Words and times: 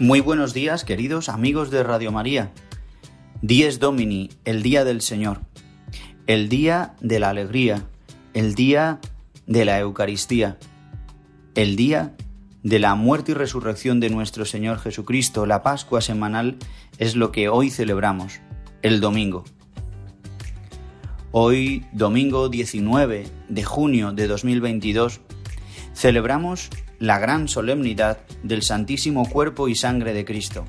Muy 0.00 0.20
buenos 0.20 0.54
días, 0.54 0.86
queridos 0.86 1.28
amigos 1.28 1.70
de 1.70 1.82
Radio 1.82 2.10
María. 2.10 2.52
Dies 3.42 3.80
Domini, 3.80 4.30
el 4.46 4.62
día 4.62 4.82
del 4.86 5.02
Señor, 5.02 5.42
el 6.26 6.48
día 6.48 6.94
de 7.02 7.20
la 7.20 7.28
alegría, 7.28 7.86
el 8.32 8.54
día 8.54 8.98
de 9.46 9.66
la 9.66 9.78
Eucaristía, 9.78 10.56
el 11.54 11.76
día 11.76 12.16
de 12.62 12.78
la 12.78 12.94
muerte 12.94 13.32
y 13.32 13.34
resurrección 13.34 14.00
de 14.00 14.08
nuestro 14.08 14.46
Señor 14.46 14.78
Jesucristo. 14.78 15.44
La 15.44 15.62
Pascua 15.62 16.00
semanal 16.00 16.56
es 16.96 17.14
lo 17.14 17.30
que 17.30 17.50
hoy 17.50 17.68
celebramos, 17.68 18.40
el 18.80 19.00
domingo. 19.00 19.44
Hoy, 21.30 21.84
domingo 21.92 22.48
19 22.48 23.26
de 23.50 23.64
junio 23.64 24.12
de 24.12 24.28
2022, 24.28 25.20
celebramos 25.92 26.70
la 27.00 27.18
gran 27.18 27.48
solemnidad 27.48 28.18
del 28.42 28.62
Santísimo 28.62 29.26
Cuerpo 29.28 29.68
y 29.68 29.74
Sangre 29.74 30.12
de 30.12 30.26
Cristo. 30.26 30.66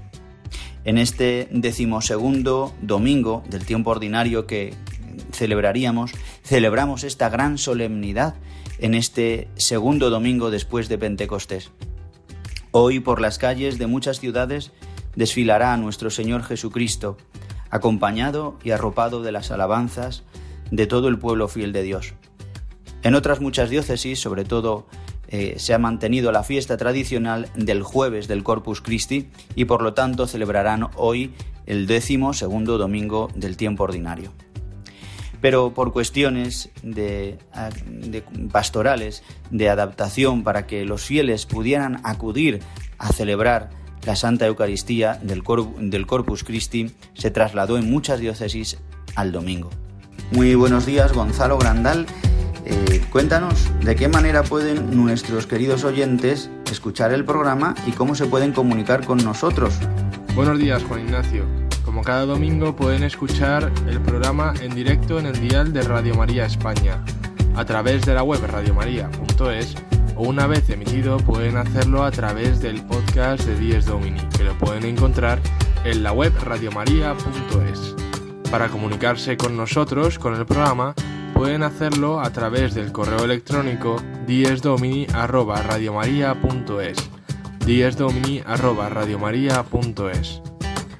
En 0.86 0.98
este 0.98 1.50
decimosegundo 1.52 2.74
domingo 2.82 3.44
del 3.50 3.66
tiempo 3.66 3.92
ordinario 3.92 4.48
que 4.48 4.74
celebraríamos, 5.34 6.14
celebramos 6.42 7.04
esta 7.04 7.30
gran 7.30 7.58
solemnidad 7.58 8.36
en 8.80 8.96
este 8.96 9.50
segundo 9.56 10.10
domingo 10.10 10.50
después 10.52 10.88
de 10.88 10.98
Pentecostés. 10.98 11.70
Hoy 12.72 13.02
por 13.02 13.20
las 13.20 13.38
calles 13.38 13.78
de 13.78 13.88
muchas 13.88 14.22
ciudades 14.22 14.72
desfilará 15.18 15.76
nuestro 15.76 16.10
Señor 16.10 16.44
Jesucristo, 16.44 17.18
acompañado 17.70 18.58
y 18.64 18.72
arropado 18.72 19.22
de 19.22 19.34
las 19.34 19.52
alabanzas 19.52 20.24
de 20.72 20.88
todo 20.88 21.10
el 21.10 21.20
pueblo 21.20 21.50
fiel 21.50 21.74
de 21.74 21.84
Dios. 21.84 22.14
En 23.04 23.16
otras 23.16 23.42
muchas 23.42 23.70
diócesis, 23.70 24.22
sobre 24.22 24.46
todo 24.46 24.88
eh, 25.34 25.56
se 25.58 25.74
ha 25.74 25.80
mantenido 25.80 26.34
la 26.34 26.44
fiesta 26.44 26.76
tradicional 26.76 27.50
del 27.56 27.84
jueves 27.84 28.28
del 28.28 28.44
Corpus 28.44 28.82
Christi 28.82 29.30
y 29.56 29.64
por 29.64 29.82
lo 29.82 29.94
tanto 29.94 30.28
celebrarán 30.28 30.90
hoy 30.98 31.34
el 31.66 31.88
décimo 31.88 32.34
segundo 32.34 32.78
domingo 32.78 33.30
del 33.34 33.56
tiempo 33.56 33.86
ordinario. 33.86 34.34
Pero 35.40 35.74
por 35.74 35.94
cuestiones 35.94 36.70
de, 36.84 37.40
pastorales, 38.52 39.24
de 39.50 39.70
adaptación 39.70 40.44
para 40.44 40.68
que 40.68 40.84
los 40.84 41.04
fieles 41.04 41.46
pudieran 41.46 42.02
acudir 42.04 42.60
a 42.98 43.14
celebrar 43.14 43.70
la 44.06 44.18
Santa 44.18 44.48
Eucaristía 44.48 45.18
del, 45.24 45.44
del 45.80 46.08
Corpus 46.08 46.44
Christi, 46.44 46.92
se 47.14 47.32
trasladó 47.32 47.78
en 47.78 47.90
muchas 47.90 48.20
diócesis 48.20 48.80
al 49.16 49.32
domingo. 49.32 49.70
Muy 50.32 50.56
buenos 50.56 50.86
días, 50.86 51.14
Gonzalo 51.14 51.58
Grandal. 51.58 52.06
Eh, 52.66 53.02
cuéntanos 53.12 53.70
de 53.84 53.96
qué 53.96 54.08
manera 54.08 54.44
pueden 54.44 54.96
nuestros 54.96 55.48
queridos 55.48 55.84
oyentes 55.84 56.50
escuchar 56.72 57.12
el 57.12 57.26
programa 57.26 57.76
y 57.88 57.92
cómo 57.92 58.16
se 58.16 58.26
pueden 58.26 58.52
comunicar 58.52 59.06
con 59.06 59.18
nosotros. 59.18 59.74
Buenos 60.36 60.60
días, 60.60 60.84
Juan 60.84 61.02
Ignacio. 61.02 61.46
Como 61.84 62.04
cada 62.04 62.26
domingo 62.26 62.76
pueden 62.76 63.04
escuchar 63.04 63.72
el 63.88 64.00
programa 64.02 64.54
en 64.62 64.74
directo 64.76 65.20
en 65.20 65.26
el 65.26 65.40
dial 65.42 65.74
de 65.74 65.82
Radio 65.82 66.16
María 66.16 66.46
España, 66.46 67.04
a 67.56 67.66
través 67.66 68.06
de 68.06 68.14
la 68.14 68.24
web 68.24 68.40
radiomaria.es 68.46 69.76
o 70.16 70.24
una 70.24 70.48
vez 70.48 70.70
emitido 70.70 71.18
pueden 71.18 71.58
hacerlo 71.58 72.04
a 72.04 72.12
través 72.12 72.62
del 72.62 72.84
podcast 72.86 73.44
de 73.46 73.58
Dies 73.60 73.86
Domini, 73.86 74.22
que 74.38 74.44
lo 74.44 74.58
pueden 74.58 74.86
encontrar 74.86 75.40
en 75.84 76.04
la 76.04 76.12
web 76.12 76.34
radiomaria.es. 76.44 77.96
Para 78.52 78.70
comunicarse 78.70 79.36
con 79.38 79.58
nosotros, 79.58 80.20
con 80.20 80.36
el 80.36 80.46
programa, 80.46 80.94
pueden 81.34 81.64
hacerlo 81.64 82.20
a 82.20 82.30
través 82.32 82.76
del 82.76 82.92
correo 82.92 83.24
electrónico 83.24 83.96
diesdomini@radiomaria.es. 84.28 86.98
diesdomini@radiomaria.es. 87.66 90.42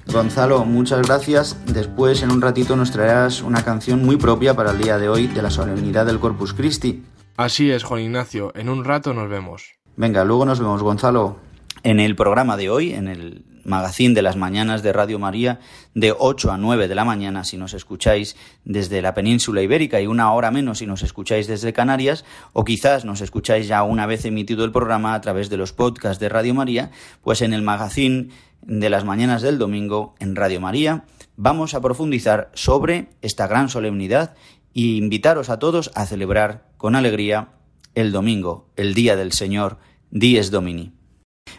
Gonzalo, 0.06 0.64
muchas 0.64 1.06
gracias. 1.06 1.58
Después, 1.66 2.22
en 2.22 2.30
un 2.30 2.40
ratito, 2.42 2.76
nos 2.76 2.90
traerás 2.90 3.42
una 3.42 3.64
canción 3.64 4.04
muy 4.04 4.16
propia 4.16 4.54
para 4.54 4.72
el 4.72 4.78
día 4.78 4.98
de 4.98 5.08
hoy 5.08 5.26
de 5.26 5.42
la 5.42 5.50
solemnidad 5.50 6.06
del 6.06 6.20
Corpus 6.20 6.52
Christi. 6.52 7.02
Así 7.36 7.70
es, 7.70 7.84
Juan 7.84 8.02
Ignacio. 8.02 8.52
En 8.54 8.68
un 8.68 8.84
rato 8.84 9.14
nos 9.14 9.30
vemos. 9.30 9.72
Venga, 9.96 10.24
luego 10.24 10.44
nos 10.44 10.60
vemos, 10.60 10.82
Gonzalo. 10.82 11.38
En 11.82 11.98
el 12.00 12.14
programa 12.14 12.56
de 12.56 12.70
hoy, 12.70 12.92
en 12.92 13.08
el 13.08 13.44
magazín 13.64 14.14
de 14.14 14.22
las 14.22 14.36
mañanas 14.36 14.82
de 14.82 14.92
Radio 14.92 15.18
María 15.18 15.60
de 15.94 16.14
8 16.16 16.52
a 16.52 16.58
9 16.58 16.88
de 16.88 16.94
la 16.94 17.04
mañana 17.04 17.44
si 17.44 17.56
nos 17.56 17.74
escucháis 17.74 18.36
desde 18.64 19.02
la 19.02 19.14
península 19.14 19.62
ibérica 19.62 20.00
y 20.00 20.06
una 20.06 20.32
hora 20.32 20.50
menos 20.50 20.78
si 20.78 20.86
nos 20.86 21.02
escucháis 21.02 21.46
desde 21.46 21.72
Canarias 21.72 22.24
o 22.52 22.64
quizás 22.64 23.04
nos 23.04 23.20
escucháis 23.20 23.68
ya 23.68 23.82
una 23.82 24.06
vez 24.06 24.24
emitido 24.24 24.64
el 24.64 24.72
programa 24.72 25.14
a 25.14 25.20
través 25.20 25.50
de 25.50 25.56
los 25.56 25.72
podcasts 25.72 26.20
de 26.20 26.28
Radio 26.28 26.54
María, 26.54 26.90
pues 27.22 27.42
en 27.42 27.52
el 27.52 27.62
magazín 27.62 28.30
de 28.62 28.90
las 28.90 29.04
mañanas 29.04 29.42
del 29.42 29.58
domingo 29.58 30.14
en 30.18 30.36
Radio 30.36 30.60
María 30.60 31.04
vamos 31.36 31.74
a 31.74 31.80
profundizar 31.80 32.50
sobre 32.54 33.08
esta 33.20 33.46
gran 33.46 33.68
solemnidad 33.68 34.34
e 34.74 34.96
invitaros 34.96 35.50
a 35.50 35.58
todos 35.58 35.90
a 35.94 36.06
celebrar 36.06 36.68
con 36.76 36.96
alegría 36.96 37.50
el 37.94 38.12
domingo, 38.12 38.70
el 38.76 38.94
día 38.94 39.16
del 39.16 39.32
Señor, 39.32 39.78
Dies 40.10 40.50
Domini. 40.50 40.92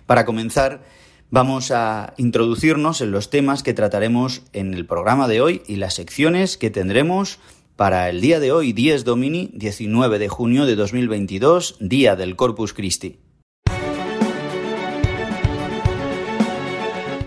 Para 0.06 0.26
comenzar, 0.26 0.84
Vamos 1.34 1.72
a 1.72 2.14
introducirnos 2.18 3.02
en 3.02 3.10
los 3.10 3.32
temas 3.32 3.64
que 3.64 3.74
trataremos 3.74 4.44
en 4.54 4.76
el 4.76 4.86
programa 4.86 5.28
de 5.28 5.42
hoy 5.42 5.64
y 5.66 5.78
las 5.78 5.96
secciones 5.96 6.58
que 6.58 6.70
tendremos 6.70 7.40
para 7.76 8.08
el 8.12 8.22
día 8.22 8.40
de 8.40 8.52
hoy, 8.52 8.72
10 8.72 9.04
Domini, 9.04 9.50
19 9.56 10.20
de 10.20 10.30
junio 10.30 10.68
de 10.68 10.76
2022, 10.76 11.78
día 11.80 12.16
del 12.16 12.36
Corpus 12.36 12.74
Christi. 12.74 13.18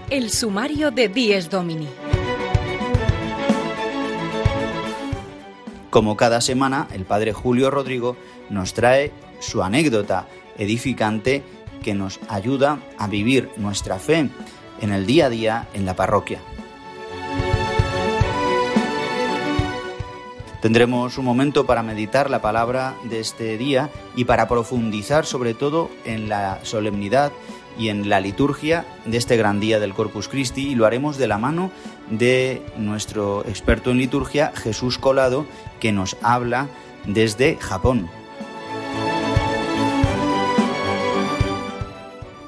El 0.08 0.30
sumario 0.30 0.92
de 0.92 1.08
10 1.08 1.50
Domini. 1.50 1.88
Como 5.90 6.16
cada 6.16 6.40
semana, 6.40 6.86
el 6.94 7.06
padre 7.06 7.32
Julio 7.32 7.72
Rodrigo 7.72 8.16
nos 8.50 8.72
trae 8.72 9.10
su 9.40 9.64
anécdota 9.64 10.28
edificante 10.58 11.42
que 11.86 11.94
nos 11.94 12.18
ayuda 12.28 12.80
a 12.98 13.06
vivir 13.06 13.48
nuestra 13.58 14.00
fe 14.00 14.28
en 14.80 14.92
el 14.92 15.06
día 15.06 15.26
a 15.26 15.30
día 15.30 15.68
en 15.72 15.86
la 15.86 15.94
parroquia. 15.94 16.40
Tendremos 20.60 21.16
un 21.16 21.24
momento 21.24 21.64
para 21.64 21.84
meditar 21.84 22.28
la 22.28 22.42
palabra 22.42 22.96
de 23.04 23.20
este 23.20 23.56
día 23.56 23.88
y 24.16 24.24
para 24.24 24.48
profundizar 24.48 25.26
sobre 25.26 25.54
todo 25.54 25.88
en 26.04 26.28
la 26.28 26.58
solemnidad 26.64 27.30
y 27.78 27.90
en 27.90 28.08
la 28.08 28.18
liturgia 28.18 28.84
de 29.04 29.18
este 29.18 29.36
gran 29.36 29.60
día 29.60 29.78
del 29.78 29.94
Corpus 29.94 30.26
Christi 30.26 30.70
y 30.70 30.74
lo 30.74 30.86
haremos 30.86 31.18
de 31.18 31.28
la 31.28 31.38
mano 31.38 31.70
de 32.10 32.62
nuestro 32.76 33.46
experto 33.46 33.92
en 33.92 33.98
liturgia 33.98 34.52
Jesús 34.56 34.98
Colado 34.98 35.46
que 35.78 35.92
nos 35.92 36.16
habla 36.20 36.66
desde 37.06 37.58
Japón. 37.60 38.10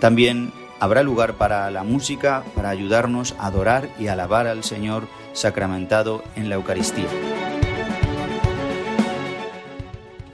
También 0.01 0.53
habrá 0.81 1.03
lugar 1.03 1.35
para 1.35 1.71
la 1.71 1.83
música, 1.83 2.45
para 2.55 2.71
ayudarnos 2.71 3.35
a 3.39 3.47
adorar 3.47 3.89
y 3.99 4.07
alabar 4.07 4.47
al 4.47 4.65
Señor 4.65 5.09
sacramentado 5.33 6.23
en 6.37 6.49
la 6.49 6.57
Eucaristía. 6.57 7.09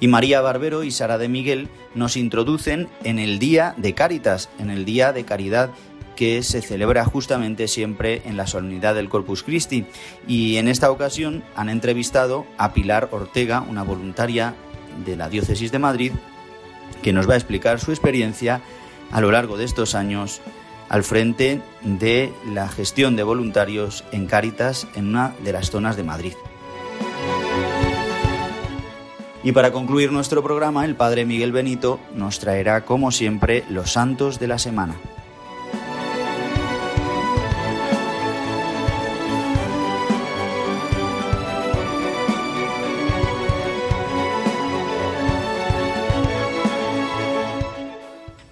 Y 0.01 0.09
María 0.09 0.43
Barbero 0.43 0.85
y 0.85 0.91
Sara 0.91 1.17
de 1.17 1.29
Miguel 1.29 1.69
nos 1.95 2.19
introducen 2.19 2.89
en 3.05 3.19
el 3.19 3.39
Día 3.39 3.75
de 3.79 3.95
Cáritas, 3.95 4.51
en 4.59 4.69
el 4.69 4.85
Día 4.85 5.13
de 5.13 5.25
Caridad 5.25 5.71
que 6.15 6.43
se 6.43 6.63
celebra 6.63 7.05
justamente 7.05 7.69
siempre 7.69 8.23
en 8.25 8.37
la 8.37 8.47
solemnidad 8.47 8.95
del 8.95 9.09
Corpus 9.09 9.43
Christi. 9.43 9.87
Y 10.29 10.57
en 10.57 10.69
esta 10.69 10.91
ocasión 10.91 11.43
han 11.57 11.69
entrevistado 11.69 12.47
a 12.59 12.73
Pilar 12.73 13.09
Ortega, 13.13 13.63
una 13.63 13.83
voluntaria 13.83 14.55
de 15.05 15.17
la 15.17 15.29
Diócesis 15.29 15.73
de 15.73 15.79
Madrid, 15.79 16.13
que 17.03 17.13
nos 17.13 17.29
va 17.29 17.35
a 17.35 17.39
explicar 17.39 17.81
su 17.81 17.91
experiencia 17.91 18.61
a 19.15 19.21
lo 19.21 19.31
largo 19.31 19.57
de 19.57 19.65
estos 19.65 19.95
años 19.95 20.43
al 20.89 21.05
frente 21.05 21.63
de 21.83 22.33
la 22.47 22.69
gestión 22.69 23.17
de 23.17 23.23
voluntarios 23.23 24.05
en 24.13 24.27
Cáritas 24.27 24.87
en 24.95 25.09
una 25.09 25.35
de 25.43 25.53
las 25.53 25.71
zonas 25.71 25.97
de 25.97 26.03
Madrid. 26.03 26.35
Y 29.45 29.53
para 29.53 29.73
concluir 29.73 30.11
nuestro 30.11 30.43
programa, 30.43 30.85
el 30.85 30.97
Padre 30.97 31.25
Miguel 31.25 31.53
Benito 31.53 32.01
nos 32.15 32.41
traerá, 32.41 32.85
como 32.85 33.13
siempre, 33.13 33.65
los 33.71 33.93
santos 33.93 34.39
de 34.39 34.49
la 34.49 34.59
semana. 34.59 34.97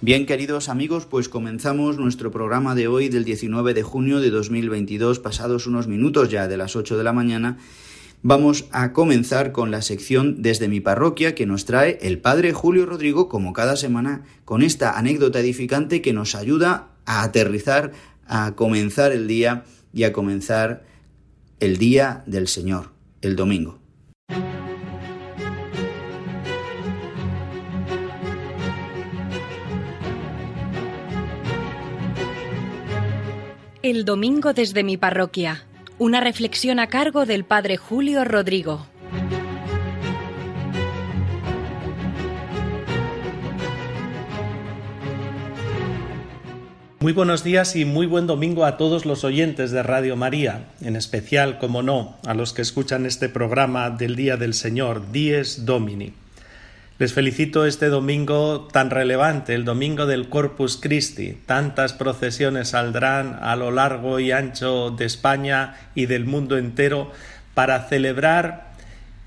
Bien, 0.03 0.25
queridos 0.25 0.67
amigos, 0.67 1.05
pues 1.05 1.29
comenzamos 1.29 1.97
nuestro 1.97 2.29
programa 2.29 2.75
de 2.75 2.89
hoy 2.89 3.07
del 3.07 3.23
19 3.23 3.73
de 3.73 3.83
junio 3.83 4.19
de 4.19 4.31
2022, 4.31 5.19
pasados 5.19 5.65
unos 5.65 5.87
minutos 5.87 6.27
ya 6.27 6.49
de 6.49 6.57
las 6.57 6.75
8 6.75 6.97
de 6.97 7.05
la 7.05 7.13
mañana. 7.13 7.57
Vamos 8.21 8.65
a 8.71 8.91
comenzar 8.91 9.53
con 9.53 9.71
la 9.71 9.81
sección 9.81 10.41
desde 10.41 10.67
mi 10.67 10.81
parroquia 10.81 11.35
que 11.35 11.45
nos 11.45 11.63
trae 11.63 11.99
el 12.01 12.19
Padre 12.19 12.51
Julio 12.51 12.85
Rodrigo, 12.85 13.29
como 13.29 13.53
cada 13.53 13.77
semana, 13.77 14.25
con 14.43 14.61
esta 14.61 14.97
anécdota 14.97 15.39
edificante 15.39 16.01
que 16.01 16.11
nos 16.11 16.35
ayuda 16.35 16.89
a 17.05 17.23
aterrizar, 17.23 17.93
a 18.27 18.55
comenzar 18.57 19.13
el 19.13 19.25
día 19.25 19.63
y 19.93 20.03
a 20.03 20.11
comenzar 20.11 20.83
el 21.61 21.77
día 21.77 22.23
del 22.27 22.49
Señor, 22.49 22.89
el 23.21 23.37
domingo. 23.37 23.79
El 33.83 34.05
domingo 34.05 34.53
desde 34.53 34.81
mi 34.81 34.95
parroquia. 34.95 35.65
Una 35.97 36.21
reflexión 36.21 36.79
a 36.79 36.87
cargo 36.87 37.25
del 37.25 37.43
Padre 37.43 37.75
Julio 37.75 38.23
Rodrigo. 38.23 38.87
Muy 47.01 47.11
buenos 47.11 47.43
días 47.43 47.75
y 47.75 47.83
muy 47.83 48.05
buen 48.05 48.25
domingo 48.25 48.63
a 48.63 48.77
todos 48.77 49.05
los 49.05 49.25
oyentes 49.25 49.71
de 49.71 49.83
Radio 49.83 50.15
María, 50.15 50.69
en 50.79 50.95
especial, 50.95 51.57
como 51.57 51.83
no, 51.83 52.15
a 52.25 52.33
los 52.33 52.53
que 52.53 52.61
escuchan 52.61 53.05
este 53.05 53.27
programa 53.27 53.89
del 53.89 54.15
Día 54.15 54.37
del 54.37 54.53
Señor, 54.53 55.11
Dies 55.11 55.65
Domini. 55.65 56.22
Les 57.03 57.11
felicito 57.11 57.65
este 57.65 57.89
domingo 57.89 58.69
tan 58.71 58.89
relevante, 58.89 59.53
el 59.55 59.65
domingo 59.65 60.05
del 60.05 60.29
Corpus 60.29 60.77
Christi. 60.77 61.37
Tantas 61.45 61.91
procesiones 61.91 62.69
saldrán 62.69 63.39
a 63.41 63.57
lo 63.57 63.71
largo 63.71 64.21
y 64.21 64.31
ancho 64.31 64.89
de 64.89 65.03
España 65.03 65.75
y 65.95 66.05
del 66.05 66.23
mundo 66.23 66.57
entero 66.57 67.11
para 67.55 67.89
celebrar 67.89 68.71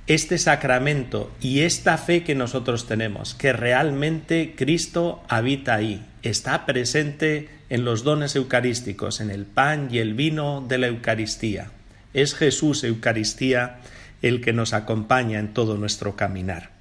este 0.06 0.38
sacramento 0.38 1.30
y 1.38 1.64
esta 1.64 1.98
fe 1.98 2.24
que 2.24 2.34
nosotros 2.34 2.86
tenemos, 2.86 3.34
que 3.34 3.52
realmente 3.52 4.54
Cristo 4.56 5.22
habita 5.28 5.74
ahí, 5.74 6.02
está 6.22 6.64
presente 6.64 7.50
en 7.68 7.84
los 7.84 8.04
dones 8.04 8.36
eucarísticos, 8.36 9.20
en 9.20 9.28
el 9.28 9.44
pan 9.44 9.88
y 9.92 9.98
el 9.98 10.14
vino 10.14 10.64
de 10.66 10.78
la 10.78 10.86
Eucaristía. 10.86 11.72
Es 12.14 12.34
Jesús 12.34 12.84
Eucaristía 12.84 13.80
el 14.22 14.40
que 14.40 14.54
nos 14.54 14.72
acompaña 14.72 15.38
en 15.38 15.52
todo 15.52 15.76
nuestro 15.76 16.16
caminar. 16.16 16.75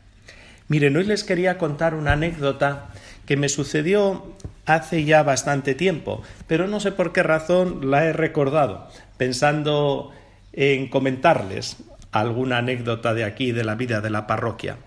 Miren, 0.68 0.98
hoy 0.98 1.04
les 1.04 1.24
quería 1.24 1.60
contar 1.60 1.94
una 1.94 2.14
anécdota 2.14 2.88
que 3.28 3.38
me 3.38 3.50
sucedió 3.50 4.34
hace 4.66 5.04
ya 5.04 5.22
bastante 5.22 5.76
tiempo, 5.76 6.24
pero 6.48 6.68
no 6.68 6.80
sé 6.80 6.92
por 6.92 7.14
qué 7.14 7.22
razón 7.22 7.92
la 7.92 8.06
he 8.06 8.14
recordado, 8.14 8.90
pensando 9.18 10.12
en 10.54 10.88
comentarles 10.88 11.78
alguna 12.12 12.60
anécdota 12.60 13.14
de 13.14 13.26
aquí, 13.26 13.52
de 13.52 13.64
la 13.64 13.76
vida 13.76 14.02
de 14.02 14.10
la 14.10 14.26
parroquia. 14.26 14.78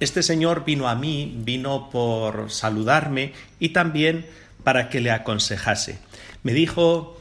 Este 0.00 0.22
señor 0.22 0.64
vino 0.64 0.88
a 0.88 0.94
mí, 0.94 1.34
vino 1.38 1.88
por 1.90 2.50
saludarme 2.50 3.32
y 3.58 3.70
también 3.70 4.26
para 4.64 4.90
que 4.90 5.00
le 5.00 5.10
aconsejase. 5.10 5.98
Me 6.42 6.52
dijo 6.52 7.19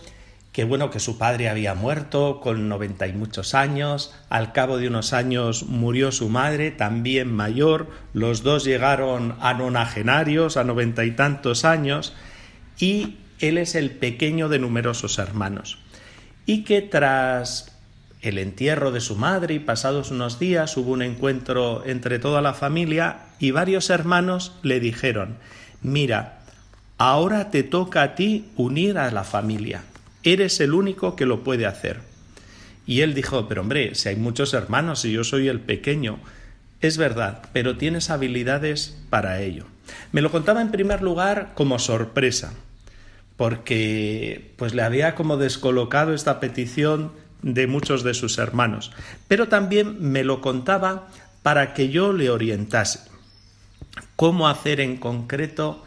que 0.60 0.66
bueno, 0.66 0.92
que 0.92 1.00
su 1.00 1.18
padre 1.18 1.48
había 1.48 1.74
muerto 1.74 2.42
con 2.42 2.68
noventa 2.68 3.08
y 3.08 3.14
muchos 3.14 3.54
años, 3.56 4.14
al 4.28 4.52
cabo 4.52 4.78
de 4.78 4.90
unos 4.90 5.14
años 5.14 5.64
murió 5.64 6.12
su 6.12 6.28
madre, 6.28 6.70
también 6.70 7.34
mayor, 7.34 7.88
los 8.12 8.44
dos 8.44 8.66
llegaron 8.66 9.38
a 9.40 9.54
nonagenarios, 9.54 10.58
a 10.58 10.66
noventa 10.66 11.06
y 11.06 11.12
tantos 11.12 11.64
años, 11.64 12.14
y 12.78 13.20
él 13.40 13.58
es 13.58 13.74
el 13.74 13.92
pequeño 13.92 14.50
de 14.50 14.60
numerosos 14.60 15.18
hermanos, 15.18 15.78
y 16.46 16.66
que 16.66 16.82
tras 16.82 17.80
el 18.22 18.38
entierro 18.38 18.92
de 18.92 19.00
su 19.00 19.16
madre 19.16 19.54
y 19.54 19.60
pasados 19.60 20.12
unos 20.12 20.40
días 20.40 20.76
hubo 20.76 20.92
un 20.92 21.04
encuentro 21.04 21.86
entre 21.86 22.20
toda 22.20 22.42
la 22.42 22.54
familia 22.54 23.28
y 23.40 23.52
varios 23.52 23.90
hermanos 23.90 24.52
le 24.62 24.82
dijeron, 24.82 25.38
mira, 25.82 26.42
ahora 26.98 27.50
te 27.50 27.64
toca 27.64 28.04
a 28.04 28.16
ti 28.16 28.50
unir 28.58 28.98
a 28.98 29.10
la 29.10 29.24
familia. 29.24 29.84
Eres 30.24 30.60
el 30.60 30.74
único 30.74 31.16
que 31.16 31.26
lo 31.26 31.44
puede 31.44 31.66
hacer. 31.66 32.02
Y 32.86 33.02
él 33.02 33.14
dijo, 33.14 33.48
pero 33.48 33.62
hombre, 33.62 33.96
si 33.96 34.10
hay 34.10 34.16
muchos 34.16 34.54
hermanos 34.54 35.06
y 35.06 35.12
yo 35.12 35.24
soy 35.24 35.48
el 35.48 35.60
pequeño, 35.60 36.20
es 36.82 36.98
verdad, 36.98 37.44
pero 37.54 37.78
tienes 37.78 38.10
habilidades 38.10 38.98
para 39.10 39.42
ello. 39.42 39.66
Me 40.12 40.22
lo 40.22 40.32
contaba 40.32 40.62
en 40.62 40.72
primer 40.72 41.02
lugar 41.02 41.52
como 41.54 41.78
sorpresa, 41.78 42.54
porque 43.38 44.54
pues 44.58 44.74
le 44.74 44.82
había 44.82 45.16
como 45.16 45.38
descolocado 45.38 46.14
esta 46.14 46.40
petición 46.40 47.12
de 47.42 47.68
muchos 47.68 48.04
de 48.04 48.14
sus 48.14 48.38
hermanos, 48.38 48.92
pero 49.28 49.48
también 49.48 49.98
me 50.00 50.24
lo 50.24 50.42
contaba 50.42 51.08
para 51.44 51.74
que 51.74 51.90
yo 51.90 52.12
le 52.12 52.30
orientase 52.30 53.00
cómo 54.16 54.50
hacer 54.50 54.82
en 54.82 54.98
concreto 54.98 55.84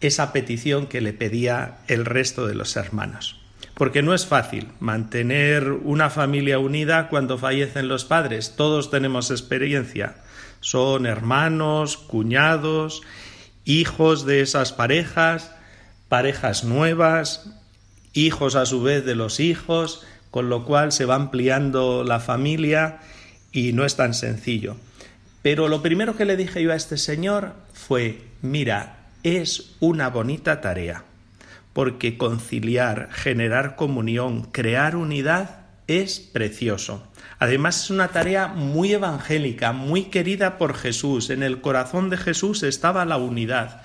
esa 0.00 0.32
petición 0.32 0.86
que 0.86 1.00
le 1.00 1.12
pedía 1.12 1.78
el 1.88 2.04
resto 2.04 2.46
de 2.46 2.54
los 2.54 2.76
hermanos 2.76 3.41
porque 3.74 4.02
no 4.02 4.14
es 4.14 4.26
fácil 4.26 4.68
mantener 4.80 5.70
una 5.72 6.10
familia 6.10 6.58
unida 6.58 7.08
cuando 7.08 7.38
fallecen 7.38 7.88
los 7.88 8.04
padres. 8.04 8.54
Todos 8.56 8.90
tenemos 8.90 9.30
experiencia. 9.30 10.16
Son 10.60 11.06
hermanos, 11.06 11.96
cuñados, 11.96 13.02
hijos 13.64 14.26
de 14.26 14.40
esas 14.40 14.72
parejas, 14.72 15.52
parejas 16.08 16.64
nuevas, 16.64 17.50
hijos 18.12 18.54
a 18.54 18.66
su 18.66 18.82
vez 18.82 19.04
de 19.04 19.14
los 19.14 19.40
hijos, 19.40 20.04
con 20.30 20.48
lo 20.48 20.64
cual 20.64 20.92
se 20.92 21.04
va 21.04 21.14
ampliando 21.14 22.04
la 22.04 22.20
familia 22.20 23.00
y 23.50 23.72
no 23.72 23.84
es 23.84 23.96
tan 23.96 24.14
sencillo. 24.14 24.76
Pero 25.42 25.68
lo 25.68 25.82
primero 25.82 26.16
que 26.16 26.24
le 26.24 26.36
dije 26.36 26.62
yo 26.62 26.72
a 26.72 26.76
este 26.76 26.96
señor 26.96 27.54
fue, 27.72 28.22
mira, 28.42 29.08
es 29.24 29.74
una 29.80 30.08
bonita 30.08 30.60
tarea 30.60 31.04
porque 31.72 32.18
conciliar, 32.18 33.08
generar 33.12 33.76
comunión, 33.76 34.42
crear 34.42 34.96
unidad 34.96 35.66
es 35.86 36.20
precioso. 36.20 37.02
Además 37.38 37.84
es 37.84 37.90
una 37.90 38.08
tarea 38.08 38.48
muy 38.48 38.92
evangélica, 38.92 39.72
muy 39.72 40.04
querida 40.04 40.58
por 40.58 40.74
Jesús. 40.74 41.30
En 41.30 41.42
el 41.42 41.60
corazón 41.60 42.10
de 42.10 42.16
Jesús 42.16 42.62
estaba 42.62 43.04
la 43.04 43.16
unidad. 43.16 43.82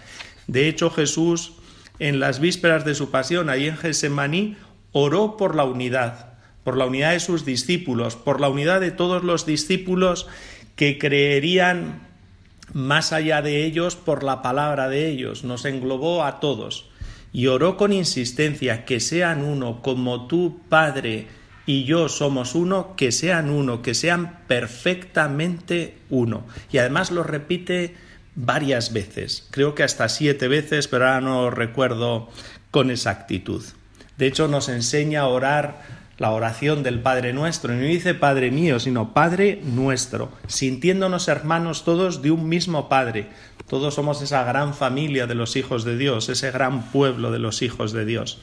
De 0.47 0.67
hecho, 0.67 0.89
Jesús 0.89 1.53
en 1.99 2.19
las 2.19 2.39
vísperas 2.39 2.85
de 2.85 2.95
su 2.95 3.09
pasión, 3.09 3.49
ahí 3.49 3.67
en 3.67 3.77
Getsemaní, 3.77 4.57
oró 4.91 5.37
por 5.37 5.55
la 5.55 5.63
unidad, 5.63 6.33
por 6.63 6.77
la 6.77 6.85
unidad 6.85 7.11
de 7.11 7.19
sus 7.19 7.45
discípulos, 7.45 8.15
por 8.15 8.39
la 8.39 8.49
unidad 8.49 8.81
de 8.81 8.91
todos 8.91 9.23
los 9.23 9.45
discípulos 9.45 10.27
que 10.75 10.99
creerían 10.99 12.07
más 12.73 13.13
allá 13.13 13.41
de 13.41 13.65
ellos 13.65 13.95
por 13.95 14.23
la 14.23 14.41
palabra 14.41 14.89
de 14.89 15.09
ellos. 15.09 15.43
Nos 15.43 15.65
englobó 15.65 16.23
a 16.23 16.39
todos 16.39 16.89
y 17.31 17.47
oró 17.47 17.77
con 17.77 17.93
insistencia 17.93 18.85
que 18.85 18.99
sean 18.99 19.43
uno 19.43 19.81
como 19.81 20.27
tú, 20.27 20.61
Padre, 20.69 21.27
y 21.65 21.83
yo 21.83 22.07
somos 22.09 22.55
uno, 22.55 22.95
que 22.95 23.11
sean 23.11 23.49
uno, 23.49 23.81
que 23.81 23.93
sean 23.93 24.39
perfectamente 24.47 25.97
uno. 26.09 26.45
Y 26.71 26.77
además 26.77 27.11
lo 27.11 27.23
repite 27.23 27.95
varias 28.35 28.93
veces, 28.93 29.47
creo 29.51 29.75
que 29.75 29.83
hasta 29.83 30.07
siete 30.09 30.47
veces, 30.47 30.87
pero 30.87 31.05
ahora 31.05 31.21
no 31.21 31.49
recuerdo 31.49 32.29
con 32.71 32.91
exactitud. 32.91 33.63
De 34.17 34.27
hecho, 34.27 34.47
nos 34.47 34.69
enseña 34.69 35.21
a 35.21 35.27
orar 35.27 35.96
la 36.17 36.31
oración 36.31 36.83
del 36.83 36.99
Padre 36.99 37.33
nuestro. 37.33 37.73
Y 37.73 37.77
no 37.77 37.83
dice 37.83 38.13
Padre 38.13 38.51
mío, 38.51 38.79
sino 38.79 39.13
Padre 39.13 39.61
nuestro, 39.63 40.31
sintiéndonos 40.47 41.27
hermanos 41.27 41.83
todos 41.83 42.21
de 42.21 42.31
un 42.31 42.49
mismo 42.49 42.89
Padre. 42.89 43.27
Todos 43.67 43.95
somos 43.95 44.21
esa 44.21 44.43
gran 44.43 44.73
familia 44.73 45.27
de 45.27 45.35
los 45.35 45.55
hijos 45.55 45.83
de 45.83 45.97
Dios, 45.97 46.29
ese 46.29 46.51
gran 46.51 46.91
pueblo 46.91 47.31
de 47.31 47.39
los 47.39 47.61
hijos 47.61 47.91
de 47.91 48.05
Dios. 48.05 48.41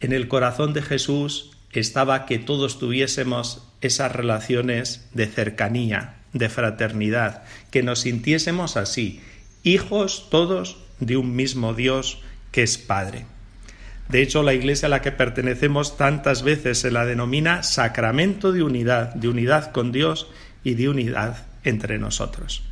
En 0.00 0.12
el 0.12 0.28
corazón 0.28 0.72
de 0.72 0.82
Jesús 0.82 1.52
estaba 1.70 2.26
que 2.26 2.38
todos 2.38 2.78
tuviésemos 2.78 3.68
esas 3.80 4.12
relaciones 4.12 5.08
de 5.14 5.26
cercanía, 5.26 6.16
de 6.32 6.48
fraternidad, 6.48 7.44
que 7.70 7.82
nos 7.82 8.00
sintiésemos 8.00 8.76
así, 8.76 9.20
hijos 9.62 10.28
todos 10.30 10.78
de 11.00 11.16
un 11.16 11.34
mismo 11.34 11.72
Dios 11.72 12.20
que 12.50 12.62
es 12.62 12.78
Padre. 12.78 13.26
De 14.12 14.20
hecho, 14.20 14.42
la 14.42 14.52
iglesia 14.52 14.88
a 14.88 14.90
la 14.90 15.00
que 15.00 15.10
pertenecemos 15.10 15.96
tantas 15.96 16.42
veces 16.42 16.78
se 16.78 16.90
la 16.90 17.06
denomina 17.06 17.62
sacramento 17.62 18.52
de 18.52 18.62
unidad, 18.62 19.14
de 19.14 19.28
unidad 19.28 19.72
con 19.72 19.90
Dios 19.90 20.28
y 20.62 20.74
de 20.74 20.90
unidad 20.90 21.46
entre 21.64 21.98
nosotros. 21.98 22.62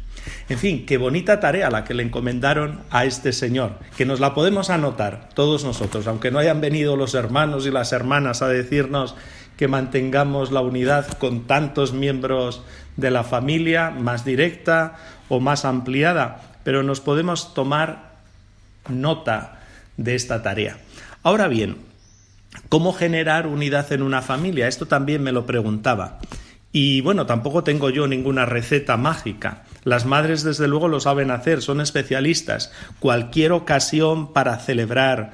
En 0.51 0.59
fin, 0.59 0.85
qué 0.85 0.99
bonita 0.99 1.41
tarea 1.41 1.71
la 1.71 1.85
que 1.85 1.95
le 1.95 2.03
encomendaron 2.03 2.83
a 2.91 3.07
este 3.07 3.33
señor, 3.33 3.79
que 3.97 4.05
nos 4.05 4.21
la 4.21 4.35
podemos 4.35 4.69
anotar 4.69 5.31
todos 5.33 5.65
nosotros, 5.65 6.07
aunque 6.09 6.31
no 6.31 6.41
hayan 6.41 6.61
venido 6.61 6.95
los 6.95 7.15
hermanos 7.15 7.65
y 7.65 7.71
las 7.71 7.95
hermanas 7.95 8.43
a 8.43 8.49
decirnos 8.49 9.15
que 9.57 9.67
mantengamos 9.67 10.53
la 10.53 10.61
unidad 10.61 11.07
con 11.17 11.47
tantos 11.47 11.95
miembros 11.95 12.61
de 12.99 13.11
la 13.11 13.25
familia, 13.25 13.89
más 13.89 14.27
directa 14.27 14.99
o 15.31 15.41
más 15.41 15.65
ampliada, 15.65 16.43
pero 16.65 16.83
nos 16.83 17.01
podemos 17.01 17.55
tomar 17.55 18.11
nota 18.91 19.63
de 19.97 20.15
esta 20.17 20.43
tarea. 20.43 20.77
Ahora 21.23 21.49
bien, 21.49 21.77
¿cómo 22.71 22.95
generar 22.95 23.47
unidad 23.47 23.93
en 23.93 24.03
una 24.03 24.23
familia? 24.23 24.69
Esto 24.69 24.87
también 24.87 25.23
me 25.23 25.33
lo 25.33 25.45
preguntaba. 25.45 26.19
Y 26.73 27.03
bueno, 27.03 27.27
tampoco 27.27 27.63
tengo 27.63 27.91
yo 27.91 28.07
ninguna 28.07 28.47
receta 28.47 28.97
mágica. 28.97 29.65
Las 29.85 30.07
madres 30.07 30.45
desde 30.45 30.67
luego 30.67 30.89
lo 30.89 30.99
saben 30.99 31.31
hacer, 31.31 31.61
son 31.61 31.83
especialistas. 31.83 32.73
Cualquier 33.01 33.53
ocasión 33.53 34.33
para 34.33 34.57
celebrar 34.59 35.33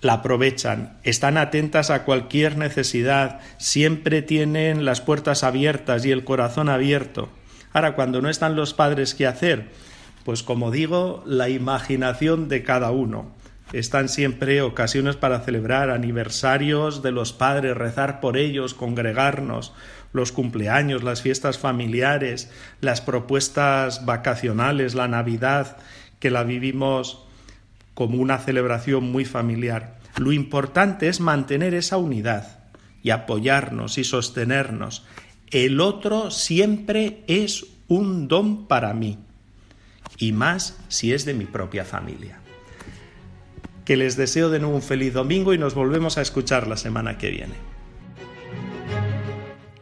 la 0.00 0.14
aprovechan, 0.14 0.98
están 1.02 1.36
atentas 1.36 1.90
a 1.90 2.04
cualquier 2.04 2.56
necesidad, 2.56 3.40
siempre 3.58 4.22
tienen 4.22 4.86
las 4.86 5.02
puertas 5.02 5.44
abiertas 5.44 6.06
y 6.06 6.10
el 6.10 6.24
corazón 6.24 6.70
abierto. 6.70 7.28
Ahora, 7.74 7.94
cuando 7.94 8.22
no 8.22 8.30
están 8.30 8.56
los 8.56 8.72
padres, 8.72 9.14
¿qué 9.14 9.26
hacer? 9.26 9.68
Pues 10.24 10.42
como 10.42 10.70
digo, 10.70 11.22
la 11.26 11.50
imaginación 11.50 12.48
de 12.48 12.62
cada 12.62 12.90
uno. 12.92 13.30
Están 13.72 14.08
siempre 14.08 14.62
ocasiones 14.62 15.14
para 15.14 15.40
celebrar 15.40 15.90
aniversarios 15.90 17.02
de 17.02 17.12
los 17.12 17.32
padres, 17.32 17.76
rezar 17.76 18.20
por 18.20 18.36
ellos, 18.36 18.74
congregarnos, 18.74 19.72
los 20.12 20.32
cumpleaños, 20.32 21.04
las 21.04 21.22
fiestas 21.22 21.58
familiares, 21.58 22.50
las 22.80 23.00
propuestas 23.00 24.04
vacacionales, 24.04 24.94
la 24.94 25.06
Navidad, 25.06 25.76
que 26.18 26.30
la 26.30 26.42
vivimos 26.42 27.24
como 27.94 28.18
una 28.18 28.38
celebración 28.38 29.04
muy 29.12 29.24
familiar. 29.24 29.98
Lo 30.18 30.32
importante 30.32 31.08
es 31.08 31.20
mantener 31.20 31.74
esa 31.74 31.96
unidad 31.96 32.58
y 33.04 33.10
apoyarnos 33.10 33.98
y 33.98 34.04
sostenernos. 34.04 35.04
El 35.50 35.80
otro 35.80 36.32
siempre 36.32 37.22
es 37.28 37.66
un 37.86 38.26
don 38.26 38.66
para 38.66 38.94
mí, 38.94 39.18
y 40.18 40.32
más 40.32 40.76
si 40.88 41.12
es 41.12 41.24
de 41.24 41.34
mi 41.34 41.44
propia 41.44 41.84
familia. 41.84 42.39
Que 43.90 43.96
les 43.96 44.16
deseo 44.16 44.50
de 44.50 44.60
nuevo 44.60 44.76
un 44.76 44.82
feliz 44.82 45.12
domingo 45.14 45.52
y 45.52 45.58
nos 45.58 45.74
volvemos 45.74 46.16
a 46.16 46.22
escuchar 46.22 46.68
la 46.68 46.76
semana 46.76 47.18
que 47.18 47.30
viene. 47.30 47.54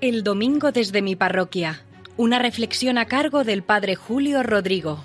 El 0.00 0.23
domingo 0.23 0.73
desde 0.73 1.03
mi 1.03 1.15
parroquia. 1.15 1.83
Una 2.17 2.38
reflexión 2.38 2.97
a 2.97 3.05
cargo 3.05 3.45
del 3.45 3.62
Padre 3.62 3.97
Julio 3.97 4.43
Rodrigo. 4.43 5.05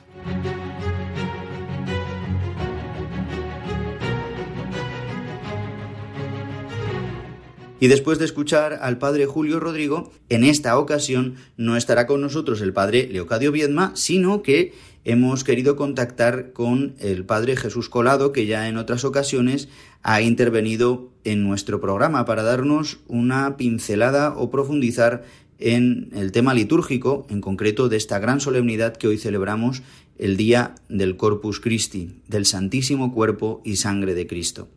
Y 7.82 7.90
después 7.90 8.18
de 8.18 8.24
escuchar 8.24 8.80
al 8.82 8.98
padre 8.98 9.26
Julio 9.26 9.60
Rodrigo, 9.60 10.14
en 10.30 10.46
esta 10.46 10.78
ocasión 10.78 11.36
no 11.58 11.76
estará 11.76 12.08
con 12.08 12.22
nosotros 12.22 12.62
el 12.62 12.72
padre 12.72 13.10
Leocadio 13.12 13.52
Viedma, 13.52 13.92
sino 13.94 14.42
que 14.42 14.72
hemos 15.06 15.44
querido 15.44 15.76
contactar 15.76 16.54
con 16.54 16.96
el 17.00 17.26
padre 17.26 17.56
Jesús 17.56 17.90
Colado, 17.90 18.32
que 18.32 18.46
ya 18.46 18.68
en 18.68 18.78
otras 18.78 19.04
ocasiones 19.06 19.70
ha 20.02 20.22
intervenido 20.22 21.12
en 21.24 21.44
nuestro 21.44 21.82
programa 21.82 22.26
para 22.26 22.44
darnos 22.44 23.00
una 23.08 23.58
pincelada 23.58 24.36
o 24.36 24.50
profundizar 24.50 25.24
en 25.60 26.10
el 26.14 26.32
tema 26.32 26.54
litúrgico, 26.54 27.26
en 27.30 27.42
concreto 27.42 27.90
de 27.90 27.98
esta 27.98 28.20
gran 28.20 28.40
solemnidad 28.40 28.98
que 28.98 29.08
hoy 29.08 29.18
celebramos, 29.18 29.82
el 30.18 30.38
día 30.38 30.76
del 30.90 31.18
Corpus 31.18 31.60
Christi, 31.60 32.22
del 32.28 32.46
Santísimo 32.46 33.14
Cuerpo 33.14 33.62
y 33.64 33.78
Sangre 33.78 34.14
de 34.14 34.28
Cristo. 34.28 34.68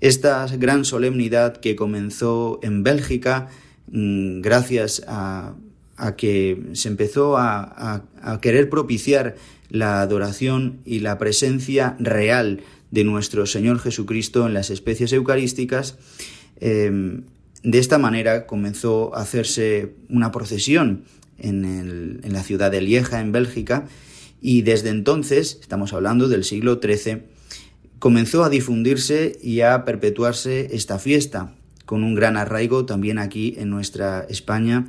Esta 0.00 0.46
gran 0.56 0.84
solemnidad 0.84 1.58
que 1.58 1.76
comenzó 1.76 2.58
en 2.62 2.82
Bélgica, 2.82 3.48
mm, 3.88 4.40
gracias 4.40 5.02
a, 5.06 5.54
que 6.16 6.70
se 6.72 6.88
empezó 6.88 7.36
a, 7.36 8.04
querer 8.40 8.68
propiciar 8.68 9.36
la 9.70 10.00
adoración 10.00 10.80
y 10.84 11.00
la 11.00 11.18
presencia 11.18 11.96
real 11.98 12.60
de 12.90 13.04
nuestro 13.04 13.46
Señor 13.46 13.78
Jesucristo 13.78 14.46
en 14.46 14.54
las 14.54 14.70
especies 14.70 15.12
eucarísticas, 15.12 15.96
em, 16.60 17.22
de 17.62 17.78
esta 17.78 17.98
manera 17.98 18.46
comenzó 18.46 19.14
a 19.14 19.22
hacerse 19.22 19.94
una 20.08 20.32
procesión 20.32 21.04
en, 21.38 21.64
en, 22.22 22.32
la 22.32 22.42
ciudad 22.42 22.70
de 22.70 22.80
Lieja, 22.80 23.20
en 23.20 23.32
Bélgica, 23.32 23.86
y 24.40 24.62
desde 24.62 24.88
entonces, 24.88 25.58
estamos 25.60 25.92
hablando 25.92 26.28
del 26.28 26.44
siglo 26.44 26.80
XIII, 26.82 27.22
comenzó 27.98 28.44
a 28.44 28.48
difundirse 28.48 29.38
y 29.42 29.60
a 29.60 29.84
perpetuarse 29.84 30.74
esta 30.74 30.98
fiesta, 30.98 31.54
con 31.84 32.02
un 32.02 32.14
gran 32.14 32.36
arraigo 32.36 32.86
también 32.86 33.18
aquí 33.18 33.54
en 33.58 33.68
nuestra 33.68 34.26
España, 34.28 34.86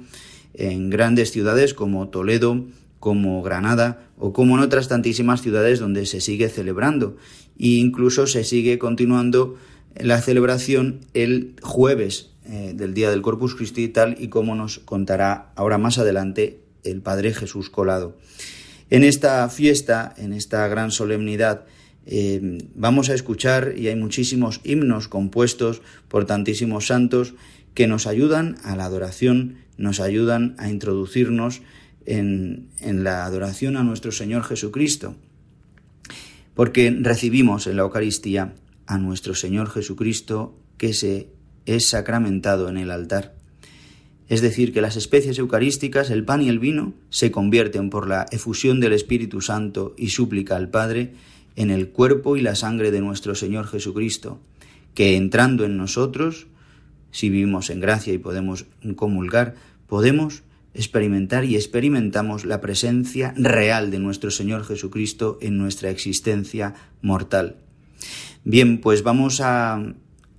en 0.53 0.89
grandes 0.89 1.31
ciudades 1.31 1.73
como 1.73 2.09
Toledo, 2.09 2.65
como 2.99 3.41
Granada 3.41 4.07
o 4.17 4.33
como 4.33 4.55
en 4.55 4.63
otras 4.63 4.87
tantísimas 4.87 5.41
ciudades 5.41 5.79
donde 5.79 6.05
se 6.05 6.21
sigue 6.21 6.49
celebrando 6.49 7.17
e 7.57 7.79
incluso 7.79 8.27
se 8.27 8.43
sigue 8.43 8.77
continuando 8.77 9.57
la 9.95 10.21
celebración 10.21 10.99
el 11.13 11.55
jueves 11.61 12.31
eh, 12.45 12.73
del 12.75 12.93
día 12.93 13.09
del 13.09 13.21
Corpus 13.21 13.55
Christi 13.55 13.87
tal 13.87 14.15
y 14.19 14.29
como 14.29 14.55
nos 14.55 14.79
contará 14.79 15.51
ahora 15.55 15.77
más 15.77 15.97
adelante 15.97 16.59
el 16.83 17.01
Padre 17.01 17.33
Jesús 17.33 17.69
Colado. 17.69 18.17
En 18.89 19.03
esta 19.03 19.47
fiesta, 19.49 20.13
en 20.17 20.33
esta 20.33 20.67
gran 20.67 20.91
solemnidad, 20.91 21.65
eh, 22.05 22.57
vamos 22.75 23.09
a 23.09 23.13
escuchar, 23.13 23.75
y 23.77 23.87
hay 23.87 23.95
muchísimos 23.95 24.59
himnos 24.63 25.07
compuestos 25.07 25.81
por 26.07 26.25
tantísimos 26.25 26.87
santos 26.87 27.35
que 27.73 27.87
nos 27.87 28.07
ayudan 28.07 28.57
a 28.63 28.75
la 28.75 28.85
adoración, 28.85 29.57
nos 29.77 29.99
ayudan 29.99 30.55
a 30.57 30.69
introducirnos 30.69 31.61
en, 32.05 32.69
en 32.79 33.03
la 33.03 33.25
adoración 33.25 33.77
a 33.77 33.83
nuestro 33.83 34.11
Señor 34.11 34.43
Jesucristo, 34.43 35.15
porque 36.53 36.95
recibimos 36.99 37.67
en 37.67 37.77
la 37.77 37.83
Eucaristía 37.83 38.53
a 38.87 38.97
nuestro 38.97 39.35
Señor 39.35 39.69
Jesucristo 39.69 40.57
que 40.77 40.93
se 40.93 41.29
es 41.65 41.87
sacramentado 41.87 42.69
en 42.69 42.77
el 42.77 42.91
altar. 42.91 43.35
Es 44.27 44.41
decir, 44.41 44.73
que 44.73 44.81
las 44.81 44.95
especies 44.95 45.37
eucarísticas, 45.39 46.09
el 46.09 46.23
pan 46.23 46.41
y 46.41 46.49
el 46.49 46.59
vino, 46.59 46.93
se 47.09 47.31
convierten 47.31 47.89
por 47.89 48.07
la 48.07 48.25
efusión 48.31 48.79
del 48.79 48.93
Espíritu 48.93 49.41
Santo 49.41 49.93
y 49.97 50.09
súplica 50.09 50.55
al 50.55 50.69
Padre 50.69 51.13
en 51.55 51.69
el 51.69 51.89
cuerpo 51.89 52.37
y 52.37 52.41
la 52.41 52.55
sangre 52.55 52.91
de 52.91 53.01
nuestro 53.01 53.35
Señor 53.35 53.67
Jesucristo, 53.67 54.39
que 54.93 55.17
entrando 55.17 55.65
en 55.65 55.75
nosotros, 55.75 56.47
si 57.11 57.29
vivimos 57.29 57.69
en 57.69 57.79
gracia 57.79 58.13
y 58.13 58.17
podemos 58.17 58.65
comulgar, 58.95 59.55
podemos 59.87 60.43
experimentar 60.73 61.43
y 61.43 61.55
experimentamos 61.55 62.45
la 62.45 62.61
presencia 62.61 63.33
real 63.35 63.91
de 63.91 63.99
nuestro 63.99 64.31
Señor 64.31 64.63
Jesucristo 64.63 65.37
en 65.41 65.57
nuestra 65.57 65.89
existencia 65.89 66.73
mortal. 67.01 67.57
Bien, 68.43 68.79
pues 68.79 69.03
vamos 69.03 69.41
a, 69.41 69.83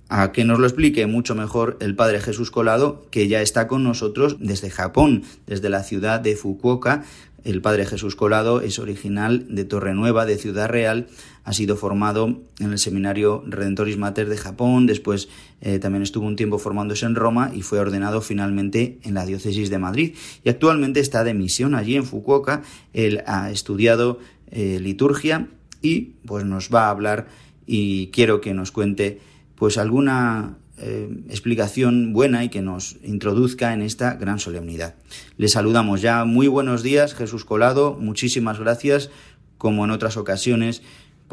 a 0.09 0.31
que 0.31 0.43
nos 0.43 0.59
lo 0.59 0.65
explique 0.65 1.05
mucho 1.05 1.35
mejor 1.35 1.77
el 1.79 1.95
Padre 1.95 2.19
Jesús 2.19 2.51
Colado, 2.51 3.05
que 3.11 3.27
ya 3.27 3.41
está 3.41 3.67
con 3.67 3.83
nosotros 3.83 4.37
desde 4.39 4.69
Japón, 4.69 5.23
desde 5.45 5.69
la 5.69 5.83
ciudad 5.83 6.19
de 6.19 6.35
Fukuoka, 6.35 7.03
el 7.43 7.61
padre 7.61 7.85
Jesús 7.85 8.15
Colado 8.15 8.61
es 8.61 8.79
original 8.79 9.45
de 9.49 9.65
Torrenueva, 9.65 10.25
de 10.25 10.37
Ciudad 10.37 10.69
Real, 10.69 11.07
ha 11.43 11.53
sido 11.53 11.75
formado 11.75 12.41
en 12.59 12.71
el 12.71 12.79
seminario 12.79 13.43
Redentoris 13.45 13.97
Mater 13.97 14.29
de 14.29 14.37
Japón, 14.37 14.85
después 14.85 15.29
eh, 15.61 15.79
también 15.79 16.03
estuvo 16.03 16.25
un 16.25 16.35
tiempo 16.35 16.57
formándose 16.57 17.05
en 17.05 17.15
Roma 17.15 17.51
y 17.53 17.61
fue 17.61 17.79
ordenado 17.79 18.21
finalmente 18.21 18.99
en 19.03 19.13
la 19.13 19.25
diócesis 19.25 19.69
de 19.69 19.79
Madrid. 19.79 20.15
Y 20.43 20.49
actualmente 20.49 20.99
está 20.99 21.23
de 21.23 21.33
misión 21.33 21.75
allí 21.75 21.95
en 21.95 22.05
Fukuoka, 22.05 22.63
él 22.93 23.23
ha 23.27 23.51
estudiado 23.51 24.19
eh, 24.51 24.79
liturgia 24.79 25.47
y 25.81 26.13
pues 26.25 26.45
nos 26.45 26.69
va 26.73 26.87
a 26.87 26.89
hablar 26.89 27.27
y 27.65 28.07
quiero 28.07 28.41
que 28.41 28.53
nos 28.53 28.71
cuente 28.71 29.19
pues 29.55 29.77
alguna 29.77 30.57
eh, 30.77 31.07
explicación 31.29 32.13
buena 32.13 32.43
y 32.43 32.49
que 32.49 32.61
nos 32.61 32.97
introduzca 33.03 33.73
en 33.73 33.81
esta 33.81 34.15
gran 34.15 34.39
solemnidad. 34.39 34.95
Le 35.37 35.47
saludamos 35.47 36.01
ya. 36.01 36.25
Muy 36.25 36.47
buenos 36.47 36.83
días, 36.83 37.13
Jesús 37.13 37.45
Colado. 37.45 37.95
Muchísimas 37.99 38.59
gracias, 38.59 39.11
como 39.57 39.85
en 39.85 39.91
otras 39.91 40.17
ocasiones, 40.17 40.81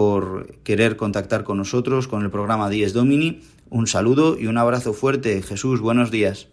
por 0.00 0.57
querer 0.62 0.97
contactar 0.97 1.45
con 1.45 1.59
nosotros, 1.59 2.09
con 2.09 2.23
el 2.23 2.30
programa 2.30 2.71
Dies 2.71 2.95
Domini. 2.95 3.42
Un 3.69 3.87
saludo 3.87 4.38
y 4.40 4.47
un 4.47 4.57
abrazo 4.57 4.95
fuerte. 4.95 5.42
Jesús, 5.42 5.83
buenos 5.83 6.11
días. 6.11 6.49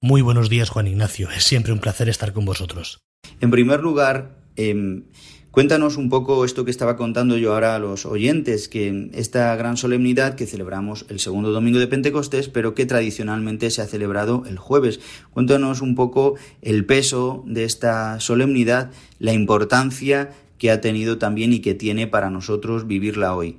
Muy 0.00 0.22
buenos 0.22 0.48
días, 0.48 0.70
Juan 0.70 0.86
Ignacio. 0.86 1.28
Es 1.32 1.42
siempre 1.42 1.72
un 1.72 1.80
placer 1.80 2.08
estar 2.08 2.32
con 2.32 2.44
vosotros. 2.44 3.00
En 3.40 3.50
primer 3.50 3.80
lugar, 3.80 4.36
em, 4.54 5.02
Cuéntanos 5.50 5.96
un 5.96 6.10
poco 6.10 6.44
esto 6.44 6.64
que 6.64 6.70
estaba 6.70 6.96
contando 6.96 7.36
yo 7.36 7.54
ahora 7.54 7.74
a 7.74 7.80
los 7.80 8.06
oyentes, 8.06 8.68
que 8.68 9.10
esta 9.14 9.56
gran 9.56 9.76
solemnidad 9.76 10.36
que 10.36 10.46
celebramos 10.46 11.06
el 11.08 11.18
segundo 11.18 11.50
domingo 11.50 11.80
de 11.80 11.88
Pentecostés, 11.88 12.48
pero 12.48 12.76
que 12.76 12.86
tradicionalmente 12.86 13.68
se 13.72 13.82
ha 13.82 13.86
celebrado 13.86 14.44
el 14.46 14.58
jueves. 14.58 15.00
Cuéntanos 15.32 15.82
un 15.82 15.96
poco 15.96 16.36
el 16.62 16.84
peso 16.84 17.42
de 17.48 17.64
esta 17.64 18.20
solemnidad, 18.20 18.92
la 19.18 19.32
importancia 19.32 20.30
que 20.60 20.70
ha 20.70 20.80
tenido 20.80 21.18
también 21.18 21.52
y 21.52 21.60
que 21.60 21.74
tiene 21.74 22.06
para 22.06 22.30
nosotros 22.30 22.86
vivirla 22.86 23.34
hoy. 23.34 23.58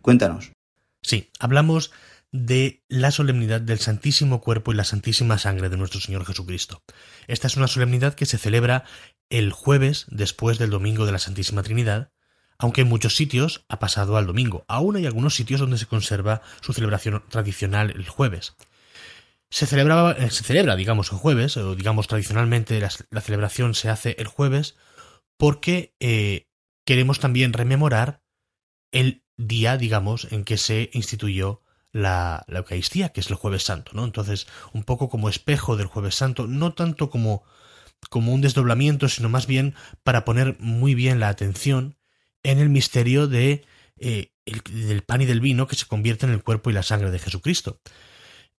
Cuéntanos. 0.00 0.52
Sí, 1.02 1.30
hablamos 1.40 1.90
de 2.30 2.84
la 2.88 3.10
solemnidad 3.10 3.60
del 3.60 3.80
Santísimo 3.80 4.40
Cuerpo 4.40 4.72
y 4.72 4.76
la 4.76 4.84
Santísima 4.84 5.36
Sangre 5.38 5.68
de 5.68 5.76
nuestro 5.76 6.00
Señor 6.00 6.24
Jesucristo. 6.24 6.82
Esta 7.26 7.48
es 7.48 7.56
una 7.56 7.66
solemnidad 7.66 8.14
que 8.14 8.24
se 8.24 8.38
celebra 8.38 8.84
el 9.30 9.50
jueves 9.52 10.06
después 10.10 10.58
del 10.58 10.70
Domingo 10.70 11.06
de 11.06 11.12
la 11.12 11.18
Santísima 11.18 11.64
Trinidad, 11.64 12.12
aunque 12.56 12.82
en 12.82 12.88
muchos 12.88 13.16
sitios 13.16 13.64
ha 13.68 13.80
pasado 13.80 14.16
al 14.16 14.26
domingo. 14.26 14.64
Aún 14.68 14.96
hay 14.96 15.06
algunos 15.06 15.34
sitios 15.34 15.60
donde 15.60 15.78
se 15.78 15.86
conserva 15.86 16.42
su 16.60 16.72
celebración 16.72 17.24
tradicional 17.28 17.90
el 17.90 18.08
jueves. 18.08 18.54
Se, 19.50 19.66
celebraba, 19.66 20.12
eh, 20.12 20.30
se 20.30 20.44
celebra, 20.44 20.76
digamos, 20.76 21.10
el 21.10 21.18
jueves, 21.18 21.56
o 21.56 21.74
digamos 21.74 22.06
tradicionalmente 22.06 22.80
la, 22.80 23.20
celebración 23.20 23.74
se 23.74 23.88
hace 23.88 24.14
el 24.18 24.28
jueves, 24.28 24.76
porque 25.38 25.94
eh, 26.00 26.48
queremos 26.84 27.20
también 27.20 27.54
rememorar 27.54 28.22
el 28.92 29.24
día, 29.38 29.78
digamos, 29.78 30.30
en 30.30 30.44
que 30.44 30.58
se 30.58 30.90
instituyó 30.92 31.62
la, 31.92 32.44
Eucaristía, 32.48 33.10
que 33.10 33.20
es 33.20 33.30
el 33.30 33.36
Jueves 33.36 33.62
Santo, 33.62 33.92
¿no? 33.94 34.04
Entonces, 34.04 34.46
un 34.72 34.82
poco 34.84 35.08
como 35.08 35.28
espejo 35.28 35.76
del 35.76 35.86
Jueves 35.86 36.16
Santo, 36.16 36.46
no 36.46 36.74
tanto 36.74 37.08
como, 37.08 37.44
como 38.10 38.34
un 38.34 38.40
desdoblamiento, 38.40 39.08
sino 39.08 39.28
más 39.28 39.46
bien 39.46 39.74
para 40.02 40.24
poner 40.24 40.56
muy 40.60 40.94
bien 40.94 41.20
la 41.20 41.28
atención 41.28 41.96
en 42.42 42.58
el 42.58 42.68
misterio 42.68 43.28
de, 43.28 43.64
eh, 43.96 44.32
del 44.44 45.02
pan 45.02 45.22
y 45.22 45.26
del 45.26 45.40
vino 45.40 45.66
que 45.66 45.76
se 45.76 45.86
convierte 45.86 46.26
en 46.26 46.32
el 46.32 46.42
cuerpo 46.42 46.70
y 46.70 46.72
la 46.72 46.82
sangre 46.82 47.10
de 47.10 47.18
Jesucristo. 47.18 47.80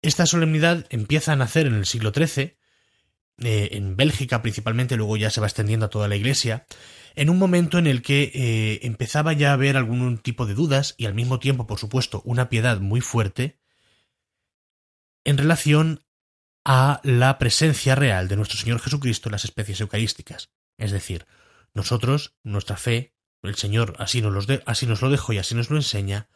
Esta 0.01 0.25
solemnidad 0.25 0.85
empieza 0.89 1.33
a 1.33 1.35
nacer 1.35 1.67
en 1.67 1.75
el 1.75 1.85
siglo 1.85 2.11
XIII, 2.13 2.58
eh, 3.41 3.69
en 3.73 3.95
Bélgica 3.95 4.41
principalmente, 4.41 4.97
luego 4.97 5.17
ya 5.17 5.29
se 5.29 5.41
va 5.41 5.47
extendiendo 5.47 5.85
a 5.85 5.89
toda 5.89 6.07
la 6.07 6.15
Iglesia, 6.15 6.65
en 7.15 7.29
un 7.29 7.37
momento 7.37 7.77
en 7.77 7.87
el 7.87 8.01
que 8.01 8.31
eh, 8.33 8.79
empezaba 8.83 9.33
ya 9.33 9.51
a 9.51 9.53
haber 9.53 9.77
algún 9.77 10.17
tipo 10.17 10.45
de 10.45 10.53
dudas 10.53 10.95
y 10.97 11.05
al 11.05 11.13
mismo 11.13 11.39
tiempo, 11.39 11.67
por 11.67 11.79
supuesto, 11.79 12.21
una 12.25 12.49
piedad 12.49 12.79
muy 12.79 13.01
fuerte 13.01 13.59
en 15.23 15.37
relación 15.37 16.03
a 16.65 17.01
la 17.03 17.37
presencia 17.37 17.95
real 17.95 18.27
de 18.27 18.35
nuestro 18.35 18.57
Señor 18.57 18.79
Jesucristo 18.79 19.29
en 19.29 19.33
las 19.33 19.45
especies 19.45 19.81
eucarísticas. 19.81 20.51
Es 20.77 20.91
decir, 20.91 21.25
nosotros, 21.73 22.35
nuestra 22.43 22.77
fe, 22.77 23.15
el 23.41 23.55
Señor 23.55 23.95
así 23.99 24.21
nos, 24.21 24.47
así 24.65 24.85
nos 24.85 25.01
lo 25.01 25.09
dejó 25.09 25.33
y 25.33 25.37
así 25.37 25.55
nos 25.55 25.69
lo 25.69 25.77
enseña, 25.77 26.29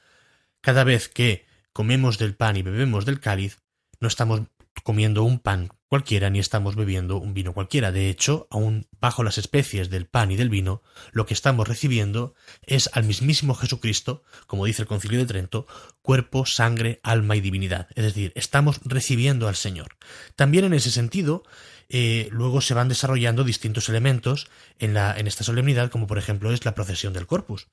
cada 0.61 0.83
vez 0.83 1.09
que 1.09 1.45
comemos 1.71 2.17
del 2.17 2.35
pan 2.35 2.55
y 2.55 2.61
bebemos 2.61 3.05
del 3.05 3.19
cáliz, 3.19 3.61
no 3.99 4.07
estamos 4.07 4.43
comiendo 4.83 5.23
un 5.23 5.39
pan 5.39 5.69
cualquiera 5.93 6.31
ni 6.31 6.39
estamos 6.39 6.75
bebiendo 6.75 7.17
un 7.17 7.35
vino 7.35 7.53
cualquiera. 7.53 7.91
De 7.91 8.09
hecho, 8.09 8.47
aun 8.49 8.87
bajo 8.99 9.23
las 9.23 9.37
especies 9.37 9.91
del 9.91 10.07
pan 10.07 10.31
y 10.31 10.35
del 10.35 10.49
vino, 10.49 10.81
lo 11.11 11.27
que 11.27 11.35
estamos 11.35 11.67
recibiendo 11.67 12.33
es 12.63 12.89
al 12.93 13.03
mismísimo 13.03 13.53
Jesucristo, 13.53 14.23
como 14.47 14.65
dice 14.65 14.81
el 14.81 14.87
Concilio 14.87 15.19
de 15.19 15.27
Trento, 15.27 15.67
cuerpo, 16.01 16.47
sangre, 16.47 16.99
alma 17.03 17.35
y 17.35 17.41
divinidad. 17.41 17.89
Es 17.93 18.05
decir, 18.05 18.31
estamos 18.35 18.81
recibiendo 18.83 19.47
al 19.47 19.55
Señor. 19.55 19.97
También 20.35 20.65
en 20.65 20.73
ese 20.73 20.89
sentido, 20.89 21.43
eh, 21.89 22.27
luego 22.31 22.59
se 22.61 22.73
van 22.73 22.89
desarrollando 22.89 23.43
distintos 23.43 23.87
elementos 23.87 24.47
en, 24.79 24.95
la, 24.95 25.15
en 25.15 25.27
esta 25.27 25.43
solemnidad, 25.43 25.91
como 25.91 26.07
por 26.07 26.17
ejemplo 26.17 26.51
es 26.51 26.65
la 26.65 26.73
procesión 26.73 27.13
del 27.13 27.27
Corpus. 27.27 27.67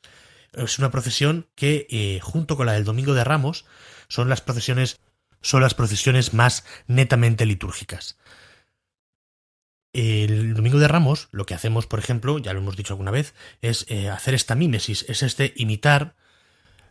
Es 0.52 0.78
una 0.78 0.90
procesión 0.90 1.46
que, 1.54 1.86
eh, 1.88 2.20
junto 2.20 2.58
con 2.58 2.66
la 2.66 2.72
del 2.72 2.84
Domingo 2.84 3.14
de 3.14 3.24
Ramos, 3.24 3.64
son 4.08 4.28
las 4.28 4.42
procesiones 4.42 5.00
son 5.40 5.62
las 5.62 5.74
procesiones 5.74 6.34
más 6.34 6.64
netamente 6.86 7.46
litúrgicas. 7.46 8.18
El 9.92 10.54
Domingo 10.54 10.78
de 10.78 10.86
Ramos, 10.86 11.28
lo 11.32 11.46
que 11.46 11.54
hacemos, 11.54 11.86
por 11.86 11.98
ejemplo, 11.98 12.38
ya 12.38 12.52
lo 12.52 12.60
hemos 12.60 12.76
dicho 12.76 12.92
alguna 12.92 13.10
vez, 13.10 13.34
es 13.60 13.86
eh, 13.88 14.08
hacer 14.08 14.34
esta 14.34 14.54
mímesis, 14.54 15.04
es 15.08 15.22
este 15.22 15.52
imitar 15.56 16.14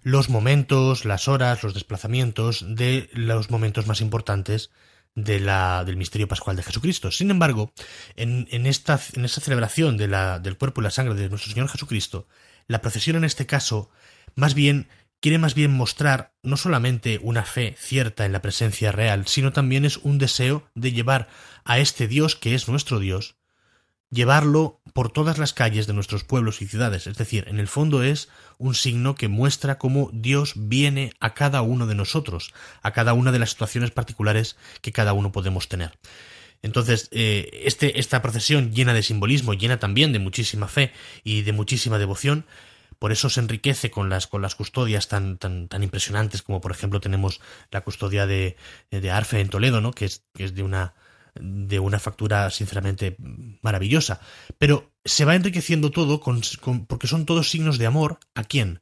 los 0.01 0.29
momentos, 0.29 1.05
las 1.05 1.27
horas, 1.27 1.63
los 1.63 1.73
desplazamientos 1.73 2.65
de 2.67 3.09
los 3.13 3.49
momentos 3.51 3.87
más 3.87 4.01
importantes 4.01 4.71
de 5.15 5.39
la, 5.39 5.83
del 5.85 5.97
misterio 5.97 6.27
pascual 6.27 6.55
de 6.55 6.63
Jesucristo. 6.63 7.11
Sin 7.11 7.31
embargo, 7.31 7.73
en, 8.15 8.47
esta, 8.65 8.99
en 9.13 9.25
esta 9.25 9.41
celebración 9.41 9.97
de 9.97 10.07
la, 10.07 10.39
del 10.39 10.57
cuerpo 10.57 10.81
y 10.81 10.85
la 10.85 10.91
sangre 10.91 11.15
de 11.15 11.29
nuestro 11.29 11.51
Señor 11.51 11.69
Jesucristo, 11.69 12.27
la 12.67 12.81
procesión 12.81 13.17
en 13.17 13.23
este 13.23 13.45
caso 13.45 13.89
más 14.35 14.53
bien 14.53 14.87
quiere 15.19 15.37
más 15.37 15.53
bien 15.53 15.71
mostrar 15.71 16.33
no 16.43 16.57
solamente 16.57 17.19
una 17.21 17.43
fe 17.43 17.75
cierta 17.77 18.25
en 18.25 18.31
la 18.31 18.41
presencia 18.41 18.91
real, 18.91 19.27
sino 19.27 19.51
también 19.51 19.85
es 19.85 19.97
un 19.97 20.17
deseo 20.17 20.67
de 20.75 20.91
llevar 20.91 21.27
a 21.65 21.79
este 21.79 22.07
Dios 22.07 22.35
que 22.35 22.55
es 22.55 22.67
nuestro 22.67 22.99
Dios, 22.99 23.35
llevarlo 24.09 24.81
por 24.93 25.11
todas 25.11 25.37
las 25.37 25.53
calles 25.53 25.87
de 25.87 25.93
nuestros 25.93 26.23
pueblos 26.23 26.61
y 26.61 26.67
ciudades. 26.67 27.07
Es 27.07 27.17
decir, 27.17 27.45
en 27.47 27.59
el 27.59 27.67
fondo 27.67 28.03
es 28.03 28.29
un 28.57 28.75
signo 28.75 29.15
que 29.15 29.27
muestra 29.27 29.77
cómo 29.77 30.09
Dios 30.13 30.53
viene 30.55 31.13
a 31.19 31.33
cada 31.33 31.61
uno 31.61 31.85
de 31.85 31.95
nosotros, 31.95 32.53
a 32.81 32.91
cada 32.91 33.13
una 33.13 33.31
de 33.31 33.39
las 33.39 33.51
situaciones 33.51 33.91
particulares 33.91 34.57
que 34.81 34.91
cada 34.91 35.13
uno 35.13 35.31
podemos 35.31 35.67
tener. 35.67 35.97
Entonces, 36.61 37.07
eh, 37.11 37.61
este, 37.63 37.99
esta 37.99 38.21
procesión 38.21 38.73
llena 38.73 38.93
de 38.93 39.03
simbolismo, 39.03 39.53
llena 39.53 39.79
también 39.79 40.11
de 40.11 40.19
muchísima 40.19 40.67
fe 40.67 40.91
y 41.23 41.43
de 41.43 41.53
muchísima 41.53 41.97
devoción, 41.97 42.45
por 42.99 43.11
eso 43.11 43.29
se 43.29 43.39
enriquece 43.39 43.89
con 43.89 44.09
las, 44.09 44.27
con 44.27 44.41
las 44.41 44.55
custodias 44.55 45.07
tan, 45.07 45.37
tan, 45.37 45.67
tan 45.69 45.83
impresionantes 45.83 46.41
como 46.41 46.61
por 46.61 46.71
ejemplo 46.71 46.99
tenemos 46.99 47.39
la 47.71 47.81
custodia 47.81 48.27
de, 48.27 48.57
de 48.91 49.11
Arfe 49.11 49.39
en 49.39 49.49
Toledo, 49.49 49.81
¿no? 49.81 49.93
que, 49.93 50.05
es, 50.05 50.23
de 50.35 50.63
una 50.63 50.93
de 51.39 51.79
una 51.79 51.99
factura 51.99 52.49
sinceramente 52.49 53.15
maravillosa. 53.61 54.19
Pero 54.57 54.91
se 55.05 55.25
va 55.25 55.35
enriqueciendo 55.35 55.91
todo 55.91 56.19
con, 56.19 56.41
porque 56.87 57.07
son 57.07 57.25
todos 57.25 57.49
signos 57.49 57.77
de 57.77 57.85
amor 57.85 58.19
a 58.35 58.43
quién? 58.43 58.81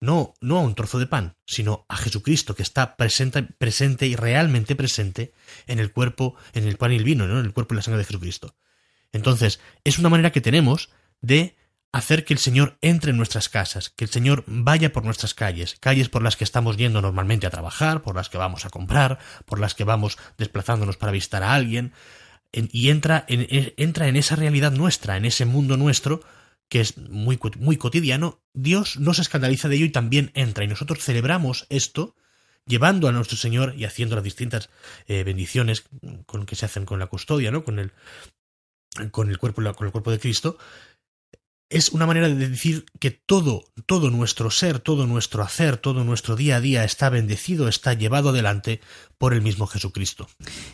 No, 0.00 0.32
no 0.40 0.56
a 0.56 0.62
un 0.62 0.74
trozo 0.74 0.98
de 0.98 1.06
pan, 1.06 1.36
sino 1.46 1.84
a 1.88 1.96
Jesucristo, 1.96 2.54
que 2.54 2.62
está 2.62 2.96
presente, 2.96 3.42
presente 3.42 4.06
y 4.06 4.16
realmente 4.16 4.76
presente 4.76 5.34
en 5.66 5.78
el 5.78 5.92
cuerpo, 5.92 6.36
en 6.54 6.66
el 6.66 6.78
pan 6.78 6.92
y 6.92 6.96
el 6.96 7.04
vino, 7.04 7.26
¿no? 7.26 7.38
en 7.38 7.44
el 7.44 7.52
cuerpo 7.52 7.74
y 7.74 7.76
la 7.76 7.82
sangre 7.82 7.98
de 7.98 8.06
Jesucristo. 8.06 8.54
Entonces, 9.12 9.60
es 9.84 9.98
una 9.98 10.08
manera 10.08 10.32
que 10.32 10.40
tenemos 10.40 10.90
de 11.20 11.56
hacer 11.92 12.24
que 12.24 12.34
el 12.34 12.38
Señor 12.38 12.78
entre 12.82 13.10
en 13.10 13.16
nuestras 13.16 13.48
casas, 13.48 13.90
que 13.90 14.04
el 14.04 14.10
Señor 14.10 14.44
vaya 14.46 14.92
por 14.92 15.04
nuestras 15.04 15.34
calles, 15.34 15.76
calles 15.80 16.08
por 16.08 16.22
las 16.22 16.36
que 16.36 16.44
estamos 16.44 16.76
yendo 16.76 17.02
normalmente 17.02 17.46
a 17.46 17.50
trabajar, 17.50 18.02
por 18.02 18.14
las 18.14 18.28
que 18.28 18.38
vamos 18.38 18.64
a 18.64 18.70
comprar, 18.70 19.18
por 19.44 19.58
las 19.58 19.74
que 19.74 19.84
vamos 19.84 20.16
desplazándonos 20.38 20.96
para 20.96 21.12
visitar 21.12 21.42
a 21.42 21.54
alguien, 21.54 21.92
y 22.52 22.90
entra 22.90 23.24
en, 23.28 23.46
entra 23.76 24.08
en 24.08 24.16
esa 24.16 24.36
realidad 24.36 24.72
nuestra, 24.72 25.16
en 25.16 25.24
ese 25.24 25.44
mundo 25.44 25.76
nuestro, 25.76 26.20
que 26.68 26.80
es 26.80 26.96
muy, 26.96 27.38
muy 27.58 27.76
cotidiano, 27.76 28.40
Dios 28.54 28.98
no 28.98 29.12
se 29.14 29.22
escandaliza 29.22 29.68
de 29.68 29.76
ello 29.76 29.86
y 29.86 29.90
también 29.90 30.30
entra, 30.34 30.64
y 30.64 30.68
nosotros 30.68 31.02
celebramos 31.02 31.66
esto, 31.68 32.14
llevando 32.66 33.08
a 33.08 33.12
nuestro 33.12 33.36
Señor 33.36 33.74
y 33.76 33.84
haciendo 33.84 34.14
las 34.14 34.24
distintas 34.24 34.70
eh, 35.06 35.24
bendiciones 35.24 35.84
con 36.26 36.46
que 36.46 36.54
se 36.54 36.66
hacen 36.66 36.84
con 36.84 37.00
la 37.00 37.06
custodia, 37.06 37.50
¿no? 37.50 37.64
Con 37.64 37.80
el, 37.80 37.92
con 39.10 39.30
el 39.30 39.38
cuerpo, 39.38 39.62
con 39.74 39.86
el 39.86 39.92
cuerpo 39.92 40.12
de 40.12 40.20
Cristo, 40.20 40.58
es 41.70 41.90
una 41.90 42.04
manera 42.04 42.28
de 42.28 42.48
decir 42.48 42.84
que 42.98 43.12
todo, 43.12 43.62
todo 43.86 44.10
nuestro 44.10 44.50
ser, 44.50 44.80
todo 44.80 45.06
nuestro 45.06 45.44
hacer, 45.44 45.76
todo 45.76 46.02
nuestro 46.02 46.34
día 46.34 46.56
a 46.56 46.60
día 46.60 46.82
está 46.82 47.08
bendecido, 47.10 47.68
está 47.68 47.94
llevado 47.94 48.30
adelante 48.30 48.80
por 49.18 49.34
el 49.34 49.40
mismo 49.40 49.68
Jesucristo. 49.68 50.26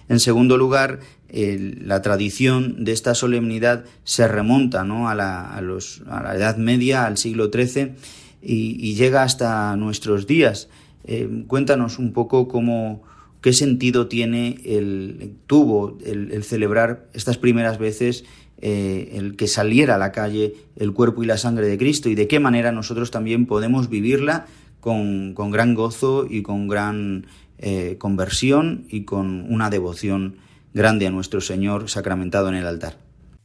En 0.09 0.21
segundo 0.21 0.57
lugar, 0.57 1.01
la 1.31 2.01
tradición 2.01 2.83
de 2.83 2.93
esta 2.93 3.15
solemnidad 3.15 3.85
se 4.05 4.27
remonta 4.27 4.85
¿no? 4.85 5.11
a, 5.11 5.15
la, 5.15 5.55
a, 5.55 5.61
los, 5.61 6.03
a, 6.09 6.23
la, 6.23 6.35
Edad 6.35 6.57
Media, 6.57 7.05
al 7.05 7.19
siglo 7.19 7.51
XIII, 7.53 7.93
y, 8.41 8.95
llega 8.95 9.23
hasta 9.23 9.77
nuestros 9.77 10.27
días. 10.27 10.71
Eh, 11.05 11.45
cuéntanos 11.47 11.99
un 11.99 12.15
poco 12.15 12.49
cómo, 12.49 13.03
qué 13.43 13.53
sentido 13.53 14.07
tiene 14.07 14.61
el, 14.65 15.37
tuvo 15.47 15.99
el 16.07 16.43
celebrar 16.43 17.07
estas 17.13 17.37
primeras 17.37 17.79
veces 17.79 18.25
eh, 18.59 19.11
el 19.15 19.37
que 19.37 19.49
saliera 19.49 19.97
a 19.97 19.99
la 19.99 20.13
calle 20.13 20.55
el 20.77 20.93
cuerpo 20.93 21.23
y 21.23 21.27
la 21.27 21.37
sangre 21.37 21.67
de 21.67 21.77
Cristo 21.77 22.09
y 22.09 22.15
de 22.15 22.27
qué 22.27 22.41
manera 22.41 22.73
nosotros 22.73 23.11
también 23.11 23.47
podemos 23.47 23.91
vivirla 23.91 24.47
con, 24.81 25.35
gran 25.35 25.75
gozo 25.75 26.27
y 26.29 26.43
con 26.43 26.69
gran 26.69 27.27
eh, 27.59 27.97
conversión 27.99 28.87
y 28.89 29.05
con 29.05 29.53
una 29.53 29.69
devoción 29.69 30.37
grande 30.73 31.07
a 31.07 31.11
nuestro 31.11 31.41
Señor 31.41 31.91
sacramentado 31.91 32.49
en 32.49 32.55
el 32.55 32.67
altar. 32.67 32.99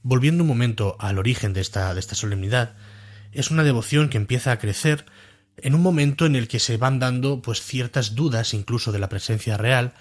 Volviendo 0.04 0.44
un 0.44 0.48
momento 0.48 0.96
al 1.00 1.18
origen 1.18 1.54
de 1.54 1.62
esta, 1.62 1.94
de 1.94 2.00
esta 2.00 2.16
solemnidad, 2.16 2.76
es 3.32 3.52
una 3.52 3.64
devoción 3.64 4.10
que 4.10 4.18
empieza 4.18 4.52
a 4.52 4.60
crecer 4.60 5.06
en 5.58 5.76
un 5.76 5.82
momento 5.82 6.26
en 6.26 6.36
el 6.36 6.48
que 6.48 6.60
se 6.60 6.78
van 6.78 7.00
dando 7.00 7.42
pues 7.42 7.62
ciertas 7.62 8.16
dudas 8.16 8.54
incluso 8.54 8.92
de 8.92 9.00
la 9.00 9.10
presencia 9.10 9.58
real 9.58 9.94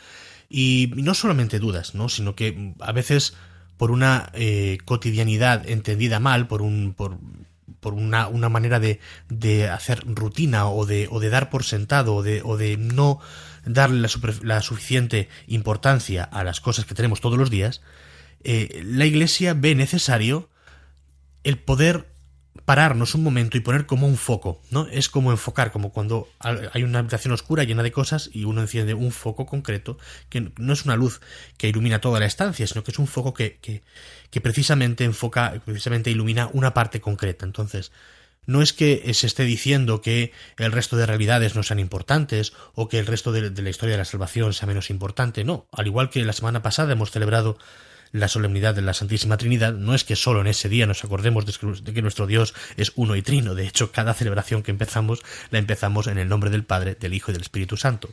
y 0.49 0.93
no 0.97 1.15
solamente 1.15 1.59
dudas, 1.59 1.95
¿no? 1.95 2.09
sino 2.09 2.35
que 2.35 2.75
a 2.81 2.93
veces 2.93 3.35
por 3.81 3.93
una 3.93 4.29
eh, 4.35 4.77
cotidianidad 4.85 5.67
entendida 5.67 6.21
mal, 6.21 6.47
por 6.49 6.61
un, 6.61 6.93
por, 6.93 7.17
por 7.81 7.95
una, 7.95 8.29
una, 8.29 8.51
manera 8.51 8.79
de, 8.79 9.01
de 9.31 9.71
hacer 9.71 10.05
rutina 10.07 10.69
o 10.69 10.85
de, 10.85 11.09
o 11.11 11.19
de 11.19 11.31
dar 11.31 11.49
por 11.49 11.65
sentado 11.65 12.17
o 12.17 12.23
de, 12.23 12.43
o 12.45 12.59
de 12.59 12.77
no 12.77 13.21
darle 13.65 14.03
la, 14.03 14.11
la, 14.43 14.61
suficiente 14.61 15.31
importancia 15.47 16.25
a 16.25 16.45
las 16.45 16.61
cosas 16.61 16.85
que 16.85 16.95
tenemos 16.95 17.23
todos 17.23 17.39
los 17.39 17.49
días, 17.49 17.81
eh, 18.45 18.83
la 18.85 19.07
Iglesia 19.07 19.55
ve 19.55 19.75
necesario 19.75 20.51
el 21.43 21.57
poder 21.57 22.10
pararnos 22.65 23.15
un 23.15 23.23
momento 23.23 23.57
y 23.57 23.61
poner 23.61 23.87
como 23.87 24.07
un 24.07 24.17
foco, 24.17 24.61
¿no? 24.71 24.87
Es 24.89 25.09
como 25.09 25.31
enfocar, 25.31 25.73
como 25.73 25.93
cuando 25.93 26.29
hay 26.39 26.83
una 26.83 26.99
habitación 26.99 27.33
oscura 27.33 27.65
llena 27.65 27.83
de 27.83 27.93
cosas 27.93 28.31
y 28.33 28.45
uno 28.45 28.61
enciende 28.61 28.95
un 28.95 29.13
foco 29.13 29.47
concreto, 29.47 29.99
que 30.29 30.53
no 30.57 30.73
es 30.73 30.85
una 30.85 30.97
luz 30.97 31.21
que 31.57 31.69
ilumina 31.69 32.01
toda 32.01 32.21
la 32.21 32.27
estancia, 32.27 32.67
sino 32.67 32.85
que 32.85 32.91
es 32.91 32.99
un 32.99 33.07
foco 33.07 33.35
que, 33.35 33.59
que, 33.61 33.83
que 34.31 34.41
precisamente 34.41 35.05
enfoca, 35.05 35.61
precisamente 35.65 36.11
ilumina 36.11 36.51
una 36.53 36.75
parte 36.75 37.01
concreta. 37.01 37.47
Entonces, 37.47 37.93
no 38.47 38.63
es 38.63 38.73
que 38.73 39.13
se 39.15 39.27
esté 39.27 39.45
diciendo 39.45 40.01
que 40.01 40.33
el 40.59 40.73
resto 40.73 40.97
de 40.97 41.07
realidades 41.07 41.55
no 41.55 41.63
sean 41.63 41.79
importantes 41.79 42.53
o 42.75 42.89
que 42.89 42.99
el 42.99 43.07
resto 43.07 43.33
de, 43.33 43.51
de 43.51 43.63
la 43.63 43.71
historia 43.71 43.95
de 43.95 43.99
la 43.99 44.05
salvación 44.05 44.53
sea 44.53 44.67
menos 44.67 44.91
importante, 44.91 45.45
no. 45.45 45.67
Al 45.73 45.87
igual 45.87 46.11
que 46.11 46.25
la 46.25 46.33
semana 46.33 46.63
pasada 46.63 46.93
hemos 46.93 47.11
celebrado 47.11 47.59
la 48.13 48.29
solemnidad 48.29 48.75
de 48.75 48.83
la 48.83 48.95
Santísima 48.95 49.37
Trinidad, 49.37 49.73
no 49.73 49.95
es 49.95 50.05
que 50.05 50.17
solo 50.17 50.41
en 50.41 50.49
ese 50.49 50.69
día 50.69 50.87
nos 50.87 51.05
acordemos 51.05 51.47
de 51.47 51.95
que 51.95 52.03
nuestro 52.03 52.27
Dios 52.27 52.55
es 52.77 52.93
uno 52.97 53.17
y 53.17 53.23
trino, 53.23 53.55
de 53.55 53.67
hecho 53.67 53.93
cada 53.93 54.15
celebración 54.15 54.63
que 54.63 54.71
empezamos 54.71 55.23
la 55.51 55.59
empezamos 55.59 56.07
en 56.07 56.19
el 56.19 56.29
nombre 56.29 56.51
del 56.51 56.65
Padre, 56.65 56.97
del 56.99 57.15
Hijo 57.15 57.31
y 57.31 57.35
del 57.35 57.43
Espíritu 57.43 57.77
Santo. 57.77 58.11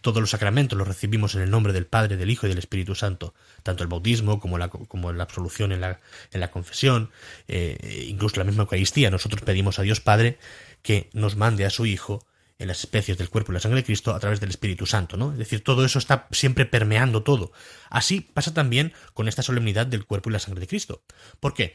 Todos 0.00 0.20
los 0.20 0.30
sacramentos 0.30 0.78
los 0.78 0.86
recibimos 0.86 1.34
en 1.34 1.42
el 1.42 1.50
nombre 1.50 1.72
del 1.72 1.86
Padre, 1.86 2.16
del 2.16 2.30
Hijo 2.30 2.46
y 2.46 2.48
del 2.48 2.58
Espíritu 2.58 2.94
Santo, 2.94 3.34
tanto 3.62 3.82
el 3.82 3.88
bautismo 3.88 4.40
como 4.40 4.58
la, 4.58 4.68
como 4.68 5.12
la 5.12 5.24
absolución 5.24 5.72
en 5.72 5.80
la, 5.80 6.00
en 6.32 6.40
la 6.40 6.50
confesión, 6.50 7.10
eh, 7.48 8.06
incluso 8.08 8.36
la 8.36 8.44
misma 8.44 8.62
Eucaristía. 8.62 9.10
Nosotros 9.10 9.42
pedimos 9.42 9.78
a 9.78 9.82
Dios 9.82 10.00
Padre 10.00 10.38
que 10.82 11.10
nos 11.12 11.36
mande 11.36 11.64
a 11.64 11.70
su 11.70 11.86
Hijo 11.86 12.24
en 12.60 12.68
las 12.68 12.80
especies 12.80 13.18
del 13.18 13.30
cuerpo 13.30 13.50
y 13.50 13.54
la 13.54 13.60
sangre 13.60 13.80
de 13.80 13.86
Cristo 13.86 14.14
a 14.14 14.20
través 14.20 14.38
del 14.38 14.50
Espíritu 14.50 14.86
Santo, 14.86 15.16
¿no? 15.16 15.32
Es 15.32 15.38
decir, 15.38 15.64
todo 15.64 15.84
eso 15.84 15.98
está 15.98 16.28
siempre 16.30 16.66
permeando 16.66 17.22
todo. 17.22 17.52
Así 17.88 18.20
pasa 18.20 18.54
también 18.54 18.92
con 19.14 19.28
esta 19.28 19.42
solemnidad 19.42 19.86
del 19.86 20.04
cuerpo 20.04 20.28
y 20.28 20.34
la 20.34 20.38
sangre 20.38 20.60
de 20.60 20.66
Cristo. 20.66 21.02
¿Por 21.40 21.54
qué? 21.54 21.74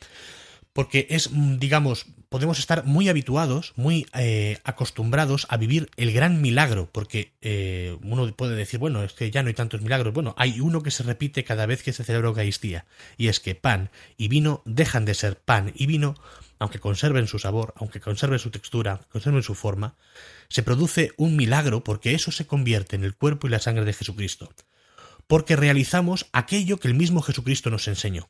Porque 0.74 1.08
es, 1.10 1.32
mm, 1.32 1.58
digamos, 1.58 2.06
podemos 2.30 2.60
estar 2.60 2.86
muy 2.86 3.10
habituados, 3.10 3.74
muy 3.76 4.06
eh, 4.14 4.60
acostumbrados 4.64 5.48
a 5.50 5.58
vivir 5.58 5.90
el 5.98 6.12
gran 6.12 6.42
milagro, 6.42 6.88
porque 6.92 7.34
eh, 7.42 7.98
uno 8.04 8.32
puede 8.36 8.56
decir, 8.56 8.80
bueno, 8.80 9.02
es 9.04 9.14
que 9.14 9.32
ya 9.32 9.42
no 9.42 9.48
hay 9.48 9.56
tantos 9.56 9.82
milagros. 9.82 10.14
Bueno, 10.14 10.36
hay 10.38 10.60
uno 10.60 10.84
que 10.84 10.92
se 10.92 11.02
repite 11.02 11.44
cada 11.44 11.66
vez 11.66 11.82
que 11.82 11.94
se 11.94 12.04
celebra 12.04 12.28
Eucaristía, 12.28 12.86
y 13.18 13.30
es 13.30 13.40
que 13.40 13.56
pan 13.56 13.90
y 14.18 14.28
vino 14.28 14.62
dejan 14.66 15.06
de 15.06 15.16
ser 15.16 15.40
pan 15.40 15.72
y 15.76 15.88
vino 15.88 16.16
aunque 16.60 16.80
conserven 16.80 17.28
su 17.28 17.40
sabor, 17.40 17.74
aunque 17.78 18.00
conserven 18.00 18.40
su 18.40 18.50
textura, 18.50 19.02
conserven 19.12 19.44
su 19.44 19.56
forma, 19.56 19.96
se 20.50 20.64
produce 20.64 21.12
un 21.18 21.36
milagro 21.36 21.84
porque 21.84 22.14
eso 22.14 22.32
se 22.32 22.46
convierte 22.48 22.96
en 22.96 23.04
el 23.04 23.16
cuerpo 23.16 23.48
y 23.48 23.50
la 23.50 23.60
sangre 23.60 23.86
de 23.86 23.94
Jesucristo, 23.94 24.54
porque 25.28 25.56
realizamos 25.56 26.28
aquello 26.34 26.80
que 26.80 26.88
el 26.88 26.96
mismo 26.96 27.22
Jesucristo 27.22 27.70
nos 27.70 27.88
enseñó. 27.88 28.30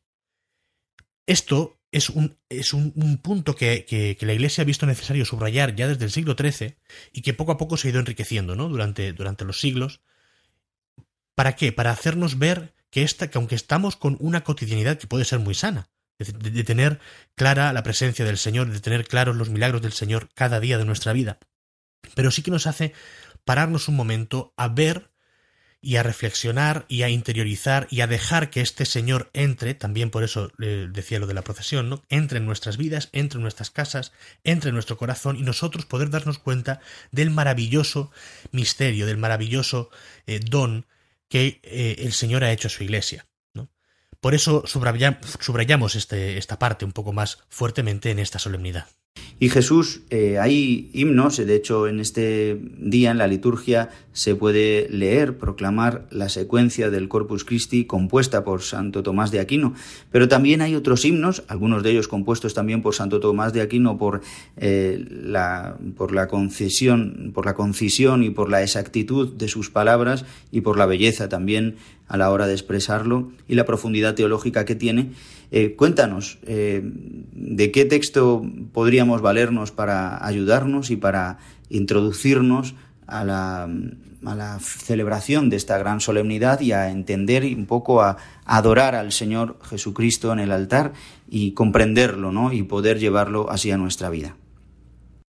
Esto 1.28 1.80
es 1.91 2.10
un, 2.10 2.38
es 2.49 2.73
un, 2.73 2.91
punto 3.23 3.56
que, 3.56 3.86
que, 3.86 4.17
la 4.25 4.34
Iglesia 4.34 4.62
ha 4.62 4.65
visto 4.65 4.86
necesario 4.86 5.25
subrayar 5.25 5.75
ya 5.75 5.88
desde 5.88 6.06
el 6.06 6.12
siglo 6.12 6.36
XIII 6.38 6.75
y 7.13 7.21
que 7.21 7.34
poco 7.34 7.54
a 7.54 7.58
poco 7.58 7.78
se 7.78 7.88
ha 7.88 7.91
ido 7.91 7.99
enriqueciendo 7.99 8.56
¿no? 8.56 8.67
durante, 8.67 9.13
durante 9.13 9.45
los 9.45 9.60
siglos. 9.60 10.01
¿Para 11.36 11.56
qué? 11.56 11.71
Para 11.71 11.91
hacernos 11.91 12.38
ver 12.38 12.75
que, 12.89 13.04
esta, 13.04 13.30
que 13.30 13.38
aunque 13.38 13.56
estamos 13.56 13.95
con 13.95 14.17
una 14.19 14.43
cotidianidad 14.43 14.97
que 14.97 15.08
puede 15.08 15.25
ser 15.25 15.39
muy 15.39 15.56
sana, 15.56 15.89
de, 16.19 16.63
tener 16.63 16.99
clara 17.36 17.73
la 17.73 17.84
presencia 17.84 18.25
del 18.25 18.38
Señor, 18.38 18.71
de 18.71 18.80
tener 18.80 19.08
claros 19.08 19.36
los 19.36 19.49
milagros 19.49 19.82
del 19.82 19.91
Señor 19.91 20.30
cada 20.34 20.60
día 20.60 20.78
de 20.78 20.86
nuestra 20.86 21.13
vida. 21.13 21.39
Pero 22.13 22.32
sí 22.32 22.41
que 22.41 22.52
nos 22.52 22.68
hace 22.68 22.94
pararnos 23.44 23.88
un 23.88 23.96
momento 23.96 24.54
a 24.58 24.68
ver 24.68 25.12
y 25.82 25.98
a 25.98 26.04
reflexionar 26.04 26.86
y 26.88 27.04
a 27.04 27.10
interiorizar 27.10 27.88
y 27.91 28.02
a 28.02 28.08
dejar 28.08 28.50
que 28.50 28.62
este 28.62 28.86
Señor 28.86 29.30
entre, 29.34 29.76
también 29.76 30.10
por 30.10 30.24
eso 30.24 30.52
le 30.58 30.88
decía 30.88 31.20
lo 31.20 31.28
de 31.28 31.36
la 31.36 31.44
procesión, 31.44 31.89
¿no? 31.89 32.04
entre 32.10 32.39
en 32.39 32.46
nuestras 32.48 32.78
vidas, 32.78 33.10
entre 33.12 33.38
en 33.38 33.44
nuestras 33.44 33.70
casas, 33.70 34.12
entre 34.44 34.70
en 34.70 34.74
nuestro 34.74 34.98
corazón 34.98 35.38
y 35.38 35.44
nosotros 35.44 35.86
poder 35.86 36.10
darnos 36.10 36.39
cuenta 36.39 36.80
del 37.12 37.30
maravilloso 37.30 38.10
misterio, 38.52 39.06
del 39.06 39.18
maravilloso 39.18 39.91
eh, 40.26 40.39
don 40.39 40.88
que 41.30 41.60
eh, 41.62 41.98
el 42.00 42.13
Señor 42.13 42.44
ha 42.44 42.52
hecho 42.52 42.68
a 42.68 42.72
su 42.72 42.84
iglesia. 42.84 43.28
Por 44.26 44.34
eso 44.34 44.63
subrayamos 44.65 45.96
este, 45.96 46.39
esta 46.39 46.58
parte 46.58 46.84
un 46.84 46.94
poco 46.94 47.13
más 47.13 47.44
fuertemente 47.50 48.10
en 48.10 48.18
esta 48.18 48.39
solemnidad. 48.39 48.88
Y 49.38 49.50
Jesús, 49.50 50.02
eh, 50.12 50.39
hay 50.39 50.89
himnos, 50.93 51.36
de 51.36 51.56
hecho 51.56 51.88
en 51.88 52.00
este 52.00 52.58
día 52.78 53.12
en 53.12 53.17
la 53.17 53.28
liturgia 53.28 53.89
se 54.13 54.34
puede 54.34 54.88
leer, 54.89 55.38
proclamar 55.38 56.08
la 56.10 56.30
secuencia 56.30 56.89
del 56.89 57.10
Corpus 57.10 57.43
Christi 57.43 57.84
compuesta 57.84 58.45
por 58.45 58.62
Santo 58.62 59.04
Tomás 59.04 59.32
de 59.32 59.41
Aquino, 59.41 59.74
pero 60.10 60.30
también 60.30 60.62
hay 60.62 60.74
otros 60.74 61.04
himnos, 61.04 61.43
algunos 61.50 61.84
de 61.84 61.91
ellos 61.91 62.08
compuestos 62.08 62.54
también 62.54 62.82
por 62.82 62.95
Santo 62.95 63.19
Tomás 63.19 63.52
de 63.52 63.60
Aquino 63.60 63.98
por, 63.98 64.21
eh, 64.56 65.04
la, 65.10 65.76
por 65.98 66.13
la 66.13 66.30
concesión, 66.30 67.32
por 67.34 67.45
la 67.45 67.56
concisión 67.56 68.24
y 68.24 68.30
por 68.30 68.50
la 68.50 68.63
exactitud 68.63 69.34
de 69.34 69.50
sus 69.50 69.69
palabras 69.69 70.24
y 70.54 70.62
por 70.62 70.78
la 70.78 70.86
belleza 70.86 71.28
también 71.28 71.76
a 72.08 72.15
la 72.15 72.32
hora 72.32 72.48
de 72.48 72.54
expresarlo 72.54 73.32
y 73.50 73.56
la 73.56 73.65
profundidad 73.65 74.15
teológica 74.15 74.63
que 74.63 74.76
tiene 74.76 75.12
eh, 75.51 75.75
cuéntanos, 75.75 76.39
eh, 76.43 76.81
¿de 76.84 77.71
qué 77.71 77.86
texto 77.86 78.43
podríamos 78.73 79.21
valernos 79.21 79.71
para 79.71 80.25
ayudarnos 80.25 80.89
y 80.91 80.95
para 80.95 81.38
introducirnos 81.69 82.75
a 83.08 83.23
la, 83.23 83.69
a 84.25 84.36
la 84.36 84.60
celebración 84.60 85.49
de 85.49 85.58
esta 85.58 85.77
gran 85.77 86.01
solemnidad 86.01 86.60
y 86.60 86.71
a 86.71 86.89
entender 86.89 87.43
un 87.43 87.65
poco, 87.65 88.01
a, 88.01 88.17
adorar 88.45 88.95
al 88.95 89.12
Señor 89.12 89.60
Jesucristo 89.63 90.34
en 90.34 90.39
el 90.39 90.51
altar 90.51 90.93
y 91.29 91.53
comprenderlo, 91.53 92.31
¿no? 92.31 92.51
Y 92.51 92.63
poder 92.63 92.99
llevarlo 92.99 93.49
así 93.49 93.71
a 93.71 93.77
nuestra 93.77 94.10
vida. 94.10 94.36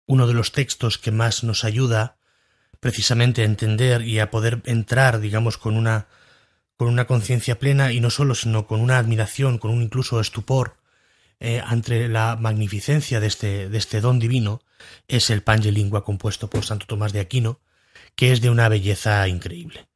Uno 0.06 0.26
de 0.26 0.34
los 0.34 0.52
textos 0.52 0.98
que 0.98 1.12
más 1.12 1.44
nos 1.44 1.64
ayuda 1.64 2.16
precisamente 2.80 3.42
a 3.42 3.44
entender 3.44 4.02
y 4.02 4.18
a 4.18 4.30
poder 4.30 4.62
entrar, 4.64 5.20
digamos, 5.20 5.58
con 5.58 5.76
una 5.76 6.08
con 6.80 6.88
una 6.88 7.06
conciencia 7.06 7.58
plena 7.58 7.92
y 7.92 8.00
no 8.00 8.08
solo, 8.08 8.34
sino 8.34 8.66
con 8.66 8.80
una 8.80 8.96
admiración, 8.96 9.58
con 9.58 9.70
un 9.70 9.82
incluso 9.82 10.18
estupor 10.18 10.78
eh, 11.38 11.60
ante 11.62 12.08
la 12.08 12.36
magnificencia 12.36 13.20
de 13.20 13.26
este, 13.26 13.68
de 13.68 13.76
este 13.76 14.00
don 14.00 14.18
divino, 14.18 14.62
es 15.06 15.28
el 15.28 15.42
Pange 15.42 15.72
Lingua 15.72 16.04
compuesto 16.04 16.48
por 16.48 16.64
Santo 16.64 16.86
Tomás 16.86 17.12
de 17.12 17.20
Aquino, 17.20 17.60
que 18.16 18.32
es 18.32 18.40
de 18.40 18.48
una 18.48 18.70
belleza 18.70 19.28
increíble. 19.28 19.89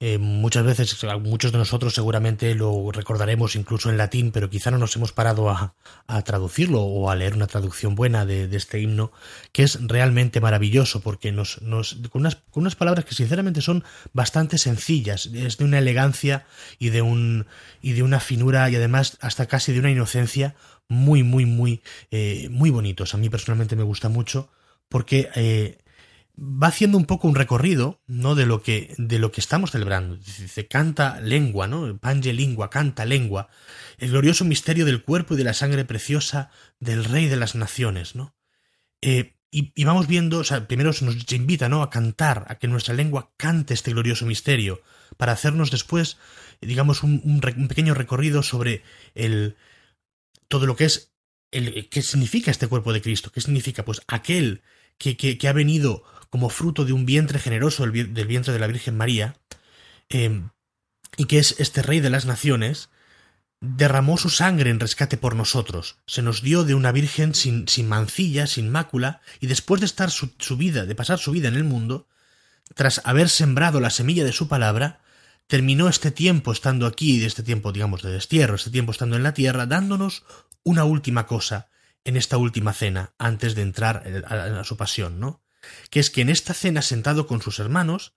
Eh, 0.00 0.18
muchas 0.18 0.64
veces, 0.64 0.96
muchos 1.20 1.50
de 1.50 1.58
nosotros 1.58 1.92
seguramente 1.92 2.54
lo 2.54 2.92
recordaremos 2.92 3.56
incluso 3.56 3.90
en 3.90 3.96
latín, 3.96 4.30
pero 4.30 4.48
quizá 4.48 4.70
no 4.70 4.78
nos 4.78 4.94
hemos 4.94 5.10
parado 5.10 5.50
a, 5.50 5.74
traducirlo 6.22 6.82
o 6.82 7.10
a 7.10 7.16
leer 7.16 7.34
una 7.34 7.48
traducción 7.48 7.96
buena 7.96 8.24
de, 8.24 8.44
este 8.54 8.78
himno, 8.78 9.10
que 9.50 9.64
es 9.64 9.76
realmente 9.88 10.40
maravilloso 10.40 11.00
porque 11.00 11.32
nos, 11.32 11.60
nos 11.62 11.94
con, 12.12 12.20
unas, 12.22 12.36
con, 12.36 12.62
unas, 12.62 12.76
palabras 12.76 13.06
que 13.06 13.14
sinceramente 13.16 13.60
son 13.60 13.82
bastante 14.12 14.56
sencillas, 14.58 15.26
es 15.34 15.58
de 15.58 15.64
una 15.64 15.78
elegancia 15.78 16.46
y 16.78 16.90
de 16.90 17.02
un 17.02 17.46
y 17.82 17.92
de 17.92 18.04
una 18.04 18.20
finura 18.20 18.70
y 18.70 18.76
además 18.76 19.18
hasta 19.20 19.46
casi 19.46 19.72
de 19.72 19.80
una 19.80 19.90
inocencia 19.90 20.54
muy 20.88 21.24
muy 21.24 21.44
muy 21.44 21.82
eh, 22.12 22.48
muy 22.52 22.70
bonitos. 22.70 23.14
A 23.14 23.18
mí 23.18 23.28
personalmente 23.30 23.74
me 23.74 23.82
gusta 23.82 24.08
mucho 24.08 24.48
porque 24.88 25.28
eh, 25.34 25.78
va 26.38 26.68
haciendo 26.68 26.98
un 26.98 27.04
poco 27.04 27.26
un 27.26 27.34
recorrido, 27.34 28.00
¿no? 28.06 28.34
De 28.34 28.46
lo 28.46 28.62
que, 28.62 28.94
de 28.96 29.18
lo 29.18 29.32
que 29.32 29.40
estamos 29.40 29.72
celebrando. 29.72 30.16
Dice, 30.16 30.68
canta 30.68 31.20
lengua, 31.20 31.66
¿no? 31.66 31.98
Pange 31.98 32.32
lingua, 32.32 32.70
canta 32.70 33.04
lengua. 33.04 33.48
El 33.98 34.10
glorioso 34.10 34.44
misterio 34.44 34.84
del 34.84 35.02
cuerpo 35.02 35.34
y 35.34 35.36
de 35.36 35.44
la 35.44 35.54
sangre 35.54 35.84
preciosa 35.84 36.50
del 36.78 37.04
Rey 37.04 37.26
de 37.26 37.36
las 37.36 37.54
Naciones, 37.54 38.14
¿no? 38.14 38.36
Eh, 39.02 39.34
y, 39.50 39.84
vamos 39.84 40.06
viendo, 40.06 40.40
o 40.40 40.44
sea, 40.44 40.68
primero 40.68 40.92
se 40.92 41.06
nos 41.06 41.16
invita, 41.32 41.68
¿no? 41.68 41.82
A 41.82 41.90
cantar, 41.90 42.44
a 42.48 42.56
que 42.56 42.68
nuestra 42.68 42.94
lengua 42.94 43.32
cante 43.38 43.72
este 43.72 43.92
glorioso 43.92 44.26
misterio, 44.26 44.82
para 45.16 45.32
hacernos 45.32 45.70
después, 45.70 46.18
digamos, 46.60 47.02
un, 47.02 47.40
pequeño 47.40 47.94
recorrido 47.94 48.42
sobre 48.42 48.82
el, 49.14 49.56
todo 50.48 50.66
lo 50.66 50.76
que 50.76 50.84
es, 50.84 51.14
el, 51.50 51.88
qué 51.88 52.02
significa 52.02 52.50
este 52.50 52.68
cuerpo 52.68 52.92
de 52.92 53.00
Cristo, 53.00 53.32
qué 53.32 53.40
significa, 53.40 53.86
pues, 53.86 54.02
aquel 54.06 54.62
que, 54.98 55.16
que, 55.16 55.38
que 55.38 55.48
ha 55.48 55.54
venido 55.54 56.04
como 56.30 56.50
fruto 56.50 56.84
de 56.84 56.92
un 56.92 57.06
vientre 57.06 57.38
generoso 57.38 57.84
del 57.86 58.26
vientre 58.26 58.52
de 58.52 58.58
la 58.58 58.66
Virgen 58.66 58.96
María, 58.96 59.36
em, 60.08 60.50
y 61.16 61.24
que 61.26 61.38
es 61.38 61.56
este 61.58 61.82
Rey 61.82 62.00
de 62.00 62.10
las 62.10 62.26
Naciones, 62.26 62.90
derramó 63.60 64.18
su 64.18 64.30
sangre 64.30 64.70
en 64.70 64.80
rescate 64.80 65.16
por 65.16 65.34
nosotros, 65.34 65.98
se 66.06 66.22
nos 66.22 66.42
dio 66.42 66.64
de 66.64 66.74
una 66.74 66.92
Virgen 66.92 67.34
sin, 67.34 67.66
sin 67.66 67.88
mancilla, 67.88 68.46
sin 68.46 68.70
mácula, 68.70 69.20
y 69.40 69.46
después 69.46 69.80
de 69.80 69.86
estar 69.86 70.10
su, 70.10 70.56
vida, 70.56 70.86
de 70.86 70.94
pasar 70.94 71.18
su 71.18 71.32
vida 71.32 71.48
en 71.48 71.56
el 71.56 71.64
mundo, 71.64 72.06
tras 72.74 73.00
haber 73.04 73.28
sembrado 73.28 73.80
la 73.80 73.90
semilla 73.90 74.24
de 74.24 74.32
su 74.32 74.46
palabra, 74.46 75.00
terminó 75.46 75.88
este 75.88 76.10
tiempo 76.10 76.52
estando 76.52 76.86
aquí, 76.86 77.24
este 77.24 77.42
tiempo, 77.42 77.72
digamos, 77.72 78.02
de 78.02 78.12
destierro, 78.12 78.54
este 78.54 78.70
tiempo 78.70 78.92
estando 78.92 79.16
en 79.16 79.22
la 79.22 79.34
tierra, 79.34 79.66
dándonos 79.66 80.24
una 80.62 80.84
última 80.84 81.26
cosa 81.26 81.68
en 82.04 82.16
esta 82.16 82.36
última 82.36 82.72
cena, 82.72 83.12
antes 83.18 83.54
de 83.54 83.62
entrar 83.62 84.04
a, 84.26 84.62
su 84.64 84.76
pasión, 84.76 85.18
¿no? 85.18 85.42
Que 85.90 86.00
es 86.00 86.10
que 86.10 86.22
en 86.22 86.28
esta 86.28 86.54
cena, 86.54 86.82
sentado 86.82 87.26
con 87.26 87.42
sus 87.42 87.58
hermanos, 87.58 88.14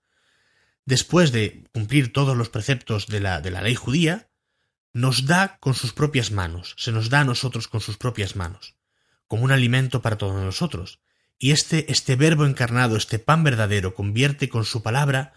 después 0.84 1.32
de 1.32 1.64
cumplir 1.72 2.12
todos 2.12 2.36
los 2.36 2.48
preceptos 2.48 3.06
de 3.06 3.20
la, 3.20 3.40
de 3.40 3.50
la 3.50 3.62
ley 3.62 3.74
judía, 3.74 4.28
nos 4.92 5.26
da 5.26 5.58
con 5.58 5.74
sus 5.74 5.92
propias 5.92 6.30
manos, 6.30 6.74
se 6.78 6.92
nos 6.92 7.08
da 7.08 7.20
a 7.20 7.24
nosotros 7.24 7.68
con 7.68 7.80
sus 7.80 7.96
propias 7.96 8.36
manos, 8.36 8.76
como 9.26 9.44
un 9.44 9.52
alimento 9.52 10.02
para 10.02 10.18
todos 10.18 10.42
nosotros. 10.42 11.00
Y 11.38 11.50
este, 11.50 11.90
este 11.90 12.14
verbo 12.14 12.46
encarnado, 12.46 12.96
este 12.96 13.18
pan 13.18 13.42
verdadero, 13.42 13.94
convierte 13.94 14.48
con 14.48 14.64
su 14.64 14.82
palabra 14.82 15.32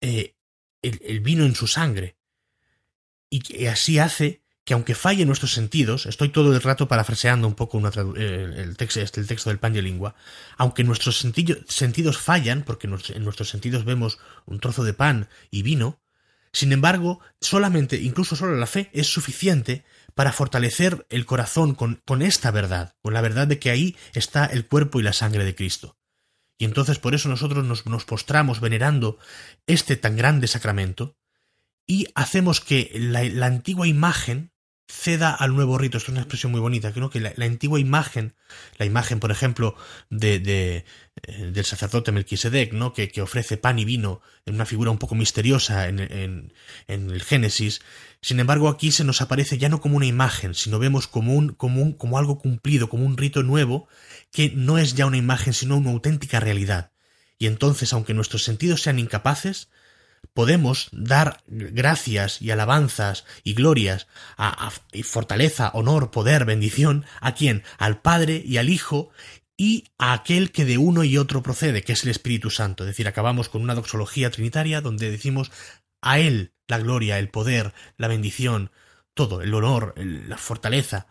eh, 0.00 0.36
el, 0.82 1.20
vino 1.20 1.44
en 1.44 1.54
su 1.54 1.66
sangre. 1.66 2.16
Y 3.30 3.66
así 3.66 3.98
hace 3.98 4.41
que 4.64 4.74
aunque 4.74 4.94
falle 4.94 5.26
nuestros 5.26 5.52
sentidos, 5.52 6.06
estoy 6.06 6.28
todo 6.28 6.54
el 6.54 6.62
rato 6.62 6.86
parafraseando 6.86 7.48
un 7.48 7.54
poco 7.54 7.80
eh, 8.16 8.54
el, 8.56 8.76
texto, 8.76 9.00
este, 9.00 9.20
el 9.20 9.26
texto 9.26 9.50
del 9.50 9.58
pan 9.58 9.72
de 9.72 9.82
lengua, 9.82 10.14
aunque 10.56 10.84
nuestros 10.84 11.18
sentidos 11.18 12.18
fallan, 12.18 12.62
porque 12.62 12.86
en 12.86 13.24
nuestros 13.24 13.48
sentidos 13.48 13.84
vemos 13.84 14.18
un 14.46 14.60
trozo 14.60 14.84
de 14.84 14.94
pan 14.94 15.28
y 15.50 15.62
vino, 15.62 16.02
sin 16.52 16.72
embargo, 16.72 17.20
solamente, 17.40 17.96
incluso 17.96 18.36
solo 18.36 18.56
la 18.56 18.66
fe, 18.66 18.90
es 18.92 19.06
suficiente 19.06 19.84
para 20.14 20.32
fortalecer 20.32 21.06
el 21.08 21.24
corazón 21.24 21.74
con, 21.74 22.22
esta 22.22 22.50
verdad, 22.50 22.94
con 23.00 23.14
la 23.14 23.22
verdad 23.22 23.46
de 23.46 23.58
que 23.58 23.70
ahí 23.70 23.96
está 24.12 24.44
el 24.44 24.66
cuerpo 24.66 25.00
y 25.00 25.02
la 25.02 25.14
sangre 25.14 25.44
de 25.44 25.54
Cristo. 25.54 25.96
Y 26.58 26.66
entonces 26.66 26.98
por 26.98 27.14
eso 27.14 27.28
nosotros 27.30 27.64
nos, 27.64 28.04
postramos 28.04 28.60
venerando 28.60 29.18
este 29.66 29.96
tan 29.96 30.16
grande 30.16 30.46
sacramento 30.46 31.16
y 31.86 32.08
hacemos 32.14 32.60
que 32.60 32.92
la, 32.94 33.46
antigua 33.46 33.88
imagen 33.88 34.51
ceda 34.88 35.32
al 35.32 35.54
nuevo 35.54 35.78
rito. 35.78 35.98
Esto 35.98 36.10
es 36.10 36.12
una 36.12 36.20
expresión 36.20 36.52
muy 36.52 36.60
bonita. 36.60 36.92
Creo 36.92 37.10
que 37.10 37.20
la, 37.20 37.32
antigua 37.44 37.80
imagen, 37.80 38.34
la 38.78 38.86
imagen, 38.86 39.20
por 39.20 39.30
ejemplo, 39.30 39.74
de, 40.10 40.84
eh, 41.22 41.50
del 41.52 41.64
sacerdote 41.64 42.12
Melquisedec, 42.12 42.72
¿no? 42.72 42.92
Que, 42.92 43.08
que, 43.08 43.22
ofrece 43.22 43.56
pan 43.56 43.78
y 43.78 43.84
vino 43.84 44.20
en 44.46 44.54
una 44.54 44.66
figura 44.66 44.90
un 44.90 44.98
poco 44.98 45.14
misteriosa 45.14 45.88
en, 45.88 46.00
en, 46.00 46.52
en, 46.88 47.10
el 47.10 47.22
Génesis. 47.22 47.82
Sin 48.20 48.40
embargo, 48.40 48.68
aquí 48.68 48.92
se 48.92 49.04
nos 49.04 49.22
aparece 49.22 49.58
ya 49.58 49.68
no 49.68 49.80
como 49.80 49.96
una 49.96 50.06
imagen, 50.06 50.54
sino 50.54 50.78
vemos 50.78 51.08
como 51.08 51.34
un, 51.34 51.50
como 51.50 51.82
un, 51.82 51.92
como 51.92 52.18
algo 52.18 52.38
cumplido, 52.38 52.88
como 52.88 53.04
un 53.04 53.16
rito 53.16 53.42
nuevo, 53.42 53.88
que 54.30 54.52
no 54.54 54.78
es 54.78 54.94
ya 54.94 55.06
una 55.06 55.16
imagen, 55.16 55.52
sino 55.52 55.76
una 55.76 55.90
auténtica 55.90 56.40
realidad. 56.40 56.92
Y 57.38 57.46
entonces, 57.46 57.92
aunque 57.92 58.14
nuestros 58.14 58.44
sentidos 58.44 58.82
sean 58.82 58.98
incapaces, 59.00 59.68
podemos 60.34 60.88
dar 60.92 61.42
gracias 61.46 62.40
y 62.40 62.50
alabanzas 62.50 63.24
y 63.44 63.54
glorias 63.54 64.06
a, 64.36 64.72
y 64.92 65.02
fortaleza, 65.02 65.70
honor, 65.74 66.10
poder, 66.10 66.44
bendición 66.44 67.04
a 67.20 67.34
quien, 67.34 67.62
al 67.78 68.00
Padre 68.00 68.42
y 68.44 68.56
al 68.56 68.68
Hijo 68.68 69.10
y 69.56 69.84
a 69.98 70.12
aquel 70.12 70.50
que 70.50 70.64
de 70.64 70.78
uno 70.78 71.04
y 71.04 71.18
otro 71.18 71.42
procede, 71.42 71.82
que 71.82 71.92
es 71.92 72.04
el 72.04 72.10
Espíritu 72.10 72.50
Santo. 72.50 72.84
Es 72.84 72.88
decir, 72.88 73.06
acabamos 73.06 73.48
con 73.48 73.62
una 73.62 73.74
doxología 73.74 74.30
trinitaria 74.30 74.80
donde 74.80 75.10
decimos 75.10 75.52
a 76.00 76.18
Él 76.18 76.52
la 76.66 76.78
gloria, 76.78 77.18
el 77.18 77.28
poder, 77.28 77.74
la 77.96 78.08
bendición, 78.08 78.70
todo, 79.14 79.42
el 79.42 79.52
honor, 79.54 79.94
la 79.96 80.38
fortaleza. 80.38 81.06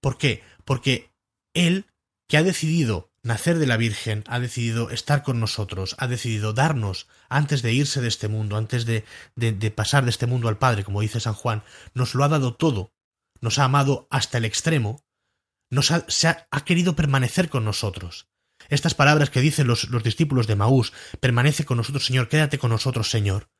¿Por 0.00 0.18
qué? 0.18 0.42
Porque 0.64 1.12
Él, 1.54 1.86
que 2.28 2.36
ha 2.36 2.42
decidido 2.42 3.10
nacer 3.26 3.58
de 3.58 3.66
la 3.66 3.76
Virgen, 3.76 4.24
ha 4.26 4.38
decidido 4.38 4.90
estar 4.90 5.22
con 5.22 5.40
nosotros, 5.40 5.96
ha 5.98 6.06
decidido 6.06 6.52
darnos, 6.52 7.08
antes 7.28 7.60
de 7.60 7.72
irse 7.72 8.00
de 8.00 8.08
este 8.08 8.28
mundo, 8.28 8.56
antes 8.56 8.86
de, 8.86 9.04
de, 9.34 9.70
pasar 9.70 10.04
de 10.04 10.10
este 10.10 10.26
mundo 10.26 10.48
al 10.48 10.58
Padre, 10.58 10.84
como 10.84 11.00
dice 11.00 11.20
San 11.20 11.34
Juan, 11.34 11.62
nos 11.92 12.14
lo 12.14 12.24
ha 12.24 12.28
dado 12.28 12.54
todo, 12.54 12.92
nos 13.40 13.58
ha 13.58 13.64
amado 13.64 14.06
hasta 14.10 14.38
el 14.38 14.44
extremo, 14.44 15.04
nos 15.70 15.90
ha, 15.90 16.04
se 16.08 16.28
ha, 16.28 16.46
querido 16.64 16.94
permanecer 16.94 17.48
con 17.48 17.64
nosotros. 17.64 18.28
Estas 18.68 18.94
palabras 18.94 19.30
que 19.30 19.40
dicen 19.40 19.66
los, 19.66 19.90
los 19.90 20.02
discípulos 20.02 20.46
de 20.46 20.56
Maús, 20.56 20.92
permanece 21.20 21.64
con 21.64 21.76
nosotros, 21.76 22.06
Señor, 22.06 22.28
quédate 22.28 22.58
con 22.58 22.70
nosotros, 22.70 23.10
Señor. 23.10 23.50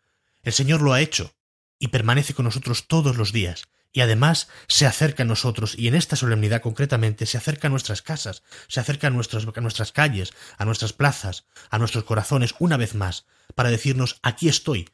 El 0.42 0.52
Señor 0.52 0.81
lo 0.81 0.92
ha 0.92 1.00
hecho 1.00 1.35
y 1.79 1.88
permanece 1.88 2.35
con 2.35 2.44
nosotros 2.44 2.87
todos 2.87 3.16
los 3.16 3.33
días 3.33 3.68
y 3.92 4.01
además 4.01 4.49
se 4.68 4.87
acerca 4.87 5.22
a 5.22 5.27
nosotros 5.27 5.75
y 5.79 5.88
en 5.88 5.94
esta 5.94 6.16
solemnidad 6.16 6.61
concretamente 6.61 7.27
se 7.27 7.38
acerca 7.38 7.68
a 7.68 7.70
nuestras 7.70 8.03
casas, 8.03 8.42
se 8.68 8.81
acerca 8.81 9.07
a 9.07 9.11
nuestras, 9.11 9.46
a 9.46 9.61
nuestras 9.61 9.92
calles, 9.92 10.33
a 10.59 10.64
nuestras 10.64 10.92
plazas, 10.92 11.46
a 11.70 11.79
nuestros 11.79 12.05
corazones 12.05 12.55
una 12.59 12.77
vez 12.77 12.94
más, 12.94 13.27
para 13.55 13.70
decirnos 13.70 14.18
aquí 14.22 14.49
estoy. 14.49 14.88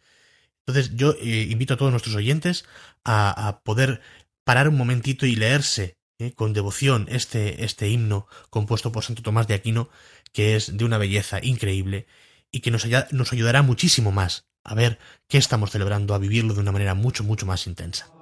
Entonces 0.66 0.94
yo 0.94 1.14
eh, 1.20 1.48
invito 1.50 1.74
a 1.74 1.76
todos 1.76 1.90
nuestros 1.90 2.14
oyentes 2.14 2.64
a, 3.04 3.60
poder 3.64 4.00
parar 4.44 4.68
un 4.68 4.76
momentito 4.76 5.26
y 5.26 5.34
leerse 5.34 5.98
eh, 6.18 6.32
con 6.34 6.52
devoción 6.52 7.06
este, 7.10 7.64
este 7.64 7.88
himno 7.88 8.26
compuesto 8.50 8.92
por 8.92 9.04
Santo 9.04 9.22
Tomás 9.22 9.48
de 9.48 9.54
Aquino, 9.54 9.90
que 10.32 10.54
es 10.54 10.76
de 10.76 10.84
una 10.84 10.98
belleza 10.98 11.38
increíble 11.42 12.06
y 12.52 12.60
que 12.60 12.70
nos, 12.70 12.86
nos 13.10 13.32
ayudará 13.32 13.62
muchísimo 13.62 14.12
más 14.12 14.46
a 14.64 14.74
ver 14.74 14.98
qué 15.28 15.38
estamos 15.38 15.70
celebrando, 15.70 16.14
a 16.14 16.18
vivirlo 16.18 16.54
de 16.54 16.60
una 16.60 16.72
manera 16.72 16.94
mucho, 16.94 17.24
mucho 17.24 17.46
más 17.46 17.66
intensa. 17.66 18.21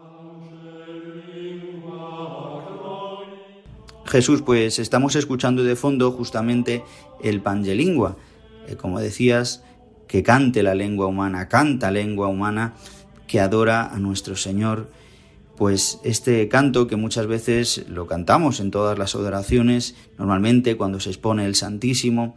Jesús, 4.10 4.42
pues 4.42 4.80
estamos 4.80 5.14
escuchando 5.14 5.62
de 5.62 5.76
fondo 5.76 6.10
justamente 6.10 6.82
el 7.22 7.40
Pangelingua, 7.40 8.16
eh, 8.66 8.74
como 8.74 8.98
decías, 8.98 9.62
que 10.08 10.24
cante 10.24 10.64
la 10.64 10.74
lengua 10.74 11.06
humana, 11.06 11.48
canta 11.48 11.92
lengua 11.92 12.26
humana 12.26 12.74
que 13.28 13.38
adora 13.38 13.86
a 13.86 14.00
nuestro 14.00 14.34
Señor. 14.34 14.90
Pues 15.56 16.00
este 16.02 16.48
canto 16.48 16.88
que 16.88 16.96
muchas 16.96 17.28
veces 17.28 17.84
lo 17.88 18.08
cantamos 18.08 18.58
en 18.58 18.72
todas 18.72 18.98
las 18.98 19.14
adoraciones, 19.14 19.94
normalmente 20.18 20.76
cuando 20.76 20.98
se 20.98 21.10
expone 21.10 21.46
el 21.46 21.54
Santísimo, 21.54 22.34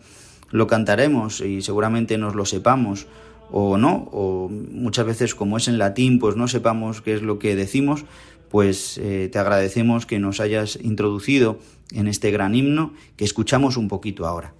lo 0.51 0.67
cantaremos 0.67 1.41
y 1.41 1.63
seguramente 1.63 2.19
nos 2.19 2.36
lo 2.36 2.45
sepamos 2.45 3.07
o 3.51 3.77
no, 3.77 4.09
o 4.12 4.49
muchas 4.49 5.07
veces 5.07 5.33
como 5.33 5.57
es 5.57 5.67
en 5.67 5.79
latín, 5.79 6.19
pues 6.19 6.36
no 6.36 6.47
sepamos 6.47 7.01
qué 7.01 7.13
es 7.13 7.23
lo 7.23 7.39
que 7.39 7.55
decimos, 7.55 8.05
pues 8.53 8.99
eh, 8.99 9.29
te 9.31 9.39
agradecemos 9.39 10.05
que 10.05 10.19
nos 10.19 10.39
hayas 10.39 10.77
introducido 10.79 11.57
en 11.91 12.07
este 12.07 12.29
gran 12.29 12.53
himno 12.53 12.93
que 13.15 13.25
escuchamos 13.25 13.77
un 13.77 13.87
poquito 13.87 14.27
ahora. 14.27 14.53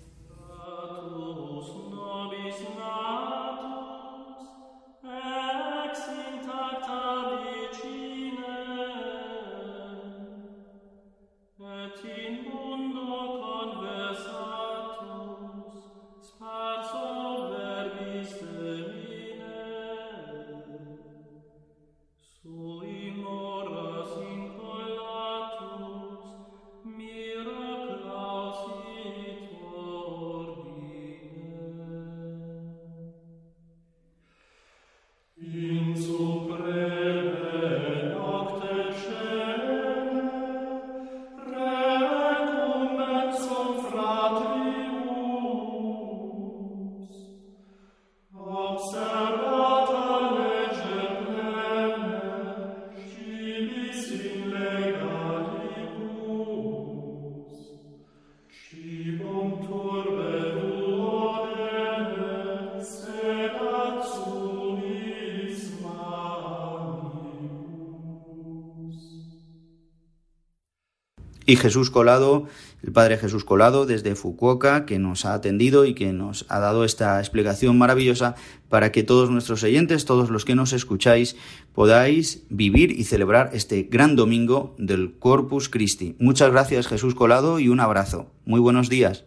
Y 71.46 71.56
Jesús 71.58 71.90
Colado, 71.90 72.48
el 72.84 72.92
Padre 72.92 73.18
Jesús 73.18 73.44
Colado 73.44 73.86
desde 73.86 74.16
Fukuoka, 74.16 74.86
que 74.86 75.00
nos 75.00 75.26
ha 75.26 75.34
atendido 75.34 75.86
y 75.86 75.94
que 75.94 76.14
nos 76.14 76.46
ha 76.50 76.60
dado 76.60 76.86
esta 76.86 77.20
explicación 77.20 77.78
maravillosa 77.78 78.36
para 78.70 78.92
que 78.92 79.04
todos 79.04 79.30
nuestros 79.30 79.64
oyentes, 79.64 80.06
todos 80.06 80.30
los 80.30 80.46
que 80.46 80.56
nos 80.56 80.74
escucháis, 80.74 81.36
podáis 81.74 82.44
vivir 82.50 82.92
y 82.92 83.04
celebrar 83.04 83.50
este 83.54 83.84
gran 83.84 84.16
domingo 84.16 84.76
del 84.78 85.18
Corpus 85.20 85.70
Christi. 85.70 86.16
Muchas 86.20 86.52
gracias 86.52 86.88
Jesús 86.88 87.16
Colado 87.16 87.60
y 87.60 87.70
un 87.70 87.80
abrazo. 87.80 88.32
Muy 88.46 88.60
buenos 88.60 88.90
días. 88.90 89.26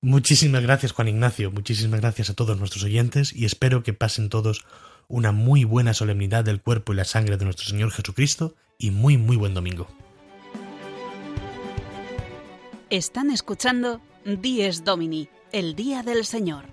Muchísimas 0.00 0.62
gracias 0.62 0.92
Juan 0.92 1.08
Ignacio, 1.08 1.50
muchísimas 1.50 2.00
gracias 2.00 2.28
a 2.28 2.34
todos 2.34 2.58
nuestros 2.58 2.84
oyentes 2.84 3.34
y 3.34 3.46
espero 3.46 3.82
que 3.82 3.94
pasen 3.94 4.28
todos 4.28 4.66
una 5.08 5.32
muy 5.32 5.64
buena 5.64 5.94
solemnidad 5.94 6.44
del 6.44 6.60
cuerpo 6.60 6.92
y 6.92 6.96
la 6.96 7.06
sangre 7.06 7.38
de 7.38 7.44
nuestro 7.46 7.66
Señor 7.66 7.90
Jesucristo 7.90 8.54
y 8.78 8.90
muy 8.90 9.16
muy 9.16 9.36
buen 9.36 9.54
domingo. 9.54 9.88
Están 12.94 13.30
escuchando 13.30 14.00
Dies 14.24 14.84
Domini, 14.84 15.28
el 15.50 15.74
Día 15.74 16.04
del 16.04 16.24
Señor, 16.24 16.66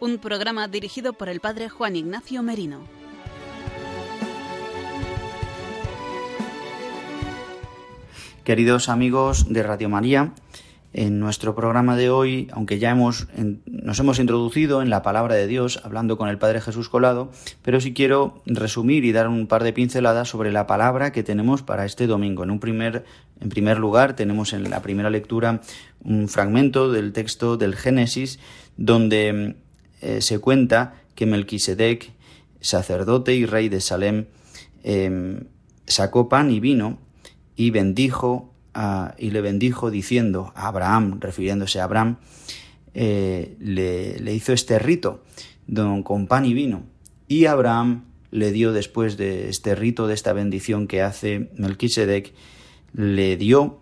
un 0.00 0.18
programa 0.18 0.66
dirigido 0.66 1.12
por 1.12 1.28
el 1.28 1.38
Padre 1.38 1.68
Juan 1.68 1.94
Ignacio 1.94 2.42
Merino. 2.42 2.80
Queridos 8.42 8.88
amigos 8.88 9.46
de 9.48 9.62
Radio 9.62 9.88
María, 9.88 10.34
en 10.92 11.20
nuestro 11.20 11.54
programa 11.54 11.96
de 11.96 12.10
hoy, 12.10 12.48
aunque 12.52 12.78
ya 12.80 12.90
hemos, 12.90 13.28
nos 13.66 14.00
hemos 14.00 14.18
introducido 14.18 14.82
en 14.82 14.90
la 14.90 15.02
palabra 15.02 15.36
de 15.36 15.46
Dios 15.46 15.80
hablando 15.84 16.18
con 16.18 16.28
el 16.28 16.38
Padre 16.38 16.60
Jesús 16.60 16.88
Colado, 16.88 17.30
pero 17.62 17.80
sí 17.80 17.94
quiero 17.94 18.42
resumir 18.46 19.04
y 19.04 19.12
dar 19.12 19.28
un 19.28 19.46
par 19.46 19.62
de 19.62 19.72
pinceladas 19.72 20.28
sobre 20.28 20.50
la 20.50 20.66
palabra 20.66 21.12
que 21.12 21.22
tenemos 21.22 21.62
para 21.62 21.84
este 21.84 22.08
domingo. 22.08 22.42
En 22.42 22.50
un 22.50 22.58
primer, 22.58 23.04
en 23.40 23.48
primer 23.50 23.78
lugar, 23.78 24.16
tenemos 24.16 24.52
en 24.52 24.68
la 24.68 24.82
primera 24.82 25.10
lectura 25.10 25.60
un 26.02 26.28
fragmento 26.28 26.90
del 26.90 27.12
texto 27.12 27.56
del 27.56 27.76
Génesis 27.76 28.40
donde 28.76 29.56
eh, 30.00 30.20
se 30.20 30.38
cuenta 30.40 30.94
que 31.14 31.26
Melquisedec, 31.26 32.12
sacerdote 32.60 33.34
y 33.34 33.46
rey 33.46 33.68
de 33.68 33.80
Salem, 33.80 34.26
em, 34.82 35.44
sacó 35.86 36.28
pan 36.28 36.50
y 36.50 36.58
vino 36.58 36.98
y 37.54 37.70
bendijo 37.70 38.49
y 39.18 39.30
le 39.30 39.40
bendijo 39.40 39.90
diciendo 39.90 40.52
a 40.54 40.68
Abraham, 40.68 41.18
refiriéndose 41.20 41.80
a 41.80 41.84
Abraham, 41.84 42.16
eh, 42.94 43.56
le, 43.60 44.34
hizo 44.34 44.52
este 44.52 44.78
rito 44.78 45.22
con 46.04 46.26
pan 46.26 46.44
y 46.44 46.54
vino. 46.54 46.82
Y 47.28 47.46
Abraham 47.46 48.04
le 48.30 48.52
dio 48.52 48.72
después 48.72 49.16
de 49.16 49.48
este 49.48 49.74
rito, 49.74 50.06
de 50.06 50.14
esta 50.14 50.32
bendición 50.32 50.86
que 50.86 51.02
hace 51.02 51.50
Melquisedec, 51.56 52.32
le 52.92 53.36
dio 53.36 53.80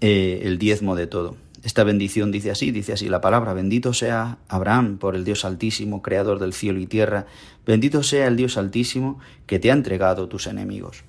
eh, 0.00 0.42
el 0.44 0.58
diezmo 0.58 0.96
de 0.96 1.06
todo. 1.06 1.36
Esta 1.62 1.84
bendición 1.84 2.32
dice 2.32 2.50
así, 2.50 2.72
dice 2.72 2.92
así 2.92 3.08
la 3.08 3.20
palabra, 3.20 3.52
bendito 3.52 3.94
sea 3.94 4.38
Abraham 4.48 4.98
por 4.98 5.14
el 5.14 5.24
Dios 5.24 5.44
altísimo, 5.44 6.02
creador 6.02 6.40
del 6.40 6.52
cielo 6.52 6.80
y 6.80 6.86
tierra, 6.86 7.26
bendito 7.64 8.02
sea 8.02 8.26
el 8.26 8.36
Dios 8.36 8.56
altísimo 8.56 9.20
que 9.46 9.60
te 9.60 9.70
ha 9.70 9.74
entregado 9.74 10.28
tus 10.28 10.48
enemigos. 10.48 11.04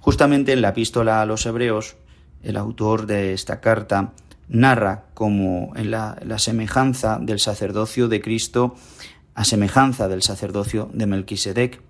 Justamente 0.00 0.52
en 0.52 0.62
la 0.62 0.70
epístola 0.70 1.20
a 1.20 1.26
los 1.26 1.44
hebreos, 1.46 1.96
el 2.42 2.56
autor 2.56 3.06
de 3.06 3.32
esta 3.32 3.60
carta 3.60 4.12
narra 4.48 5.04
como 5.14 5.72
en 5.76 5.90
la, 5.90 6.16
semejanza 6.38 7.18
del 7.20 7.38
sacerdocio 7.38 8.08
de 8.08 8.20
Cristo 8.20 8.74
a 9.34 9.44
semejanza 9.44 10.08
del 10.08 10.22
sacerdocio 10.22 10.90
de 10.92 11.06
Melquisedec. 11.06 11.80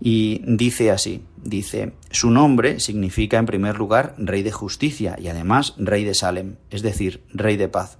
Y 0.00 0.42
dice 0.44 0.90
así, 0.90 1.24
dice, 1.36 1.92
su 2.10 2.30
nombre 2.30 2.80
significa 2.80 3.38
en 3.38 3.46
primer 3.46 3.78
lugar 3.78 4.14
rey 4.18 4.42
de 4.42 4.50
justicia 4.50 5.16
y 5.18 5.28
además 5.28 5.74
rey 5.78 6.04
de 6.04 6.14
Salem, 6.14 6.56
es 6.70 6.82
decir, 6.82 7.22
rey 7.32 7.56
de 7.56 7.68
paz. 7.68 7.98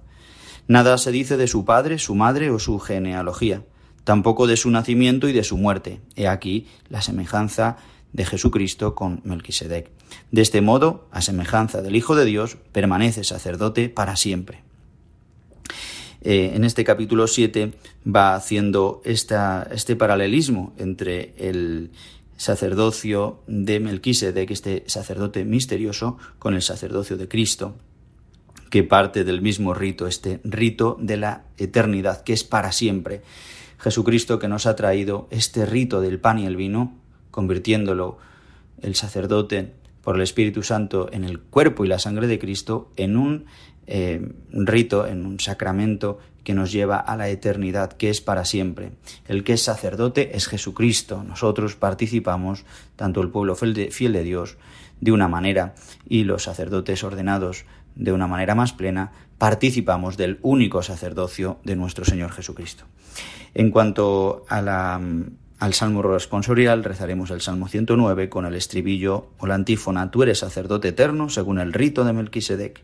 Nada 0.67 0.97
se 0.97 1.11
dice 1.11 1.37
de 1.37 1.47
su 1.47 1.65
padre, 1.65 1.99
su 1.99 2.15
madre 2.15 2.49
o 2.49 2.59
su 2.59 2.79
genealogía, 2.79 3.63
tampoco 4.03 4.47
de 4.47 4.57
su 4.57 4.69
nacimiento 4.69 5.27
y 5.29 5.33
de 5.33 5.43
su 5.43 5.57
muerte. 5.57 6.01
He 6.15 6.27
aquí 6.27 6.67
la 6.89 7.01
semejanza 7.01 7.77
de 8.13 8.25
Jesucristo 8.25 8.95
con 8.95 9.21
Melquisedec. 9.23 9.89
De 10.31 10.41
este 10.41 10.61
modo, 10.61 11.07
a 11.11 11.21
semejanza 11.21 11.81
del 11.81 11.95
Hijo 11.95 12.15
de 12.15 12.25
Dios, 12.25 12.57
permanece 12.71 13.23
sacerdote 13.23 13.89
para 13.89 14.15
siempre. 14.15 14.61
Eh, 16.21 16.53
en 16.55 16.63
este 16.63 16.85
capítulo 16.85 17.27
7 17.27 17.73
va 18.07 18.35
haciendo 18.35 19.01
este 19.03 19.95
paralelismo 19.97 20.73
entre 20.77 21.33
el 21.37 21.91
sacerdocio 22.37 23.41
de 23.47 23.79
Melquisedec, 23.79 24.51
este 24.51 24.83
sacerdote 24.87 25.43
misterioso, 25.43 26.17
con 26.39 26.53
el 26.53 26.61
sacerdocio 26.61 27.17
de 27.17 27.27
Cristo, 27.27 27.75
que 28.69 28.83
parte 28.83 29.23
del 29.23 29.41
mismo 29.41 29.73
rito, 29.73 30.07
este 30.07 30.39
rito 30.43 30.97
de 30.99 31.17
la 31.17 31.43
eternidad, 31.57 32.23
que 32.23 32.33
es 32.33 32.43
para 32.43 32.71
siempre. 32.71 33.21
Jesucristo 33.77 34.39
que 34.39 34.47
nos 34.47 34.65
ha 34.65 34.75
traído 34.75 35.27
este 35.29 35.65
rito 35.65 35.99
del 35.99 36.19
pan 36.19 36.39
y 36.39 36.45
el 36.45 36.55
vino, 36.55 37.02
convirtiéndolo 37.33 38.19
el 38.83 38.93
sacerdote 38.93 39.73
por 40.03 40.15
el 40.15 40.21
Espíritu 40.21 40.61
Santo 40.61 41.09
en 41.11 41.23
el 41.23 41.39
cuerpo 41.39 41.83
y 41.83 41.87
la 41.87 41.97
sangre 41.97 42.27
de 42.27 42.37
Cristo, 42.37 42.91
en 42.95 43.17
un 43.17 43.45
eh, 43.87 44.21
rito, 44.51 45.07
en 45.07 45.25
un 45.25 45.39
sacramento 45.39 46.19
que 46.43 46.53
nos 46.53 46.71
lleva 46.71 46.97
a 46.97 47.17
la 47.17 47.29
eternidad, 47.29 47.93
que 47.93 48.09
es 48.11 48.21
para 48.21 48.45
siempre. 48.45 48.91
El 49.27 49.43
que 49.43 49.53
es 49.53 49.63
sacerdote 49.63 50.37
es 50.37 50.47
Jesucristo. 50.47 51.23
Nosotros 51.23 51.75
participamos, 51.75 52.65
tanto 52.95 53.21
el 53.21 53.29
pueblo 53.29 53.55
fiel 53.55 53.73
de, 53.73 53.91
fiel 53.91 54.13
de 54.13 54.23
Dios, 54.23 54.57
de 55.01 55.11
una 55.11 55.27
manera, 55.27 55.73
y 56.07 56.25
los 56.25 56.43
sacerdotes 56.43 57.03
ordenados 57.03 57.65
de 57.95 58.11
una 58.11 58.27
manera 58.27 58.53
más 58.53 58.73
plena, 58.73 59.11
participamos 59.39 60.17
del 60.17 60.37
único 60.41 60.83
sacerdocio 60.83 61.59
de 61.63 61.75
nuestro 61.75 62.05
Señor 62.05 62.31
Jesucristo. 62.31 62.85
En 63.53 63.71
cuanto 63.71 64.45
a 64.49 64.61
la 64.61 65.01
al 65.59 65.73
Salmo 65.73 66.01
responsorial 66.01 66.83
rezaremos 66.83 67.31
el 67.31 67.41
Salmo 67.41 67.67
109 67.67 68.29
con 68.29 68.45
el 68.45 68.55
estribillo 68.55 69.29
o 69.37 69.47
la 69.47 69.55
antífona 69.55 70.11
Tú 70.11 70.23
eres 70.23 70.39
sacerdote 70.39 70.89
eterno 70.89 71.29
según 71.29 71.59
el 71.59 71.73
rito 71.73 72.03
de 72.03 72.13
Melquisedec. 72.13 72.81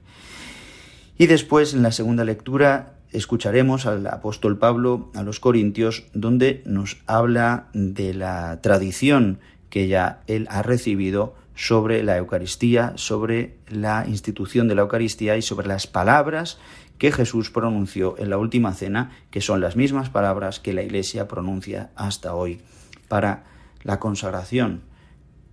Y 1.18 1.28
después 1.28 1.74
en 1.74 1.84
la 1.84 1.92
segunda 1.92 2.24
lectura 2.24 2.94
escucharemos 3.12 3.86
al 3.86 4.08
apóstol 4.08 4.58
Pablo 4.58 5.12
a 5.16 5.24
los 5.24 5.40
Corintios 5.40 6.06
donde 6.14 6.62
nos 6.66 6.98
habla 7.06 7.68
de 7.74 8.14
la 8.14 8.62
tradición 8.62 9.40
que 9.70 9.88
ya 9.88 10.22
él 10.28 10.48
ha 10.50 10.62
recibido 10.62 11.36
sobre 11.56 12.04
la 12.04 12.16
Eucaristía, 12.16 12.94
sobre 12.96 13.58
la 13.68 14.06
institución 14.08 14.70
de 14.70 14.76
la 14.76 14.84
Eucaristía 14.84 15.36
y 15.36 15.42
sobre 15.42 15.68
las 15.68 15.88
palabras 15.88 16.58
que 17.00 17.12
Jesús 17.12 17.50
pronunció 17.50 18.16
en 18.20 18.30
la 18.30 18.38
última 18.38 18.74
cena, 18.74 19.12
que 19.32 19.42
son 19.42 19.62
las 19.62 19.76
mismas 19.76 20.10
palabras 20.10 20.60
que 20.60 20.74
la 20.74 20.84
Iglesia 20.84 21.28
pronuncia 21.28 21.90
hasta 21.96 22.36
hoy, 22.36 22.62
para 23.08 23.46
la 23.84 24.00
consagración, 24.00 24.82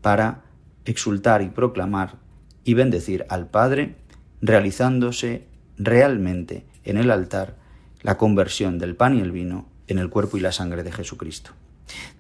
para 0.03 0.43
exultar 0.85 1.41
y 1.43 1.49
proclamar 1.49 2.17
y 2.65 2.75
bendecir 2.75 3.25
al 3.29 3.47
Padre, 3.47 3.95
realizándose 4.43 5.47
realmente 5.79 6.67
en 6.85 6.99
el 6.99 7.11
altar 7.11 7.57
la 8.03 8.19
conversión 8.19 8.79
del 8.79 8.97
pan 8.97 9.17
y 9.17 9.21
el 9.21 9.33
vino 9.33 9.69
en 9.87 9.99
el 9.99 10.11
cuerpo 10.11 10.37
y 10.37 10.41
la 10.41 10.53
sangre 10.53 10.83
de 10.83 10.93
Jesucristo. 10.93 11.53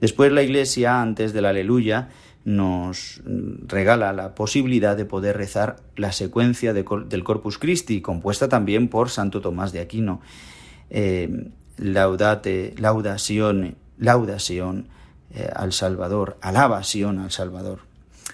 Después 0.00 0.30
la 0.30 0.42
Iglesia, 0.42 1.00
antes 1.00 1.32
del 1.32 1.46
aleluya, 1.46 2.08
nos 2.46 3.22
regala 3.66 4.12
la 4.12 4.36
posibilidad 4.36 4.96
de 4.96 5.04
poder 5.04 5.36
rezar 5.36 5.76
la 5.96 6.12
secuencia 6.12 6.72
del 6.72 7.24
Corpus 7.24 7.58
Christi, 7.58 8.00
compuesta 8.00 8.48
también 8.48 8.86
por 8.86 9.10
Santo 9.10 9.40
Tomás 9.40 9.72
de 9.72 9.80
Aquino. 9.80 10.20
Eh, 10.88 11.50
laudate, 11.76 12.72
laudación, 12.78 13.74
laudación 13.98 14.86
eh, 15.34 15.50
al 15.56 15.72
Salvador, 15.72 16.38
alaba 16.40 16.84
Sion 16.84 17.18
al 17.18 17.32
Salvador. 17.32 17.80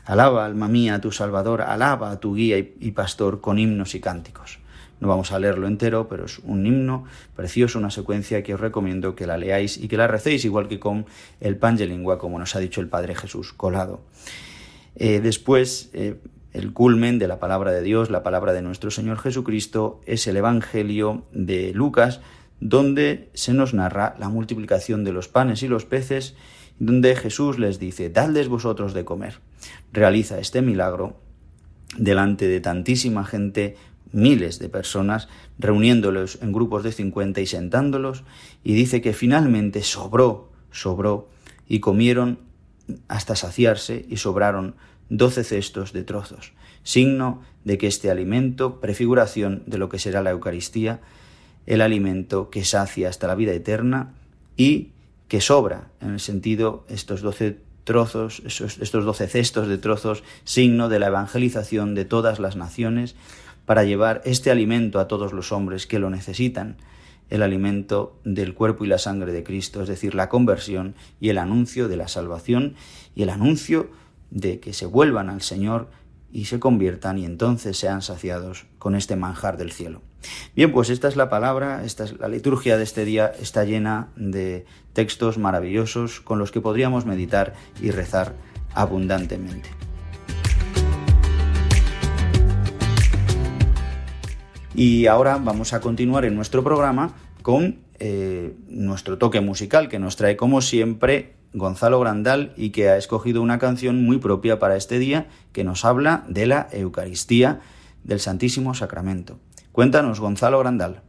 Alaba, 0.04 0.44
alma 0.44 0.68
mía, 0.68 0.96
a 0.96 1.00
tu 1.00 1.10
Salvador, 1.10 1.62
alaba 1.62 2.10
a 2.10 2.20
tu 2.20 2.34
guía 2.34 2.58
y 2.58 2.90
pastor 2.90 3.40
con 3.40 3.58
himnos 3.58 3.94
y 3.94 4.00
cánticos. 4.00 4.58
No 5.02 5.08
vamos 5.08 5.32
a 5.32 5.40
leerlo 5.40 5.66
entero, 5.66 6.06
pero 6.06 6.26
es 6.26 6.38
un 6.44 6.64
himno 6.64 7.06
precioso, 7.34 7.76
una 7.76 7.90
secuencia 7.90 8.44
que 8.44 8.54
os 8.54 8.60
recomiendo 8.60 9.16
que 9.16 9.26
la 9.26 9.36
leáis 9.36 9.76
y 9.76 9.88
que 9.88 9.96
la 9.96 10.06
recéis, 10.06 10.44
igual 10.44 10.68
que 10.68 10.78
con 10.78 11.06
el 11.40 11.58
Lingua, 11.88 12.18
como 12.20 12.38
nos 12.38 12.54
ha 12.54 12.60
dicho 12.60 12.80
el 12.80 12.86
Padre 12.86 13.16
Jesús 13.16 13.52
colado. 13.52 14.04
Eh, 14.94 15.18
después, 15.18 15.90
eh, 15.92 16.20
el 16.52 16.72
culmen 16.72 17.18
de 17.18 17.26
la 17.26 17.40
palabra 17.40 17.72
de 17.72 17.82
Dios, 17.82 18.10
la 18.10 18.22
palabra 18.22 18.52
de 18.52 18.62
nuestro 18.62 18.92
Señor 18.92 19.18
Jesucristo, 19.18 20.00
es 20.06 20.28
el 20.28 20.36
Evangelio 20.36 21.24
de 21.32 21.72
Lucas, 21.74 22.20
donde 22.60 23.28
se 23.34 23.54
nos 23.54 23.74
narra 23.74 24.14
la 24.20 24.28
multiplicación 24.28 25.02
de 25.02 25.12
los 25.12 25.26
panes 25.26 25.64
y 25.64 25.68
los 25.68 25.84
peces, 25.84 26.36
donde 26.78 27.16
Jesús 27.16 27.58
les 27.58 27.80
dice, 27.80 28.08
dadles 28.08 28.46
vosotros 28.46 28.94
de 28.94 29.04
comer. 29.04 29.40
Realiza 29.92 30.38
este 30.38 30.62
milagro 30.62 31.16
delante 31.98 32.46
de 32.46 32.60
tantísima 32.60 33.24
gente 33.24 33.76
miles 34.12 34.58
de 34.58 34.68
personas, 34.68 35.28
reuniéndolos 35.58 36.38
en 36.42 36.52
grupos 36.52 36.82
de 36.82 36.92
50 36.92 37.40
y 37.40 37.46
sentándolos, 37.46 38.24
y 38.64 38.74
dice 38.74 39.00
que 39.00 39.12
finalmente 39.12 39.82
sobró, 39.82 40.50
sobró, 40.70 41.28
y 41.68 41.80
comieron 41.80 42.38
hasta 43.08 43.36
saciarse 43.36 44.04
y 44.08 44.18
sobraron 44.18 44.74
doce 45.08 45.44
cestos 45.44 45.92
de 45.92 46.04
trozos, 46.04 46.52
signo 46.82 47.42
de 47.64 47.78
que 47.78 47.86
este 47.86 48.10
alimento, 48.10 48.80
prefiguración 48.80 49.62
de 49.66 49.78
lo 49.78 49.88
que 49.88 49.98
será 49.98 50.22
la 50.22 50.30
Eucaristía, 50.30 51.00
el 51.66 51.80
alimento 51.80 52.50
que 52.50 52.64
sacia 52.64 53.08
hasta 53.08 53.26
la 53.26 53.34
vida 53.34 53.52
eterna 53.52 54.14
y 54.56 54.90
que 55.28 55.40
sobra, 55.40 55.88
en 56.00 56.10
el 56.10 56.20
sentido, 56.20 56.84
estos 56.88 57.22
doce 57.22 57.58
trozos, 57.84 58.42
estos 58.44 59.04
doce 59.04 59.28
cestos 59.28 59.68
de 59.68 59.78
trozos, 59.78 60.22
signo 60.44 60.88
de 60.88 60.98
la 60.98 61.08
evangelización 61.08 61.94
de 61.94 62.04
todas 62.04 62.38
las 62.38 62.56
naciones, 62.56 63.16
para 63.72 63.84
llevar 63.84 64.20
este 64.26 64.50
alimento 64.50 65.00
a 65.00 65.08
todos 65.08 65.32
los 65.32 65.50
hombres 65.50 65.86
que 65.86 65.98
lo 65.98 66.10
necesitan, 66.10 66.76
el 67.30 67.42
alimento 67.42 68.20
del 68.22 68.52
cuerpo 68.52 68.84
y 68.84 68.86
la 68.86 68.98
sangre 68.98 69.32
de 69.32 69.44
Cristo, 69.44 69.80
es 69.80 69.88
decir, 69.88 70.14
la 70.14 70.28
conversión 70.28 70.94
y 71.20 71.30
el 71.30 71.38
anuncio 71.38 71.88
de 71.88 71.96
la 71.96 72.06
salvación 72.06 72.74
y 73.14 73.22
el 73.22 73.30
anuncio 73.30 73.90
de 74.30 74.60
que 74.60 74.74
se 74.74 74.84
vuelvan 74.84 75.30
al 75.30 75.40
Señor 75.40 75.88
y 76.30 76.44
se 76.44 76.60
conviertan 76.60 77.16
y 77.16 77.24
entonces 77.24 77.78
sean 77.78 78.02
saciados 78.02 78.66
con 78.78 78.94
este 78.94 79.16
manjar 79.16 79.56
del 79.56 79.72
cielo. 79.72 80.02
Bien, 80.54 80.70
pues 80.70 80.90
esta 80.90 81.08
es 81.08 81.16
la 81.16 81.30
palabra, 81.30 81.82
esta 81.82 82.04
es 82.04 82.18
la 82.18 82.28
liturgia 82.28 82.76
de 82.76 82.84
este 82.84 83.06
día, 83.06 83.32
está 83.40 83.64
llena 83.64 84.08
de 84.16 84.66
textos 84.92 85.38
maravillosos 85.38 86.20
con 86.20 86.38
los 86.38 86.52
que 86.52 86.60
podríamos 86.60 87.06
meditar 87.06 87.54
y 87.80 87.90
rezar 87.90 88.34
abundantemente. 88.74 89.70
Y 94.74 95.06
ahora 95.06 95.36
vamos 95.36 95.74
a 95.74 95.80
continuar 95.80 96.24
en 96.24 96.34
nuestro 96.34 96.64
programa 96.64 97.14
con 97.42 97.80
eh, 97.98 98.56
nuestro 98.68 99.18
toque 99.18 99.40
musical 99.40 99.88
que 99.88 99.98
nos 99.98 100.16
trae 100.16 100.36
como 100.36 100.62
siempre 100.62 101.34
Gonzalo 101.52 102.00
Grandal 102.00 102.54
y 102.56 102.70
que 102.70 102.88
ha 102.88 102.96
escogido 102.96 103.42
una 103.42 103.58
canción 103.58 104.02
muy 104.02 104.18
propia 104.18 104.58
para 104.58 104.76
este 104.76 104.98
día 104.98 105.28
que 105.52 105.62
nos 105.62 105.84
habla 105.84 106.24
de 106.26 106.46
la 106.46 106.68
Eucaristía 106.72 107.60
del 108.02 108.20
Santísimo 108.20 108.74
Sacramento. 108.74 109.38
Cuéntanos, 109.72 110.20
Gonzalo 110.20 110.58
Grandal. 110.58 111.02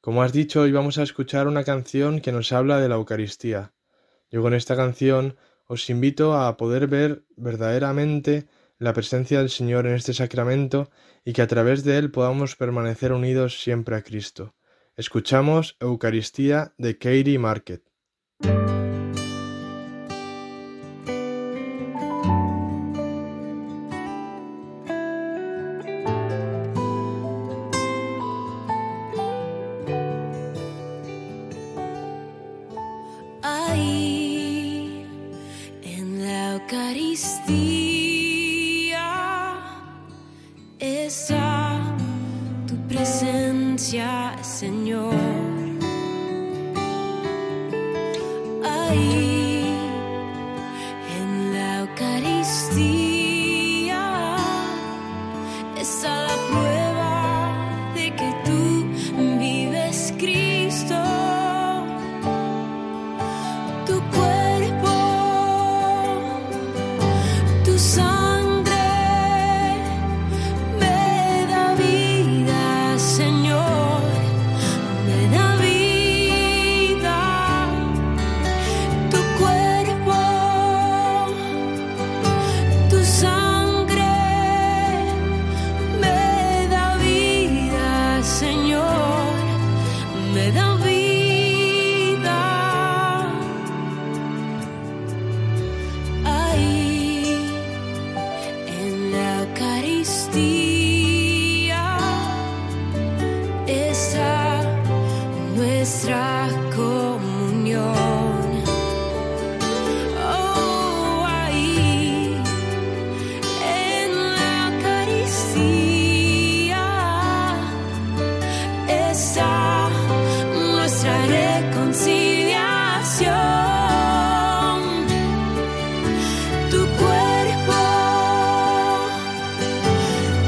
Como 0.00 0.22
has 0.22 0.32
dicho, 0.32 0.62
hoy 0.62 0.72
vamos 0.72 0.96
a 0.96 1.02
escuchar 1.02 1.48
una 1.48 1.64
canción 1.64 2.20
que 2.20 2.32
nos 2.32 2.52
habla 2.52 2.80
de 2.80 2.88
la 2.88 2.94
Eucaristía. 2.94 3.72
Yo 4.30 4.40
con 4.40 4.54
esta 4.54 4.74
canción 4.74 5.36
os 5.66 5.90
invito 5.90 6.34
a 6.34 6.56
poder 6.56 6.86
ver 6.86 7.24
verdaderamente 7.36 8.46
la 8.78 8.92
presencia 8.92 9.38
del 9.38 9.50
Señor 9.50 9.86
en 9.86 9.94
este 9.94 10.14
sacramento 10.14 10.90
y 11.26 11.32
que 11.32 11.42
a 11.42 11.46
través 11.48 11.82
de 11.82 11.98
él 11.98 12.12
podamos 12.12 12.54
permanecer 12.54 13.12
unidos 13.12 13.60
siempre 13.60 13.96
a 13.96 14.02
Cristo. 14.02 14.54
Escuchamos 14.94 15.76
Eucaristía 15.80 16.72
de 16.78 16.96
Katie 16.96 17.38
Market. 17.38 17.82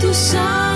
to 0.09 0.68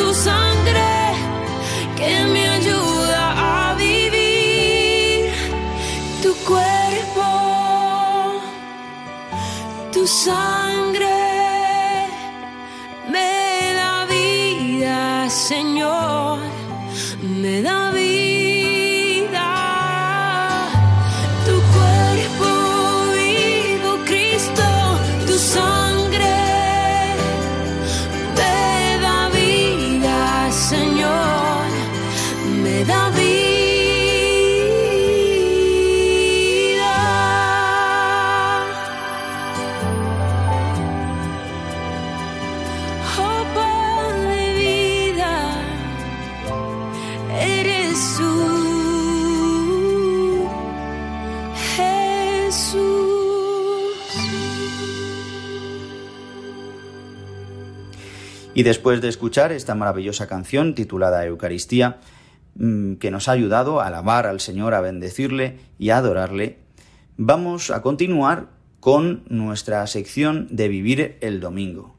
tus 0.00 0.39
Y 58.52 58.64
después 58.64 59.00
de 59.00 59.08
escuchar 59.08 59.52
esta 59.52 59.74
maravillosa 59.74 60.26
canción 60.26 60.74
titulada 60.74 61.24
Eucaristía, 61.24 61.98
mm, 62.56 62.94
que 62.94 63.10
nos 63.10 63.28
ha 63.28 63.32
ayudado 63.32 63.80
a 63.80 63.86
alabar 63.86 64.26
al 64.26 64.40
Señor, 64.40 64.74
a 64.74 64.80
bendecirle 64.80 65.58
y 65.78 65.90
a 65.90 65.98
adorarle, 65.98 66.58
vamos 67.16 67.70
a 67.70 67.80
continuar 67.80 68.48
con 68.80 69.22
nuestra 69.28 69.86
sección 69.86 70.48
de 70.50 70.68
vivir 70.68 71.16
el 71.20 71.38
domingo. 71.38 71.94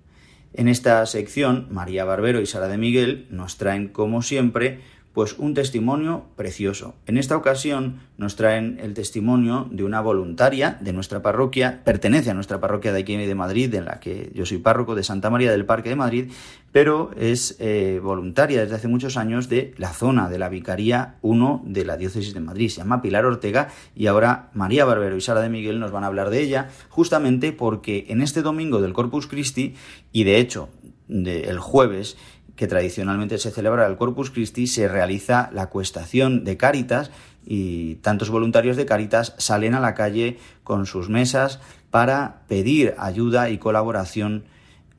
En 0.54 0.68
esta 0.68 1.06
sección, 1.06 1.68
María 1.72 2.04
Barbero 2.04 2.42
y 2.42 2.46
Sara 2.46 2.68
de 2.68 2.78
Miguel 2.78 3.28
nos 3.30 3.58
traen, 3.58 3.88
como 3.88 4.22
siempre, 4.22 4.82
pues 5.14 5.36
un 5.38 5.54
testimonio 5.54 6.26
precioso. 6.36 6.96
En 7.06 7.18
esta 7.18 7.36
ocasión 7.36 8.00
nos 8.18 8.36
traen 8.36 8.80
el 8.82 8.94
testimonio 8.94 9.68
de 9.70 9.84
una 9.84 10.00
voluntaria 10.00 10.78
de 10.80 10.94
nuestra 10.94 11.22
parroquia, 11.22 11.82
pertenece 11.84 12.30
a 12.30 12.34
nuestra 12.34 12.60
parroquia 12.60 12.94
de 12.94 13.00
aquí 13.00 13.18
de 13.18 13.36
Madrid, 13.36 13.74
en 13.74 13.86
la 13.86 14.00
que 14.00 14.32
yo 14.34 14.46
soy 14.46 14.60
párroco 14.60 14.96
de 14.96 15.04
Santa 15.04 15.30
María 15.30 15.52
del 15.52 15.66
Parque 15.66 15.90
de 15.90 15.96
Madrid, 15.96 16.32
pero 16.72 17.12
es 17.18 17.58
eh, 17.60 18.00
voluntaria 18.02 18.62
desde 18.62 18.76
hace 18.76 18.88
muchos 18.88 19.18
años 19.18 19.50
de 19.50 19.74
la 19.78 19.92
zona 19.92 20.30
de 20.30 20.40
la 20.40 20.48
Vicaría 20.48 21.16
1 21.22 21.64
de 21.66 21.84
la 21.84 21.98
Diócesis 21.98 22.34
de 22.34 22.40
Madrid. 22.40 22.70
Se 22.70 22.78
llama 22.78 23.02
Pilar 23.02 23.26
Ortega 23.26 23.68
y 23.96 24.08
ahora 24.08 24.50
María 24.54 24.86
Barbero 24.86 25.18
y 25.18 25.22
Sara 25.22 25.42
de 25.42 25.50
Miguel 25.50 25.80
nos 25.80 25.92
van 25.92 26.06
a 26.06 26.08
hablar 26.08 26.30
de 26.30 26.42
ella, 26.42 26.70
justamente 26.90 27.52
porque 27.52 28.06
en 28.08 28.22
este 28.22 28.42
domingo 28.42 28.82
del 28.82 28.94
Corpus 28.94 29.28
Christi, 29.28 29.76
y 30.14 30.24
de 30.24 30.38
hecho 30.38 30.70
el 31.12 31.60
jueves, 31.60 32.18
que 32.62 32.68
tradicionalmente 32.68 33.40
se 33.40 33.50
celebra 33.50 33.88
el 33.88 33.98
Corpus 33.98 34.30
Christi, 34.30 34.68
se 34.68 34.88
realiza 34.88 35.50
la 35.52 35.72
cuestación 35.72 36.44
de 36.44 36.58
Cáritas 36.58 37.10
y 37.44 37.96
tantos 37.96 38.30
voluntarios 38.30 38.78
de 38.78 38.86
Cáritas 38.86 39.34
salen 39.40 39.74
a 39.74 39.80
la 39.80 39.96
calle 39.96 40.38
con 40.64 40.86
sus 40.86 41.10
mesas 41.10 41.60
para 41.90 42.44
pedir 42.48 42.94
ayuda 43.00 43.50
y 43.50 43.58
colaboración 43.58 44.44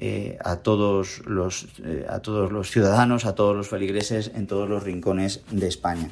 eh, 0.00 0.38
a, 0.44 0.56
todos 0.56 1.22
los, 1.24 1.68
eh, 1.84 2.04
a 2.08 2.18
todos 2.18 2.50
los 2.50 2.68
ciudadanos, 2.68 3.26
a 3.26 3.36
todos 3.36 3.56
los 3.56 3.68
feligreses 3.68 4.32
en 4.34 4.48
todos 4.48 4.68
los 4.68 4.82
rincones 4.82 5.44
de 5.52 5.68
España. 5.68 6.10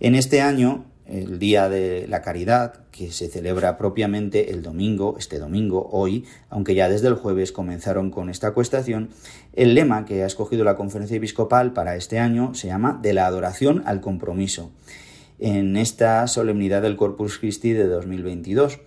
En 0.00 0.14
este 0.14 0.40
año 0.40 0.86
el 1.08 1.38
Día 1.38 1.68
de 1.68 2.06
la 2.08 2.22
Caridad, 2.22 2.80
que 2.90 3.12
se 3.12 3.28
celebra 3.28 3.78
propiamente 3.78 4.50
el 4.50 4.62
domingo, 4.62 5.16
este 5.18 5.38
domingo, 5.38 5.88
hoy, 5.92 6.24
aunque 6.50 6.74
ya 6.74 6.88
desde 6.88 7.08
el 7.08 7.14
jueves 7.14 7.52
comenzaron 7.52 8.10
con 8.10 8.28
esta 8.28 8.52
cuestación, 8.52 9.10
el 9.52 9.74
lema 9.74 10.04
que 10.04 10.22
ha 10.22 10.26
escogido 10.26 10.64
la 10.64 10.76
Conferencia 10.76 11.16
Episcopal 11.16 11.72
para 11.72 11.96
este 11.96 12.18
año 12.18 12.54
se 12.54 12.68
llama 12.68 12.98
De 13.00 13.12
la 13.12 13.26
adoración 13.26 13.82
al 13.86 14.00
compromiso, 14.00 14.72
en 15.38 15.76
esta 15.76 16.26
solemnidad 16.26 16.82
del 16.82 16.96
Corpus 16.96 17.38
Christi 17.38 17.72
de 17.72 17.86
2022. 17.86 18.80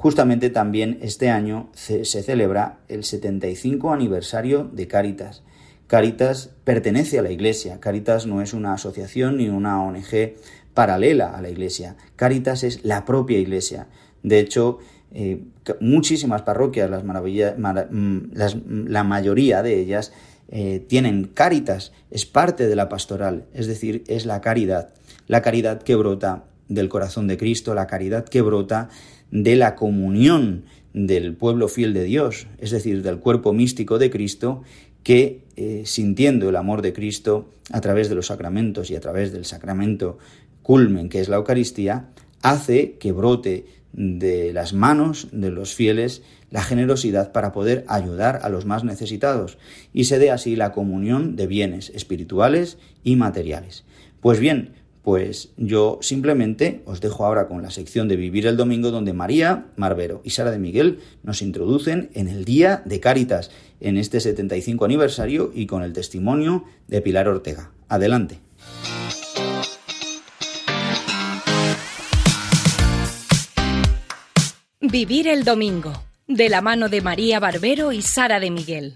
Justamente 0.00 0.48
también 0.48 0.98
este 1.02 1.28
año 1.28 1.68
se, 1.74 2.06
celebra 2.06 2.78
el 2.88 3.04
75 3.04 3.92
aniversario 3.92 4.64
de 4.64 4.88
Caritas. 4.88 5.42
Caritas 5.88 6.52
pertenece 6.64 7.18
a 7.18 7.22
la 7.22 7.30
Iglesia. 7.30 7.80
Caritas 7.80 8.24
no 8.24 8.40
es 8.40 8.54
una 8.54 8.72
asociación 8.72 9.36
ni 9.36 9.50
una 9.50 9.82
ONG 9.82 10.36
paralela 10.80 11.36
a 11.36 11.42
la 11.42 11.50
Iglesia. 11.50 11.94
Caritas 12.16 12.64
es 12.64 12.86
la 12.86 13.04
propia 13.04 13.38
Iglesia. 13.38 13.88
De 14.22 14.40
hecho, 14.40 14.78
eh, 15.12 15.42
muchísimas 15.78 16.40
parroquias, 16.40 16.88
las 16.88 17.04
mm, 17.04 18.88
la 18.88 19.04
mayoría 19.04 19.62
de 19.62 19.78
ellas, 19.78 20.14
eh, 20.48 20.82
tienen 20.88 21.24
Caritas, 21.34 21.92
es 22.10 22.24
parte 22.24 22.66
de 22.66 22.76
la 22.76 22.88
pastoral, 22.88 23.44
es 23.52 23.66
decir, 23.66 24.04
es 24.06 24.24
la 24.24 24.40
caridad, 24.40 24.94
la 25.26 25.42
caridad 25.42 25.82
que 25.82 25.96
brota 25.96 26.44
del 26.70 26.88
corazón 26.88 27.26
de 27.26 27.36
Cristo, 27.36 27.74
la 27.74 27.86
caridad 27.86 28.24
que 28.24 28.40
brota 28.40 28.88
de 29.30 29.56
la 29.56 29.76
comunión 29.76 30.64
del 30.94 31.36
pueblo 31.36 31.68
fiel 31.68 31.92
de 31.92 32.04
Dios, 32.04 32.46
es 32.56 32.70
decir, 32.70 33.02
del 33.02 33.18
cuerpo 33.18 33.52
místico 33.52 33.98
de 33.98 34.08
Cristo, 34.08 34.62
que 35.02 35.42
eh, 35.56 35.82
sintiendo 35.84 36.48
el 36.48 36.56
amor 36.56 36.82
de 36.82 36.92
Cristo 36.92 37.50
a 37.70 37.80
través 37.80 38.08
de 38.08 38.14
los 38.14 38.26
sacramentos 38.26 38.90
y 38.90 38.96
a 38.96 39.00
través 39.00 39.32
del 39.32 39.44
sacramento 39.44 40.18
culmen, 40.62 41.08
que 41.08 41.20
es 41.20 41.28
la 41.28 41.36
Eucaristía, 41.36 42.10
hace 42.42 42.96
que 42.98 43.12
brote 43.12 43.66
de 43.92 44.52
las 44.52 44.72
manos 44.72 45.28
de 45.32 45.50
los 45.50 45.74
fieles 45.74 46.22
la 46.50 46.62
generosidad 46.62 47.32
para 47.32 47.52
poder 47.52 47.84
ayudar 47.88 48.40
a 48.42 48.48
los 48.48 48.66
más 48.66 48.84
necesitados 48.84 49.58
y 49.92 50.04
se 50.04 50.18
dé 50.18 50.30
así 50.30 50.56
la 50.56 50.72
comunión 50.72 51.36
de 51.36 51.46
bienes 51.46 51.90
espirituales 51.90 52.78
y 53.04 53.16
materiales. 53.16 53.84
Pues 54.20 54.38
bien, 54.38 54.74
pues 55.02 55.50
yo 55.56 55.98
simplemente 56.02 56.82
os 56.84 57.00
dejo 57.00 57.24
ahora 57.24 57.48
con 57.48 57.62
la 57.62 57.70
sección 57.70 58.08
de 58.08 58.16
Vivir 58.16 58.46
el 58.46 58.56
Domingo 58.56 58.90
donde 58.90 59.12
María 59.12 59.66
Marvero 59.76 60.20
y 60.24 60.30
Sara 60.30 60.50
de 60.50 60.58
Miguel 60.58 60.98
nos 61.22 61.40
introducen 61.40 62.10
en 62.14 62.28
el 62.28 62.44
Día 62.44 62.82
de 62.84 63.00
Cáritas, 63.00 63.50
en 63.80 63.96
este 63.96 64.20
75 64.20 64.84
aniversario 64.84 65.52
y 65.54 65.66
con 65.66 65.82
el 65.82 65.92
testimonio 65.92 66.64
de 66.86 67.00
Pilar 67.00 67.28
Ortega. 67.28 67.70
Adelante. 67.88 68.49
Vivir 74.90 75.28
el 75.28 75.44
Domingo, 75.44 75.92
de 76.26 76.48
la 76.48 76.62
mano 76.62 76.88
de 76.88 77.00
María 77.00 77.38
Barbero 77.38 77.92
y 77.92 78.02
Sara 78.02 78.40
de 78.40 78.50
Miguel. 78.50 78.94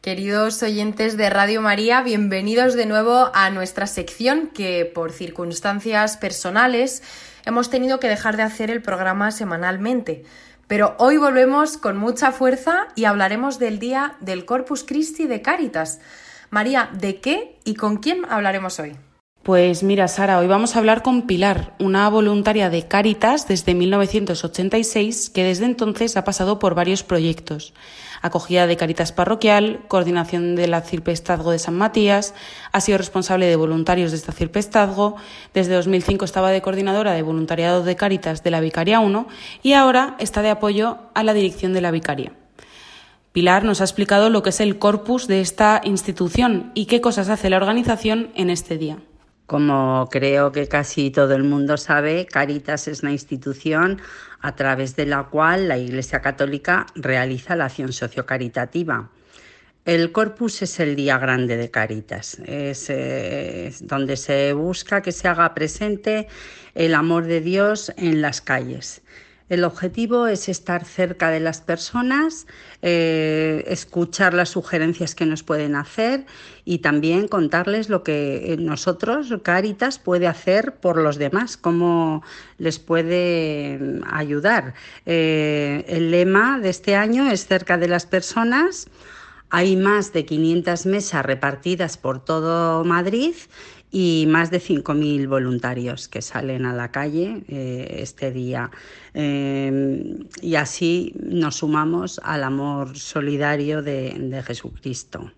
Queridos 0.00 0.62
oyentes 0.62 1.18
de 1.18 1.28
Radio 1.28 1.60
María, 1.60 2.00
bienvenidos 2.00 2.72
de 2.72 2.86
nuevo 2.86 3.30
a 3.34 3.50
nuestra 3.50 3.86
sección 3.86 4.46
que 4.54 4.86
por 4.86 5.12
circunstancias 5.12 6.16
personales 6.16 7.02
hemos 7.44 7.68
tenido 7.68 8.00
que 8.00 8.08
dejar 8.08 8.38
de 8.38 8.44
hacer 8.44 8.70
el 8.70 8.80
programa 8.80 9.32
semanalmente. 9.32 10.24
Pero 10.66 10.96
hoy 10.98 11.18
volvemos 11.18 11.76
con 11.76 11.98
mucha 11.98 12.32
fuerza 12.32 12.88
y 12.94 13.04
hablaremos 13.04 13.58
del 13.58 13.78
día 13.78 14.16
del 14.20 14.46
Corpus 14.46 14.82
Christi 14.82 15.26
de 15.26 15.42
Cáritas 15.42 16.00
María, 16.50 16.90
¿de 16.92 17.20
qué 17.20 17.58
y 17.64 17.74
con 17.74 17.98
quién 17.98 18.24
hablaremos 18.28 18.78
hoy? 18.80 18.96
Pues 19.42 19.82
mira, 19.82 20.08
Sara, 20.08 20.38
hoy 20.38 20.46
vamos 20.46 20.76
a 20.76 20.78
hablar 20.78 21.02
con 21.02 21.22
Pilar, 21.22 21.74
una 21.78 22.08
voluntaria 22.10 22.68
de 22.68 22.86
Cáritas 22.86 23.48
desde 23.48 23.74
1986 23.74 25.30
que 25.30 25.44
desde 25.44 25.64
entonces 25.64 26.16
ha 26.18 26.24
pasado 26.24 26.58
por 26.58 26.74
varios 26.74 27.02
proyectos. 27.02 27.72
Acogida 28.20 28.66
de 28.66 28.76
Cáritas 28.76 29.12
Parroquial, 29.12 29.80
coordinación 29.88 30.54
del 30.54 30.74
Acirpestazgo 30.74 31.50
de 31.50 31.58
San 31.58 31.76
Matías, 31.76 32.34
ha 32.72 32.80
sido 32.82 32.98
responsable 32.98 33.46
de 33.46 33.56
voluntarios 33.56 34.10
de 34.10 34.18
este 34.18 34.32
Acirpestazgo, 34.32 35.16
desde 35.54 35.74
2005 35.74 36.24
estaba 36.26 36.50
de 36.50 36.60
coordinadora 36.60 37.12
de 37.12 37.22
voluntariado 37.22 37.82
de 37.82 37.96
Cáritas 37.96 38.42
de 38.42 38.50
la 38.50 38.60
Vicaria 38.60 39.00
1 39.00 39.28
y 39.62 39.72
ahora 39.74 40.16
está 40.18 40.42
de 40.42 40.50
apoyo 40.50 40.98
a 41.14 41.22
la 41.22 41.32
dirección 41.32 41.72
de 41.72 41.80
la 41.80 41.90
Vicaria. 41.90 42.32
Pilar 43.32 43.64
nos 43.64 43.80
ha 43.80 43.84
explicado 43.84 44.30
lo 44.30 44.42
que 44.42 44.50
es 44.50 44.60
el 44.60 44.78
corpus 44.78 45.28
de 45.28 45.40
esta 45.40 45.80
institución 45.84 46.72
y 46.74 46.86
qué 46.86 47.00
cosas 47.00 47.28
hace 47.28 47.50
la 47.50 47.58
organización 47.58 48.30
en 48.34 48.50
este 48.50 48.78
día. 48.78 48.98
Como 49.46 50.08
creo 50.10 50.52
que 50.52 50.66
casi 50.66 51.10
todo 51.10 51.34
el 51.34 51.44
mundo 51.44 51.76
sabe, 51.76 52.26
Caritas 52.26 52.88
es 52.88 53.02
una 53.02 53.12
institución 53.12 54.00
a 54.40 54.54
través 54.54 54.96
de 54.96 55.06
la 55.06 55.24
cual 55.24 55.68
la 55.68 55.78
Iglesia 55.78 56.20
Católica 56.20 56.86
realiza 56.94 57.56
la 57.56 57.66
acción 57.66 57.92
sociocaritativa. 57.92 59.10
El 59.84 60.12
corpus 60.12 60.60
es 60.60 60.80
el 60.80 60.96
día 60.96 61.16
grande 61.16 61.56
de 61.56 61.70
Caritas, 61.70 62.38
es, 62.44 62.90
es, 62.90 63.86
donde 63.86 64.18
se 64.18 64.52
busca 64.52 65.00
que 65.00 65.12
se 65.12 65.28
haga 65.28 65.54
presente 65.54 66.28
el 66.74 66.94
amor 66.94 67.24
de 67.24 67.40
Dios 67.40 67.90
en 67.96 68.20
las 68.20 68.42
calles. 68.42 69.00
El 69.48 69.64
objetivo 69.64 70.26
es 70.26 70.48
estar 70.48 70.84
cerca 70.84 71.30
de 71.30 71.40
las 71.40 71.60
personas, 71.60 72.46
eh, 72.82 73.64
escuchar 73.66 74.34
las 74.34 74.50
sugerencias 74.50 75.14
que 75.14 75.24
nos 75.24 75.42
pueden 75.42 75.74
hacer 75.74 76.26
y 76.64 76.78
también 76.78 77.28
contarles 77.28 77.88
lo 77.88 78.02
que 78.02 78.56
nosotros, 78.58 79.32
Caritas, 79.42 79.98
puede 79.98 80.26
hacer 80.26 80.74
por 80.76 80.98
los 80.98 81.16
demás, 81.16 81.56
cómo 81.56 82.22
les 82.58 82.78
puede 82.78 84.00
ayudar. 84.10 84.74
Eh, 85.06 85.84
el 85.88 86.10
lema 86.10 86.58
de 86.58 86.68
este 86.68 86.94
año 86.94 87.30
es 87.30 87.46
cerca 87.46 87.78
de 87.78 87.88
las 87.88 88.04
personas. 88.04 88.88
Hay 89.50 89.76
más 89.76 90.12
de 90.12 90.26
500 90.26 90.84
mesas 90.84 91.24
repartidas 91.24 91.96
por 91.96 92.22
todo 92.22 92.84
Madrid 92.84 93.34
y 93.90 94.26
más 94.28 94.50
de 94.50 94.60
5.000 94.60 95.28
voluntarios 95.28 96.08
que 96.08 96.22
salen 96.22 96.66
a 96.66 96.74
la 96.74 96.90
calle 96.90 97.42
eh, 97.48 97.98
este 98.00 98.30
día. 98.30 98.70
Eh, 99.14 100.18
y 100.42 100.54
así 100.56 101.14
nos 101.20 101.56
sumamos 101.56 102.20
al 102.22 102.44
amor 102.44 102.98
solidario 102.98 103.82
de, 103.82 104.14
de 104.18 104.42
Jesucristo. 104.42 105.32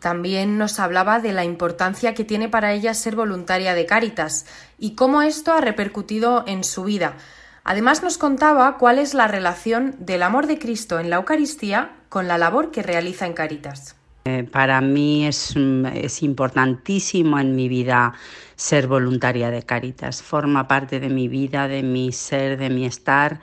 También 0.00 0.58
nos 0.58 0.78
hablaba 0.78 1.20
de 1.20 1.32
la 1.32 1.44
importancia 1.44 2.14
que 2.14 2.24
tiene 2.24 2.48
para 2.48 2.72
ella 2.72 2.94
ser 2.94 3.16
voluntaria 3.16 3.74
de 3.74 3.86
Cáritas 3.86 4.46
y 4.78 4.94
cómo 4.94 5.22
esto 5.22 5.52
ha 5.52 5.60
repercutido 5.60 6.44
en 6.46 6.64
su 6.64 6.84
vida. 6.84 7.16
Además 7.64 8.04
nos 8.04 8.16
contaba 8.16 8.76
cuál 8.78 9.00
es 9.00 9.14
la 9.14 9.26
relación 9.26 9.96
del 9.98 10.22
amor 10.22 10.46
de 10.46 10.58
Cristo 10.60 11.00
en 11.00 11.10
la 11.10 11.16
Eucaristía 11.16 11.96
con 12.08 12.28
la 12.28 12.38
labor 12.38 12.70
que 12.70 12.84
realiza 12.84 13.26
en 13.26 13.32
Cáritas. 13.32 13.96
Eh, 14.26 14.42
para 14.42 14.80
mí 14.80 15.24
es, 15.24 15.54
es, 15.94 16.22
importantísimo 16.24 17.38
en 17.38 17.54
mi 17.54 17.68
vida 17.68 18.12
ser 18.56 18.88
voluntaria 18.88 19.52
de 19.52 19.62
Caritas. 19.62 20.20
Forma 20.20 20.66
parte 20.66 20.98
de 20.98 21.08
mi 21.08 21.28
vida, 21.28 21.68
de 21.68 21.84
mi 21.84 22.10
ser, 22.10 22.58
de 22.58 22.68
mi 22.68 22.86
estar. 22.86 23.40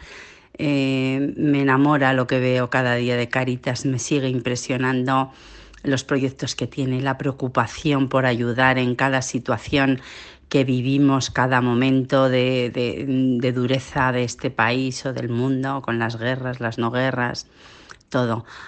Eh, 0.58 1.34
me 1.38 1.62
enamora 1.62 2.12
lo 2.12 2.28
que 2.28 2.40
veo 2.40 2.70
cada 2.70 2.96
día 2.96 3.16
de 3.16 3.30
Caritas, 3.30 3.86
me 3.86 3.98
sigue 3.98 4.28
impresionando 4.28 5.32
los 5.84 6.04
proyectos 6.04 6.54
que 6.54 6.68
tiene, 6.68 7.02
la 7.02 7.18
preocupación 7.18 8.10
por 8.10 8.26
ayudar 8.26 8.78
en 8.78 8.96
cada 8.96 9.22
situación 9.22 10.02
que 10.50 10.66
vivimos 10.66 11.30
cada 11.30 11.62
momento 11.62 12.28
de, 12.28 13.54
dureza 13.56 14.12
de 14.12 14.26
este 14.26 14.52
país 14.52 15.06
o 15.06 15.14
del 15.14 15.30
mundo, 15.30 15.82
con 15.82 15.98
las 15.98 16.18
guerras, 16.18 16.60
las 16.60 16.78
no 16.78 16.92
guerras, 16.92 17.48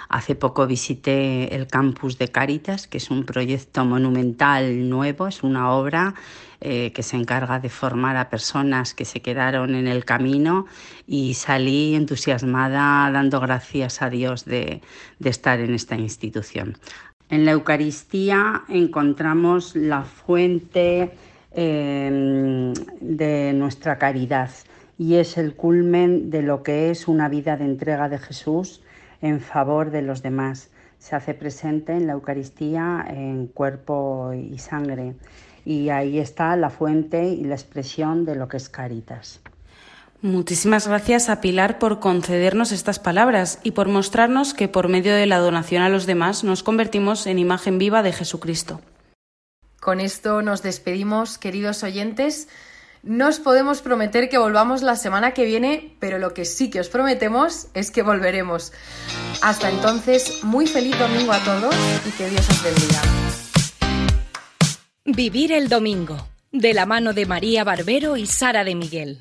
Hace 0.10 0.36
poco 0.36 0.66
visité 0.66 1.56
el 1.56 1.68
campus 1.68 2.18
de 2.18 2.30
Caritas, 2.30 2.88
que 2.88 2.98
es 2.98 3.12
un 3.12 3.26
proyecto 3.26 3.86
monumental 3.86 4.90
nuevo, 4.90 5.28
es 5.28 5.44
una 5.44 5.72
obra 5.72 6.16
eh, 6.62 6.92
que 6.94 7.04
se 7.04 7.16
encarga 7.16 7.60
de 7.60 7.70
formar 7.70 8.18
a 8.18 8.30
personas 8.30 8.94
que 8.96 9.06
se 9.06 9.22
quedaron 9.22 9.76
en 9.76 9.88
el 9.88 10.04
camino 10.04 10.66
y 11.06 11.36
salí 11.36 11.94
entusiasmada 11.94 13.12
dando 13.12 13.40
gracias 13.40 14.02
a 14.02 14.10
Dios 14.10 14.46
de, 14.46 14.82
estar 15.24 15.60
en 15.60 15.74
esta 15.76 15.96
institución. 15.96 16.78
En 17.30 17.46
la 17.46 17.52
Eucaristía 17.52 18.64
encontramos 18.68 19.76
la 19.76 20.04
fuente 20.04 21.12
em, 21.52 22.74
de 23.00 23.54
nuestra 23.54 23.98
caridad 23.98 24.50
y 24.98 25.16
es 25.16 25.38
el 25.38 25.56
culmen 25.56 26.30
de 26.30 26.42
lo 26.42 26.64
que 26.64 26.90
es 26.90 27.08
una 27.08 27.30
vida 27.30 27.58
de 27.58 27.66
entrega 27.66 28.10
de 28.10 28.18
Jesús 28.18 28.82
en 29.26 29.42
favor 29.42 29.90
de 29.90 30.02
los 30.02 30.22
demás. 30.22 30.70
Se 31.00 31.16
hace 31.16 31.34
presente 31.34 31.94
en 31.94 32.08
la 32.08 32.14
Eucaristía 32.14 33.06
en 33.08 33.48
cuerpo 33.48 34.34
y 34.34 34.58
sangre 34.60 35.16
y 35.66 35.90
ahí 35.90 36.20
está 36.20 36.56
la 36.56 36.70
fuente 36.70 37.26
y 37.26 37.44
la 37.44 37.56
expresión 37.56 38.24
de 38.26 38.36
lo 38.36 38.48
que 38.48 38.58
es 38.58 38.70
Caritas. 38.70 39.42
Muchísimas 40.22 40.88
gracias 40.88 41.30
a 41.30 41.42
Pilar 41.42 41.78
por 41.80 42.00
concedernos 42.00 42.72
estas 42.72 43.00
palabras 43.00 43.60
y 43.64 43.72
por 43.72 43.90
mostrarnos 43.90 44.54
que 44.54 44.68
por 44.68 44.88
medio 44.88 45.14
de 45.14 45.26
la 45.26 45.40
donación 45.40 45.82
a 45.82 45.90
los 45.90 46.06
demás 46.06 46.44
nos 46.44 46.64
convertimos 46.64 47.28
en 47.28 47.40
imagen 47.40 47.78
viva 47.78 48.02
de 48.04 48.14
Jesucristo. 48.14 48.80
Con 49.82 50.00
esto 50.00 50.42
nos 50.42 50.64
despedimos, 50.64 51.38
queridos 51.38 51.84
oyentes. 51.84 52.48
No 53.08 53.28
os 53.28 53.38
podemos 53.38 53.84
prometer 53.84 54.30
que 54.30 54.40
volvamos 54.40 54.82
la 54.82 54.96
semana 54.96 55.36
que 55.36 55.46
viene, 55.46 55.96
pero 56.00 56.18
lo 56.18 56.34
que 56.34 56.44
sí 56.44 56.72
que 56.72 56.80
os 56.80 56.90
prometemos 56.90 57.68
es 57.76 57.92
que 57.92 58.02
volveremos. 58.02 58.74
Hasta 59.44 59.70
entonces, 59.70 60.44
muy 60.44 60.66
feliz 60.66 60.98
domingo 60.98 61.32
a 61.32 61.38
todos 61.44 61.76
y 62.04 62.10
que 62.18 62.28
Dios 62.28 62.50
os 62.50 62.64
bendiga. 62.64 63.02
Vivir 65.06 65.52
el 65.52 65.70
domingo, 65.70 66.18
de 66.52 66.74
la 66.74 66.88
mano 66.88 67.14
de 67.14 67.28
María 67.28 67.64
Barbero 67.64 68.18
y 68.18 68.26
Sara 68.26 68.64
de 68.64 68.74
Miguel. 68.74 69.20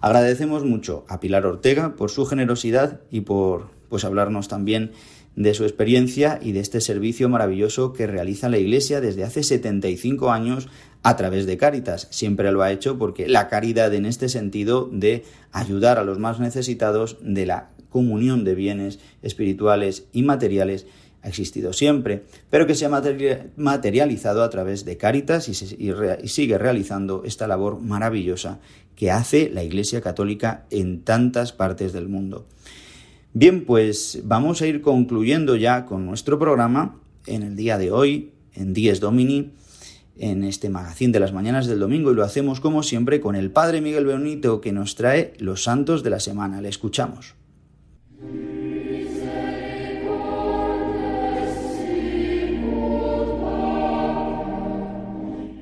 Agradecemos 0.00 0.62
mucho 0.62 1.04
a 1.08 1.18
Pilar 1.18 1.44
Ortega 1.46 1.96
por 1.96 2.12
su 2.12 2.26
generosidad 2.26 3.00
y 3.10 3.22
por 3.22 3.80
pues 3.88 4.04
hablarnos 4.04 4.46
también 4.46 4.92
de 5.36 5.54
su 5.54 5.64
experiencia 5.64 6.38
y 6.42 6.52
de 6.52 6.60
este 6.60 6.80
servicio 6.80 7.28
maravilloso 7.28 7.92
que 7.92 8.06
realiza 8.06 8.48
la 8.48 8.58
Iglesia 8.58 9.00
desde 9.00 9.24
hace 9.24 9.42
75 9.42 10.30
años 10.30 10.68
a 11.02 11.16
través 11.16 11.46
de 11.46 11.56
Cáritas. 11.56 12.08
Siempre 12.10 12.52
lo 12.52 12.62
ha 12.62 12.72
hecho 12.72 12.98
porque 12.98 13.28
la 13.28 13.48
caridad 13.48 13.94
en 13.94 14.06
este 14.06 14.28
sentido 14.28 14.88
de 14.92 15.24
ayudar 15.52 15.98
a 15.98 16.04
los 16.04 16.18
más 16.18 16.40
necesitados, 16.40 17.16
de 17.22 17.46
la 17.46 17.70
comunión 17.88 18.44
de 18.44 18.54
bienes 18.54 18.98
espirituales 19.22 20.04
y 20.12 20.22
materiales, 20.22 20.86
ha 21.22 21.28
existido 21.28 21.74
siempre, 21.74 22.22
pero 22.48 22.66
que 22.66 22.74
se 22.74 22.86
ha 22.86 23.02
materializado 23.56 24.42
a 24.42 24.48
través 24.48 24.86
de 24.86 24.96
Cáritas 24.96 25.48
y, 25.48 25.90
y 26.22 26.28
sigue 26.28 26.56
realizando 26.56 27.24
esta 27.26 27.46
labor 27.46 27.78
maravillosa 27.80 28.58
que 28.96 29.10
hace 29.10 29.50
la 29.50 29.62
Iglesia 29.62 30.00
Católica 30.00 30.64
en 30.70 31.02
tantas 31.02 31.52
partes 31.52 31.92
del 31.92 32.08
mundo. 32.08 32.46
Bien, 33.32 33.64
pues 33.64 34.22
vamos 34.24 34.60
a 34.60 34.66
ir 34.66 34.80
concluyendo 34.82 35.54
ya 35.54 35.86
con 35.86 36.04
nuestro 36.04 36.38
programa 36.38 37.00
en 37.26 37.44
el 37.44 37.54
día 37.54 37.78
de 37.78 37.92
hoy, 37.92 38.32
en 38.54 38.74
Dies 38.74 38.98
Domini, 38.98 39.52
en 40.18 40.42
este 40.42 40.68
magazín 40.68 41.12
de 41.12 41.20
las 41.20 41.32
mañanas 41.32 41.68
del 41.68 41.78
domingo 41.78 42.10
y 42.10 42.14
lo 42.16 42.24
hacemos 42.24 42.60
como 42.60 42.82
siempre 42.82 43.20
con 43.20 43.36
el 43.36 43.52
Padre 43.52 43.80
Miguel 43.80 44.04
Benito 44.04 44.60
que 44.60 44.72
nos 44.72 44.96
trae 44.96 45.34
los 45.38 45.62
santos 45.62 46.02
de 46.02 46.10
la 46.10 46.18
semana. 46.18 46.60
Le 46.60 46.68
escuchamos. 46.68 47.36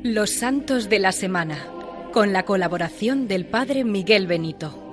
Los 0.03 0.31
santos 0.31 0.89
de 0.89 1.01
la 1.01 1.13
semana, 1.13 1.67
con 2.15 2.33
la 2.33 2.45
colaboración 2.45 3.29
del 3.29 3.45
Padre 3.45 3.85
Miguel 3.85 4.27
Benito. 4.27 4.88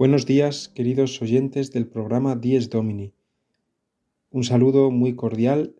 Buenos 0.00 0.24
días, 0.24 0.70
queridos 0.70 1.20
oyentes 1.20 1.72
del 1.72 1.86
programa 1.86 2.34
Dies 2.34 2.70
Domini. 2.70 3.12
Un 4.30 4.44
saludo 4.44 4.90
muy 4.90 5.14
cordial 5.14 5.74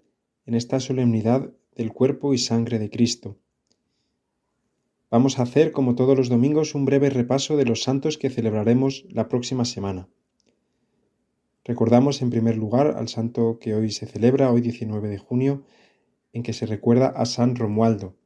en 0.44 0.52
esta 0.52 0.78
solemnidad 0.78 1.54
del 1.74 1.94
cuerpo 1.94 2.34
y 2.34 2.38
sangre 2.38 2.78
de 2.78 2.90
Cristo. 2.90 3.38
Vamos 5.10 5.38
a 5.38 5.44
hacer, 5.44 5.72
como 5.72 5.94
todos 5.94 6.18
los 6.18 6.28
domingos, 6.28 6.74
un 6.74 6.84
breve 6.84 7.08
repaso 7.08 7.56
de 7.56 7.64
los 7.64 7.82
santos 7.82 8.18
que 8.18 8.28
celebraremos 8.28 9.06
la 9.08 9.26
próxima 9.26 9.64
semana. 9.64 10.06
Recordamos 11.64 12.20
en 12.20 12.28
primer 12.28 12.58
lugar 12.58 12.88
al 12.98 13.08
santo 13.08 13.58
que 13.58 13.74
hoy 13.74 13.90
se 13.90 14.04
celebra, 14.04 14.52
hoy 14.52 14.60
19 14.60 15.08
de 15.08 15.16
junio, 15.16 15.64
en 16.34 16.42
que 16.42 16.52
se 16.52 16.66
recuerda 16.66 17.06
a 17.06 17.24
San 17.24 17.56
Romualdo, 17.56 18.16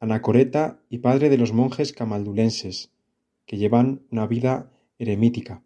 anacoreta 0.00 0.80
y 0.90 0.98
padre 0.98 1.30
de 1.30 1.38
los 1.38 1.52
monjes 1.52 1.92
camaldulenses, 1.92 2.90
que 3.46 3.56
llevan 3.56 4.02
una 4.10 4.26
vida 4.26 4.72
eremítica. 4.98 5.62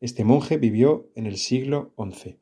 Este 0.00 0.24
monje 0.24 0.56
vivió 0.56 1.10
en 1.14 1.26
el 1.26 1.36
siglo 1.36 1.94
XI. 1.96 2.38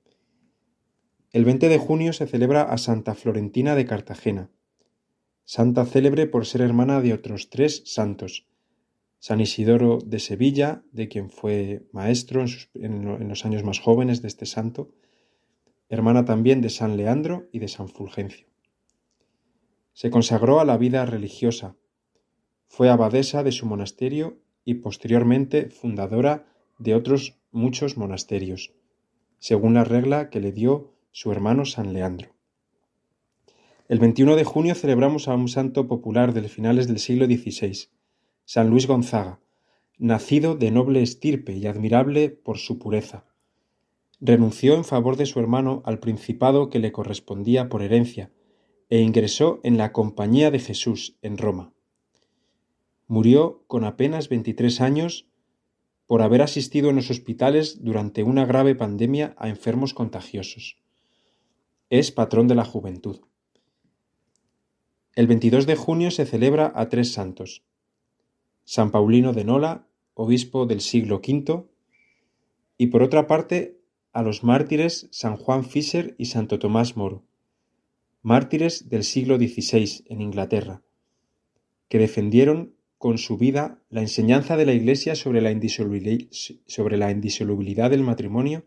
El 1.31 1.45
20 1.45 1.69
de 1.69 1.79
junio 1.79 2.13
se 2.13 2.27
celebra 2.27 2.63
a 2.63 2.79
Santa 2.79 3.15
Florentina 3.15 3.75
de 3.75 3.87
Cartagena, 3.87 4.51
santa 5.45 5.85
célebre 5.85 6.27
por 6.27 6.47
ser 6.47 6.63
hermana 6.63 7.01
de 7.01 7.13
otros 7.13 7.51
tres 7.51 7.83
santos, 7.87 8.47
San 9.19 9.41
Isidoro 9.41 9.99
de 10.05 10.19
Sevilla, 10.19 10.83
de 10.93 11.09
quien 11.09 11.31
fue 11.31 11.87
maestro 11.93 12.45
en, 12.75 13.09
en, 13.09 13.29
los 13.29 13.45
años 13.45 13.65
más 13.65 13.81
jóvenes 13.81 14.23
de 14.23 14.29
este 14.29 14.47
santo, 14.47 14.91
hermana 15.89 16.25
también 16.25 16.61
de 16.61 16.71
San 16.71 16.97
Leandro 16.97 17.49
y 17.53 17.59
de 17.59 17.69
San 17.69 17.89
Fulgencio. 17.89 18.47
Se 19.93 20.11
consagró 20.11 20.61
a 20.61 20.65
la 20.65 20.77
vida 20.77 21.07
religiosa, 21.07 21.77
fue 22.67 22.91
abadesa 22.91 23.43
de 23.43 23.53
su 23.53 23.67
monasterio 23.67 24.39
y 24.65 24.75
posteriormente 24.75 25.71
fundadora 25.71 26.47
de 26.79 26.95
otros 26.95 27.37
muchos 27.53 27.97
monasterios, 27.97 28.73
según 29.39 29.75
la 29.75 29.85
regla 29.85 30.31
que 30.31 30.41
le 30.41 30.53
dio 30.53 30.95
su 31.13 31.31
hermano 31.31 31.65
San 31.65 31.93
Leandro. 31.93 32.31
El 33.87 33.99
21 33.99 34.37
de 34.37 34.45
junio 34.45 34.75
celebramos 34.75 35.29
a 35.29 35.35
un 35.35 35.49
santo 35.49 35.87
popular 35.87 36.33
de 36.33 36.49
finales 36.49 36.89
del 36.89 36.99
siglo 36.99 37.27
XVI, 37.27 37.89
San 38.47 38.71
Luis 38.71 38.87
Gonzaga, 38.87 39.41
nacido 39.99 40.55
de 40.55 40.71
noble 40.71 41.03
estirpe 41.03 41.53
y 41.53 41.67
admirable 41.67 42.31
por 42.31 42.57
su 42.57 42.79
pureza. 42.79 43.27
Renunció 44.21 44.75
en 44.75 44.85
favor 44.85 45.17
de 45.17 45.27
su 45.27 45.39
hermano 45.39 45.83
al 45.85 45.99
principado 45.99 46.71
que 46.71 46.79
le 46.79 46.93
correspondía 46.93 47.69
por 47.69 47.83
herencia 47.83 48.33
e 48.89 49.01
ingresó 49.01 49.61
en 49.65 49.77
la 49.77 49.93
Compañía 49.93 50.51
de 50.51 50.61
Jesús 50.61 51.19
en 51.21 51.37
Roma. 51.37 51.74
Murió 53.07 53.65
con 53.67 53.85
apenas 53.85 54.29
23 54.29 54.81
años 54.81 55.27
por 56.07 56.23
haber 56.23 56.43
asistido 56.43 56.91
en 56.91 56.97
los 56.97 57.11
hospitales 57.11 57.83
durante 57.83 58.23
una 58.23 58.45
grave 58.45 58.75
pandemia 58.75 59.35
a 59.39 59.49
enfermos 59.49 59.95
contagiosos. 59.95 60.79
Es 61.91 62.11
patrón 62.11 62.49
de 62.49 62.55
la 62.55 62.65
juventud. 62.65 63.21
El 65.15 65.27
22 65.27 65.67
de 65.67 65.77
junio 65.77 66.11
se 66.11 66.27
celebra 66.27 66.73
a 66.75 66.89
tres 66.89 67.13
santos. 67.13 67.63
San 68.65 68.91
Paulino 68.91 69.33
de 69.33 69.45
Nola, 69.45 69.87
obispo 70.15 70.67
del 70.67 70.81
siglo 70.81 71.17
V, 71.17 71.65
y 72.77 72.89
por 72.89 73.03
otra 73.03 73.27
parte 73.27 73.81
a 74.13 74.23
los 74.23 74.43
mártires 74.43 75.09
San 75.11 75.37
Juan 75.37 75.65
Fisher 75.65 76.15
y 76.19 76.27
Santo 76.27 76.59
Tomás 76.59 76.97
Moro, 76.97 77.25
mártires 78.23 78.89
del 78.89 79.05
siglo 79.05 79.37
XVI 79.37 80.05
en 80.07 80.21
Inglaterra, 80.21 80.83
que 81.89 81.99
defendieron 81.99 82.74
con 83.05 83.19
su 83.19 83.37
vida 83.37 83.83
la 83.91 84.01
enseñanza 84.01 84.57
de 84.57 84.65
la 84.65 84.73
Iglesia 84.73 85.15
sobre 85.15 85.43
la, 85.43 85.51
indisolubilidad 85.51 87.91
del 87.91 88.03
matrimonio 88.03 88.65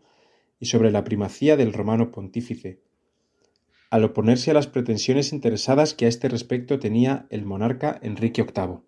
y 0.60 0.66
sobre 0.66 0.92
la 0.92 1.02
primacía 1.02 1.56
del 1.56 1.72
romano 1.72 2.12
pontífice, 2.12 2.80
al 3.90 4.04
oponerse 4.04 4.52
a 4.52 4.54
las 4.54 4.68
pretensiones 4.68 5.32
interesadas 5.32 5.92
que 5.92 6.04
a 6.04 6.08
este 6.08 6.28
respecto 6.28 6.78
tenía 6.78 7.26
el 7.30 7.46
monarca 7.46 7.98
Enrique 8.00 8.44
VIII. 8.44 8.78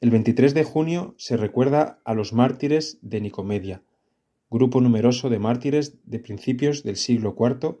El 0.00 0.10
23 0.10 0.54
de 0.54 0.62
junio 0.62 1.16
se 1.18 1.36
recuerda 1.36 2.00
a 2.04 2.14
los 2.14 2.32
mártires 2.32 3.00
de 3.02 3.22
Nicomedia, 3.22 3.82
grupo 4.50 4.80
numeroso 4.80 5.30
de 5.30 5.40
mártires 5.40 5.98
de 6.04 6.20
principios 6.20 6.84
del 6.84 6.94
siglo 6.94 7.34
IV 7.36 7.80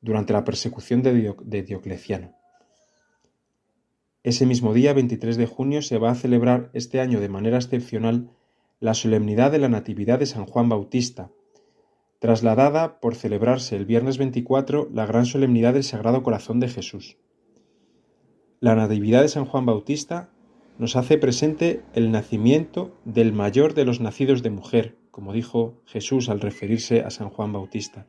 durante 0.00 0.32
la 0.32 0.44
persecución 0.44 1.02
de, 1.02 1.62
Diocleciano. 1.62 2.43
Ese 4.24 4.46
mismo 4.46 4.72
día, 4.72 4.94
23 4.94 5.36
de 5.36 5.44
junio, 5.44 5.82
se 5.82 5.98
va 5.98 6.10
a 6.10 6.14
celebrar 6.14 6.70
este 6.72 6.98
año 6.98 7.20
de 7.20 7.28
manera 7.28 7.58
excepcional 7.58 8.30
la 8.80 8.94
solemnidad 8.94 9.52
de 9.52 9.58
la 9.58 9.68
Natividad 9.68 10.18
de 10.18 10.24
San 10.24 10.46
Juan 10.46 10.70
Bautista, 10.70 11.30
trasladada 12.20 13.00
por 13.00 13.16
celebrarse 13.16 13.76
el 13.76 13.84
viernes 13.84 14.16
24 14.16 14.88
la 14.90 15.04
gran 15.04 15.26
solemnidad 15.26 15.74
del 15.74 15.84
Sagrado 15.84 16.22
Corazón 16.22 16.58
de 16.58 16.68
Jesús. 16.68 17.18
La 18.60 18.74
Natividad 18.74 19.20
de 19.20 19.28
San 19.28 19.44
Juan 19.44 19.66
Bautista 19.66 20.30
nos 20.78 20.96
hace 20.96 21.18
presente 21.18 21.82
el 21.92 22.10
nacimiento 22.10 22.96
del 23.04 23.34
mayor 23.34 23.74
de 23.74 23.84
los 23.84 24.00
nacidos 24.00 24.42
de 24.42 24.48
mujer, 24.48 24.96
como 25.10 25.34
dijo 25.34 25.82
Jesús 25.84 26.30
al 26.30 26.40
referirse 26.40 27.02
a 27.02 27.10
San 27.10 27.28
Juan 27.28 27.52
Bautista. 27.52 28.06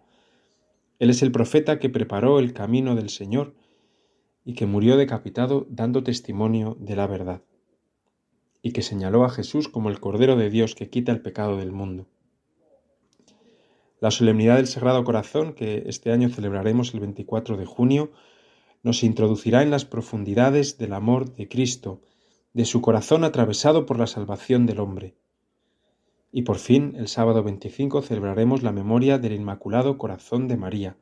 Él 0.97 1.09
es 1.09 1.21
el 1.21 1.33
profeta 1.33 1.77
que 1.77 1.89
preparó 1.89 2.39
el 2.39 2.53
camino 2.53 2.95
del 2.95 3.09
Señor 3.09 3.53
y 4.45 4.53
que 4.53 4.67
murió 4.67 4.95
decapitado 4.95 5.65
dando 5.69 6.03
testimonio 6.03 6.77
de 6.79 6.95
la 6.95 7.07
verdad, 7.07 7.41
y 8.61 8.71
que 8.71 8.83
señaló 8.83 9.25
a 9.25 9.29
Jesús 9.29 9.67
como 9.67 9.89
el 9.89 9.99
Cordero 9.99 10.35
de 10.37 10.49
Dios 10.49 10.75
que 10.75 10.89
quita 10.89 11.11
el 11.11 11.21
pecado 11.21 11.57
del 11.57 11.71
mundo. 11.71 12.07
La 13.99 14.11
solemnidad 14.11 14.57
del 14.57 14.67
Sagrado 14.67 15.03
Corazón, 15.03 15.53
que 15.53 15.83
este 15.87 16.11
año 16.11 16.29
celebraremos 16.29 16.93
el 16.93 16.99
24 16.99 17.57
de 17.57 17.65
junio, 17.65 18.11
nos 18.83 19.03
introducirá 19.03 19.63
en 19.63 19.71
las 19.71 19.83
profundidades 19.83 20.77
del 20.77 20.93
amor 20.93 21.33
de 21.33 21.47
Cristo, 21.47 22.01
de 22.53 22.65
su 22.65 22.81
corazón 22.81 23.23
atravesado 23.23 23.87
por 23.87 23.97
la 23.97 24.05
salvación 24.05 24.67
del 24.67 24.79
hombre. 24.79 25.15
Y 26.31 26.43
por 26.43 26.57
fin, 26.57 26.93
el 26.97 27.07
sábado 27.07 27.41
25 27.41 28.03
celebraremos 28.03 28.61
la 28.61 28.71
memoria 28.71 29.17
del 29.17 29.33
Inmaculado 29.33 29.97
Corazón 29.97 30.47
de 30.47 30.57
María, 30.57 30.97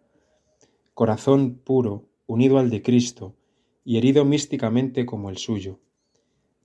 corazón 0.93 1.55
puro, 1.55 2.05
unido 2.25 2.57
al 2.57 2.69
de 2.69 2.81
Cristo 2.81 3.35
y 3.83 3.97
herido 3.97 4.25
místicamente 4.25 5.05
como 5.05 5.29
el 5.29 5.37
suyo, 5.37 5.79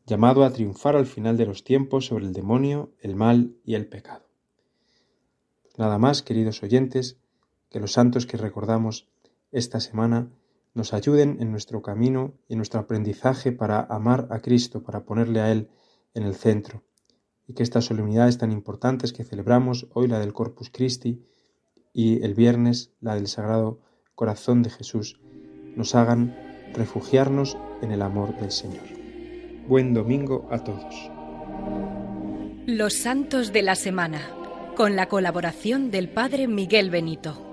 llamado 0.06 0.44
a 0.44 0.52
triunfar 0.52 0.96
al 0.96 1.06
final 1.06 1.36
de 1.36 1.46
los 1.46 1.64
tiempos 1.64 2.06
sobre 2.06 2.26
el 2.26 2.32
demonio, 2.32 2.92
el 3.00 3.14
mal 3.14 3.56
y 3.64 3.74
el 3.74 3.86
pecado. 3.86 4.26
Nada 5.76 5.98
más, 5.98 6.22
queridos 6.22 6.62
oyentes, 6.62 7.18
que 7.70 7.80
los 7.80 7.92
santos 7.92 8.26
que 8.26 8.36
recordamos 8.36 9.08
esta 9.52 9.80
semana 9.80 10.30
nos 10.74 10.92
ayuden 10.94 11.38
en 11.40 11.50
nuestro 11.50 11.82
camino 11.82 12.34
y 12.48 12.54
en 12.54 12.58
nuestro 12.58 12.80
aprendizaje 12.80 13.52
para 13.52 13.80
amar 13.80 14.28
a 14.30 14.40
Cristo, 14.40 14.82
para 14.82 15.04
ponerle 15.04 15.40
a 15.40 15.50
Él 15.50 15.68
en 16.14 16.22
el 16.22 16.34
centro, 16.34 16.84
y 17.46 17.54
que 17.54 17.62
estas 17.62 17.84
solemnidades 17.84 18.38
tan 18.38 18.52
importantes 18.52 19.12
que 19.12 19.24
celebramos, 19.24 19.88
hoy 19.92 20.08
la 20.08 20.18
del 20.18 20.32
Corpus 20.32 20.70
Christi 20.70 21.24
y 21.92 22.22
el 22.24 22.34
viernes 22.34 22.92
la 23.00 23.14
del 23.14 23.26
Sagrado 23.26 23.80
Corazón 24.14 24.62
de 24.62 24.70
Jesús, 24.70 25.20
nos 25.76 25.94
hagan 25.94 26.36
refugiarnos 26.74 27.56
en 27.82 27.92
el 27.92 28.02
amor 28.02 28.36
del 28.36 28.50
Señor. 28.50 28.84
Buen 29.66 29.94
domingo 29.94 30.48
a 30.50 30.58
todos. 30.64 31.10
Los 32.66 32.94
Santos 32.94 33.52
de 33.52 33.62
la 33.62 33.74
Semana, 33.74 34.20
con 34.76 34.96
la 34.96 35.06
colaboración 35.06 35.90
del 35.90 36.08
Padre 36.08 36.48
Miguel 36.48 36.90
Benito. 36.90 37.47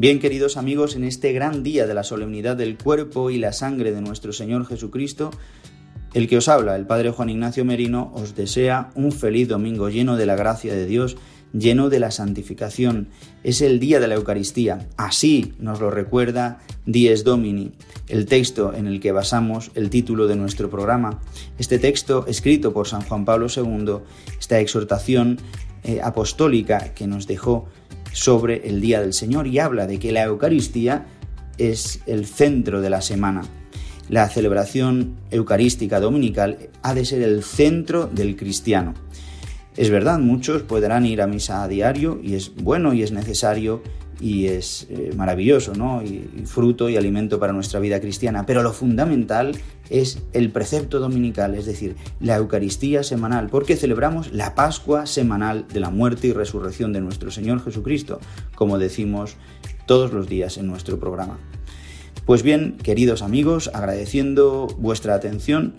Bien, 0.00 0.20
queridos 0.20 0.56
amigos, 0.56 0.94
en 0.94 1.02
este 1.02 1.32
gran 1.32 1.64
día 1.64 1.84
de 1.88 1.92
la 1.92 2.04
solemnidad 2.04 2.56
del 2.56 2.78
cuerpo 2.78 3.30
y 3.30 3.38
la 3.38 3.52
sangre 3.52 3.90
de 3.90 4.00
nuestro 4.00 4.32
Señor 4.32 4.64
Jesucristo, 4.64 5.32
el 6.14 6.28
que 6.28 6.36
os 6.36 6.46
habla, 6.46 6.76
el 6.76 6.86
Padre 6.86 7.10
Juan 7.10 7.30
Ignacio 7.30 7.64
Merino, 7.64 8.12
os 8.14 8.36
desea 8.36 8.90
un 8.94 9.10
feliz 9.10 9.48
domingo 9.48 9.88
lleno 9.88 10.16
de 10.16 10.24
la 10.24 10.36
gracia 10.36 10.72
de 10.72 10.86
Dios, 10.86 11.16
lleno 11.52 11.88
de 11.88 11.98
la 11.98 12.12
santificación. 12.12 13.08
Es 13.42 13.60
el 13.60 13.80
día 13.80 13.98
de 13.98 14.06
la 14.06 14.14
Eucaristía. 14.14 14.86
Así 14.96 15.54
nos 15.58 15.80
lo 15.80 15.90
recuerda 15.90 16.60
Dies 16.86 17.24
Domini, 17.24 17.72
el 18.06 18.26
texto 18.26 18.72
en 18.74 18.86
el 18.86 19.00
que 19.00 19.10
basamos 19.10 19.72
el 19.74 19.90
título 19.90 20.28
de 20.28 20.36
nuestro 20.36 20.70
programa. 20.70 21.20
Este 21.58 21.80
texto, 21.80 22.24
escrito 22.28 22.72
por 22.72 22.86
San 22.86 23.02
Juan 23.02 23.24
Pablo 23.24 23.48
II, 23.52 23.96
esta 24.38 24.60
exhortación 24.60 25.40
eh, 25.82 26.00
apostólica 26.04 26.94
que 26.94 27.08
nos 27.08 27.26
dejó 27.26 27.66
sobre 28.12 28.68
el 28.68 28.80
Día 28.80 29.00
del 29.00 29.12
Señor 29.12 29.46
y 29.46 29.58
habla 29.58 29.86
de 29.86 29.98
que 29.98 30.12
la 30.12 30.24
Eucaristía 30.24 31.06
es 31.58 32.00
el 32.06 32.26
centro 32.26 32.80
de 32.80 32.90
la 32.90 33.02
semana. 33.02 33.42
La 34.08 34.28
celebración 34.28 35.16
eucarística 35.30 36.00
dominical 36.00 36.70
ha 36.82 36.94
de 36.94 37.04
ser 37.04 37.22
el 37.22 37.42
centro 37.42 38.06
del 38.06 38.36
cristiano. 38.36 38.94
Es 39.76 39.90
verdad, 39.90 40.18
muchos 40.18 40.62
podrán 40.62 41.06
ir 41.06 41.20
a 41.20 41.26
misa 41.26 41.62
a 41.62 41.68
diario 41.68 42.18
y 42.22 42.34
es 42.34 42.54
bueno 42.54 42.94
y 42.94 43.02
es 43.02 43.12
necesario 43.12 43.82
y 44.20 44.46
es 44.46 44.86
eh, 44.90 45.12
maravilloso, 45.16 45.74
¿no? 45.74 46.02
Y, 46.02 46.28
fruto 46.44 46.88
y 46.88 46.96
alimento 46.96 47.38
para 47.38 47.52
nuestra 47.52 47.80
vida 47.80 48.00
cristiana. 48.00 48.46
Pero 48.46 48.62
lo 48.62 48.72
fundamental 48.72 49.56
es 49.90 50.22
el 50.32 50.50
precepto 50.50 50.98
dominical, 51.00 51.54
es 51.54 51.66
decir, 51.66 51.96
la 52.20 52.36
Eucaristía 52.36 53.02
semanal, 53.02 53.48
porque 53.48 53.76
celebramos 53.76 54.32
la 54.32 54.54
Pascua 54.54 55.06
semanal 55.06 55.66
de 55.72 55.80
la 55.80 55.90
muerte 55.90 56.28
y 56.28 56.32
resurrección 56.32 56.92
de 56.92 57.00
nuestro 57.00 57.30
Señor 57.30 57.62
Jesucristo, 57.62 58.20
como 58.54 58.78
decimos 58.78 59.36
todos 59.86 60.12
los 60.12 60.28
días 60.28 60.56
en 60.58 60.66
nuestro 60.66 60.98
programa. 60.98 61.38
Pues 62.26 62.42
bien, 62.42 62.76
queridos 62.82 63.22
amigos, 63.22 63.70
agradeciendo 63.72 64.66
vuestra 64.78 65.14
atención 65.14 65.74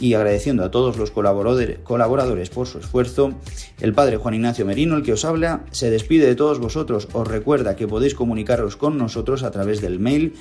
y 0.00 0.14
agradeciendo 0.14 0.64
a 0.64 0.70
todos 0.70 0.96
los 0.96 1.10
colaboradores 1.10 2.50
por 2.50 2.66
su 2.66 2.78
esfuerzo, 2.78 3.34
el 3.80 3.92
padre 3.92 4.16
Juan 4.16 4.34
Ignacio 4.34 4.64
Merino, 4.64 4.96
el 4.96 5.02
que 5.02 5.12
os 5.12 5.24
habla, 5.24 5.64
se 5.70 5.90
despide 5.90 6.26
de 6.26 6.34
todos 6.34 6.58
vosotros. 6.58 7.08
Os 7.12 7.28
recuerda 7.28 7.76
que 7.76 7.86
podéis 7.86 8.14
comunicaros 8.14 8.76
con 8.76 8.98
nosotros 8.98 9.42
a 9.42 9.50
través 9.50 9.80
del 9.80 10.00
mail 10.00 10.34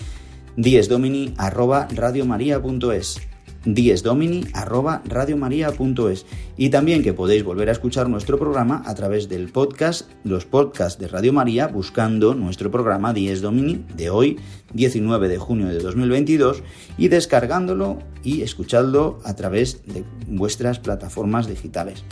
diesdomini@radiomaria.es 0.56 3.22
diesdomini@radiomaria.es 3.66 6.26
y 6.58 6.70
también 6.70 7.04
que 7.04 7.14
podéis 7.14 7.44
volver 7.44 7.70
a 7.70 7.74
escuchar 7.74 8.10
nuestro 8.10 8.38
programa 8.38 8.84
a 8.86 8.94
través 8.96 9.30
del 9.30 9.50
podcast, 9.50 10.10
los 10.24 10.46
podcasts 10.46 11.00
de 11.00 11.08
Radio 11.08 11.32
María 11.34 11.68
buscando 11.68 12.36
nuestro 12.36 12.72
programa 12.72 13.14
Dies 13.14 13.42
Domini 13.42 13.86
de 13.96 14.10
hoy, 14.10 14.40
19 14.74 15.28
de 15.28 15.38
junio 15.38 15.68
de 15.68 15.80
2022 15.80 16.64
y 16.98 17.10
descargándolo 17.10 18.00
y 18.24 18.42
escuchadlo 18.42 19.20
a 19.24 19.36
través 19.36 19.86
de 19.86 20.04
vuestras 20.28 20.80
plataformas 20.80 21.48
digitales. 21.48 22.04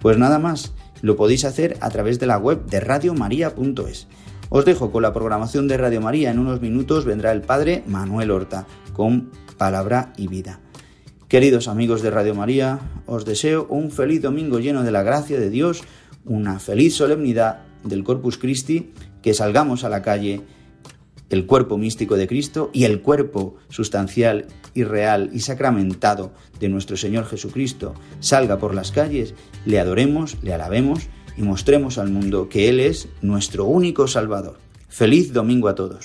Pues 0.00 0.18
nada 0.18 0.38
más, 0.38 0.72
lo 1.02 1.16
podéis 1.16 1.44
hacer 1.44 1.76
a 1.80 1.90
través 1.90 2.18
de 2.18 2.26
la 2.26 2.38
web 2.38 2.64
de 2.66 2.80
radiomaria.es. 2.80 4.08
Os 4.48 4.64
dejo 4.64 4.92
con 4.92 5.02
la 5.02 5.12
programación 5.12 5.68
de 5.68 5.76
Radio 5.76 6.00
María. 6.00 6.30
En 6.30 6.38
unos 6.38 6.60
minutos 6.60 7.04
vendrá 7.04 7.32
el 7.32 7.42
padre 7.42 7.82
Manuel 7.86 8.30
Horta 8.30 8.66
con 8.92 9.30
Palabra 9.58 10.12
y 10.16 10.28
Vida. 10.28 10.60
Queridos 11.28 11.66
amigos 11.66 12.02
de 12.02 12.12
Radio 12.12 12.36
María, 12.36 12.78
os 13.04 13.24
deseo 13.24 13.66
un 13.68 13.90
feliz 13.90 14.22
domingo 14.22 14.60
lleno 14.60 14.84
de 14.84 14.92
la 14.92 15.02
gracia 15.02 15.40
de 15.40 15.50
Dios, 15.50 15.82
una 16.24 16.60
feliz 16.60 16.94
solemnidad 16.94 17.64
del 17.82 18.04
Corpus 18.04 18.38
Christi, 18.38 18.92
que 19.22 19.34
salgamos 19.34 19.82
a 19.82 19.88
la 19.88 20.02
calle 20.02 20.42
el 21.28 21.46
cuerpo 21.46 21.78
místico 21.78 22.16
de 22.16 22.28
Cristo 22.28 22.70
y 22.72 22.84
el 22.84 23.02
cuerpo 23.02 23.56
sustancial 23.70 24.46
y 24.72 24.84
real 24.84 25.30
y 25.32 25.40
sacramentado 25.40 26.32
de 26.60 26.68
nuestro 26.68 26.96
Señor 26.96 27.26
Jesucristo 27.26 27.94
salga 28.20 28.58
por 28.58 28.72
las 28.72 28.92
calles, 28.92 29.34
le 29.64 29.80
adoremos, 29.80 30.36
le 30.44 30.54
alabemos 30.54 31.08
y 31.36 31.42
mostremos 31.42 31.98
al 31.98 32.08
mundo 32.08 32.48
que 32.48 32.68
Él 32.68 32.78
es 32.78 33.08
nuestro 33.20 33.64
único 33.64 34.06
Salvador. 34.06 34.58
Feliz 34.88 35.32
domingo 35.32 35.66
a 35.66 35.74
todos. 35.74 36.04